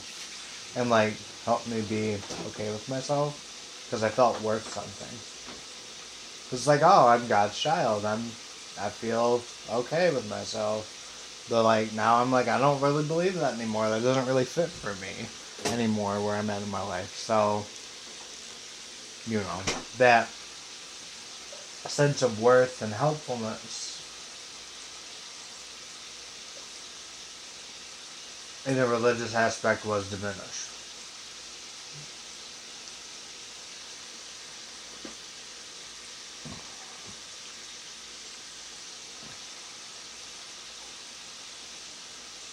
[0.74, 5.14] and like helped me be okay with myself, because I felt worth something.
[6.50, 8.04] It's like, oh, I'm God's child.
[8.04, 8.20] I'm,
[8.80, 11.46] I feel okay with myself.
[11.50, 13.88] But like now, I'm like, I don't really believe that anymore.
[13.90, 15.28] That doesn't really fit for me
[15.72, 17.14] anymore where I'm at in my life.
[17.16, 17.64] So,
[19.28, 19.62] you know,
[19.96, 20.34] that
[21.86, 24.04] sense of worth and helpfulness
[28.64, 30.70] in the religious aspect was diminished.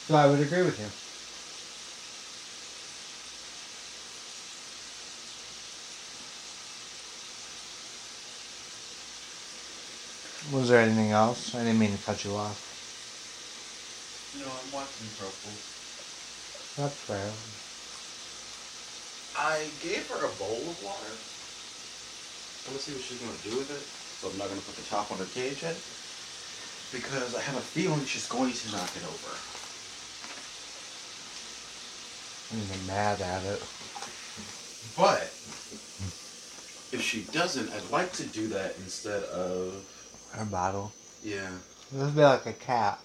[0.08, 0.92] So I would agree with you.
[10.52, 11.56] Was there anything else?
[11.56, 12.62] I didn't mean to cut you off.
[14.38, 15.58] No, I'm watching Purple.
[16.78, 17.34] That's fair.
[19.34, 21.18] I gave her a bowl of water.
[21.18, 23.82] I want to see what she's going to do with it.
[24.22, 25.78] So I'm not going to put the top on her cage yet.
[26.94, 29.34] Because I have a feeling she's going to knock it over.
[32.54, 33.66] I'm even mad at it.
[34.94, 35.34] But
[36.94, 39.74] if she doesn't, I'd like to do that instead of
[40.36, 40.92] Her bottle.
[41.24, 41.50] yeah,
[41.92, 43.00] This would be like a cat.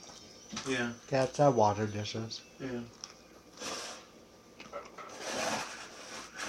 [0.69, 2.41] yeah, Cats have water dishes.
[2.61, 2.81] yeah.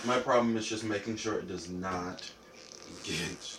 [0.04, 2.28] My problem is just making sure it does not
[3.04, 3.58] get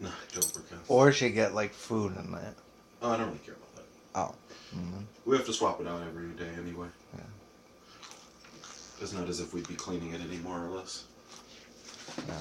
[0.00, 0.78] don't because.
[0.88, 2.54] Or she get like food in it.
[3.02, 3.84] Oh, I don't really care about that.
[4.14, 4.34] Oh.
[4.76, 5.02] Mm-hmm.
[5.26, 6.86] We have to swap it out every day anyway.
[7.14, 7.20] Yeah.
[9.00, 11.04] It's not as if we'd be cleaning it any more or less.
[12.18, 12.40] And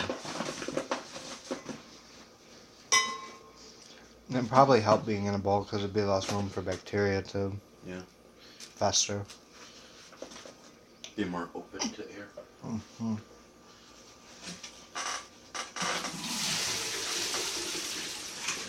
[4.35, 7.53] It'd probably help being in a bowl because it'd be less room for bacteria to
[7.85, 8.01] Yeah.
[8.75, 9.23] fester.
[11.15, 12.29] Be more open to air.
[12.61, 13.15] hmm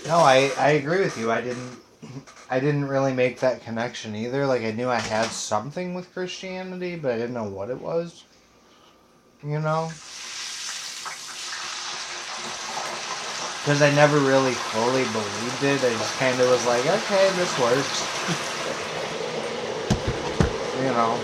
[0.07, 1.33] No, I, I agree with you.
[1.33, 1.79] I didn't
[2.51, 4.47] I didn't really make that connection either.
[4.47, 8.25] Like I knew I had something with Christianity, but I didn't know what it was.
[9.43, 9.91] You know?
[13.65, 15.83] Because I never really fully believed it.
[15.83, 18.05] I just kind of was like, okay, this works.
[20.85, 21.19] you know?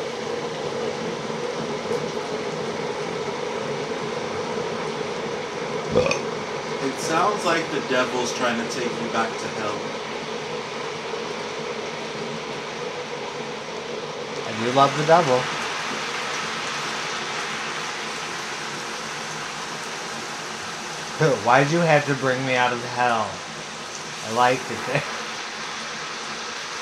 [6.82, 9.78] It sounds like the devil's trying to take you back to hell.
[14.48, 15.59] I do love the devil.
[21.20, 23.28] Why'd you have to bring me out of hell?
[24.26, 25.04] I liked it there.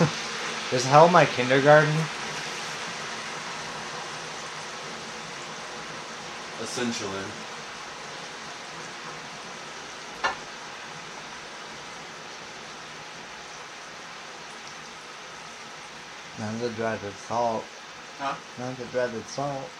[0.73, 1.97] Is hell my kindergarten?
[6.63, 7.25] Essentially.
[16.39, 17.67] Not the dreaded salt.
[18.21, 18.37] Huh?
[18.57, 19.73] Not the dreaded salt.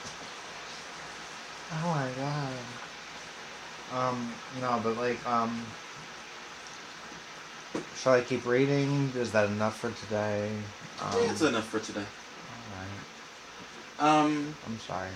[1.71, 2.88] Oh my god.
[3.95, 5.65] Um, no, but like, um.
[7.97, 9.11] Shall I keep reading?
[9.17, 10.51] Is that enough for today?
[11.03, 12.05] Um, Yeah, it's enough for today.
[13.99, 14.25] Alright.
[14.27, 15.09] Um, I'm sorry.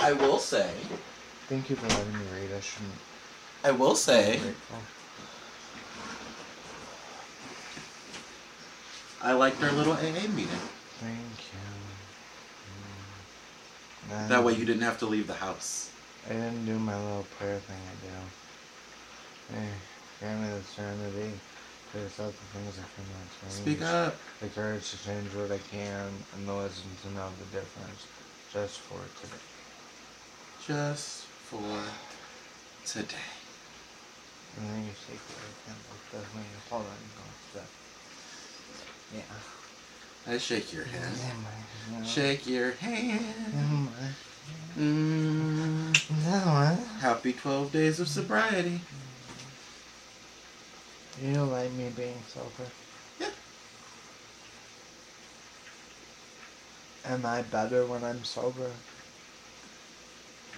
[0.00, 0.70] I will say,
[1.48, 2.50] Thank you for letting me read.
[2.56, 2.92] I shouldn't
[3.64, 4.40] I will say.
[9.20, 10.48] I liked our little AA meeting.
[11.00, 11.47] Thank you.
[14.08, 15.90] That way you didn't have to leave the house.
[16.26, 19.60] I didn't do my little prayer thing I do.
[19.60, 19.68] Hey,
[20.20, 21.32] grant me the serenity
[21.92, 23.52] to accept the things I cannot change.
[23.52, 24.14] Speak up.
[24.40, 28.06] The courage to change what I can, and the wisdom to know the difference,
[28.52, 29.42] just for today.
[30.66, 31.62] Just for
[32.84, 33.16] today.
[34.58, 35.20] And then you it
[35.64, 36.92] again like this when you hold on.
[36.92, 37.68] You go step.
[39.14, 39.57] Yeah.
[40.26, 42.06] I shake your hand.
[42.06, 43.90] Shake your hand.
[44.76, 47.00] Mm, No, what?
[47.00, 48.80] happy 12 days of sobriety.
[51.20, 52.66] You don't like me being sober?
[53.18, 53.30] Yeah.
[57.04, 58.70] Am I better when I'm sober?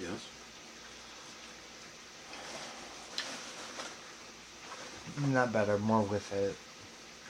[0.03, 0.27] Yes.
[5.27, 6.57] Not better, more with it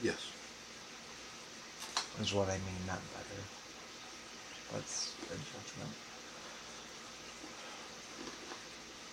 [0.03, 0.30] Yes.
[2.21, 3.41] Is what I mean, not better.
[4.73, 5.91] That's a judgment.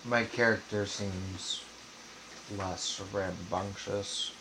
[0.06, 1.62] My character seems
[2.58, 4.32] less rambunctious.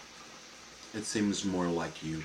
[0.95, 2.23] It seems more like you.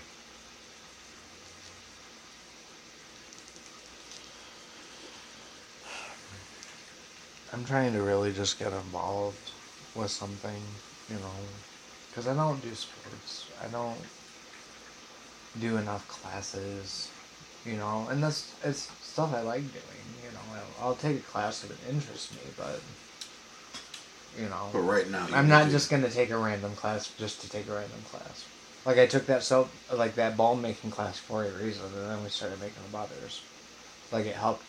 [7.53, 9.51] I'm trying to really just get involved
[9.95, 10.61] with something,
[11.09, 11.35] you know,
[12.09, 13.45] because I don't do sports.
[13.61, 13.97] I don't
[15.57, 17.11] do enough classes,
[17.65, 20.15] you know, and that's it's stuff I like doing.
[20.23, 22.81] You know, I'll, I'll take a class if it interests me, but
[24.37, 27.49] you know, But right now, I'm not just gonna take a random class just to
[27.49, 28.45] take a random class.
[28.85, 32.23] Like I took that soap, like that ball making class for a reason, and then
[32.23, 33.43] we started making the butters.
[34.11, 34.65] Like it helped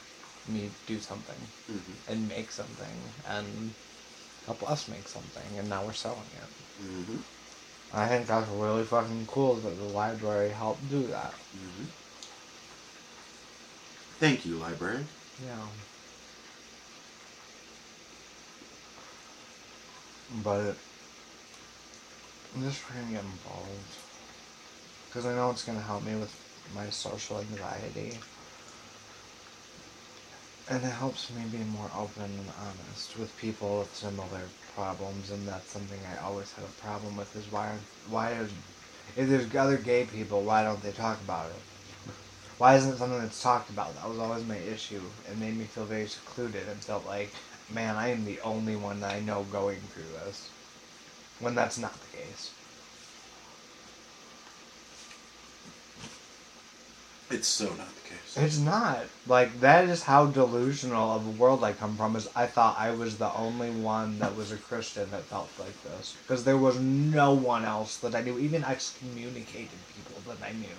[0.46, 1.96] me do something Mhm.
[2.08, 3.74] and make something and
[4.46, 6.82] help us make something, and now we're selling it.
[6.82, 7.24] Mhm.
[7.92, 11.38] I think that's really fucking cool that the library helped do that.
[11.54, 11.92] Mhm.
[14.18, 15.06] Thank you, library.
[15.38, 15.68] Yeah.
[20.28, 20.78] But
[22.54, 23.96] I'm just trying to get involved
[25.08, 26.34] because I know it's gonna help me with
[26.72, 28.18] my social anxiety,
[30.68, 35.46] and it helps me be more open and honest with people with similar problems, and
[35.46, 37.34] that's something I always had a problem with.
[37.36, 37.78] Is why
[38.08, 38.32] why
[39.16, 41.62] if there's other gay people, why don't they talk about it?
[42.58, 43.94] Why isn't it something that's talked about?
[43.96, 45.02] That was always my issue.
[45.28, 47.34] It made me feel very secluded and felt like,
[47.68, 50.50] man, I am the only one that I know going through this.
[51.40, 52.52] When that's not the case.
[57.32, 58.36] It's so not the case.
[58.36, 59.04] It's not.
[59.26, 62.90] Like that is how delusional of a world I come from is I thought I
[62.90, 66.14] was the only one that was a Christian that felt like this.
[66.22, 70.76] Because there was no one else that I knew, even excommunicated people that I knew.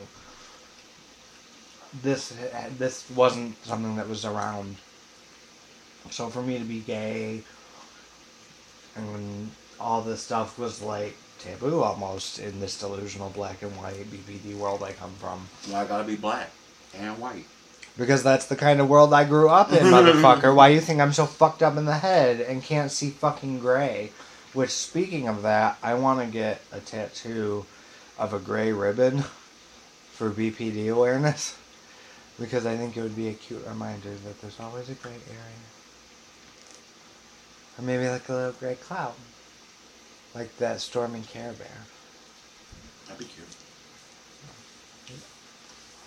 [2.03, 2.33] This
[2.77, 4.75] this wasn't something that was around.
[6.11, 7.41] So for me to be gay
[8.95, 9.49] and
[9.79, 14.83] all this stuff was like taboo almost in this delusional black and white BPD world
[14.83, 15.47] I come from.
[15.67, 16.49] Well, I gotta be black
[16.95, 17.45] and white.
[17.97, 20.55] Because that's the kind of world I grew up in, motherfucker.
[20.55, 24.11] Why you think I'm so fucked up in the head and can't see fucking gray?
[24.53, 27.65] Which, speaking of that, I want to get a tattoo
[28.17, 29.23] of a gray ribbon
[30.11, 31.57] for BPD awareness.
[32.39, 35.63] Because I think it would be a cute reminder that there's always a gray area.
[37.77, 39.13] Or maybe like a little gray cloud.
[40.33, 41.85] Like that storming Care Bear.
[43.07, 43.47] That'd be cute.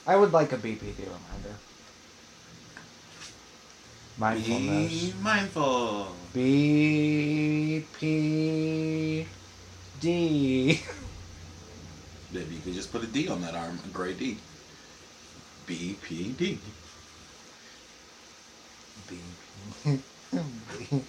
[0.06, 1.58] I would like a BPD reminder.
[4.18, 5.04] Mindfulness.
[5.04, 6.16] Be mindful.
[6.34, 7.86] BPD.
[12.32, 14.38] Maybe you could just put a D on that arm, a gray D.
[15.66, 16.58] BPD.
[19.08, 19.18] B.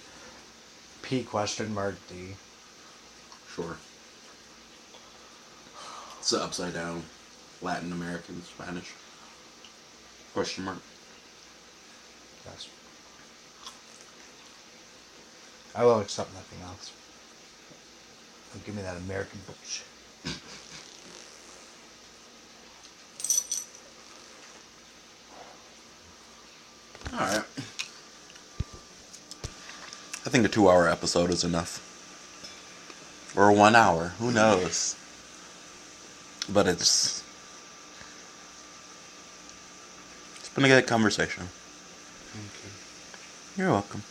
[1.02, 2.36] P question mark D.
[3.58, 3.76] Sure.
[6.20, 7.02] It's the upside down
[7.60, 8.92] Latin American Spanish.
[10.32, 10.78] Question mark.
[12.46, 12.68] Yes.
[15.74, 16.92] I will accept nothing else.
[18.52, 19.86] Don't give me that American bullshit.
[27.12, 27.44] Alright.
[30.24, 31.87] I think a two hour episode is enough.
[33.38, 34.14] Or one hour.
[34.18, 34.96] Who knows?
[36.52, 37.22] But it's.
[40.40, 41.44] It's been a good conversation.
[43.56, 44.02] You're welcome.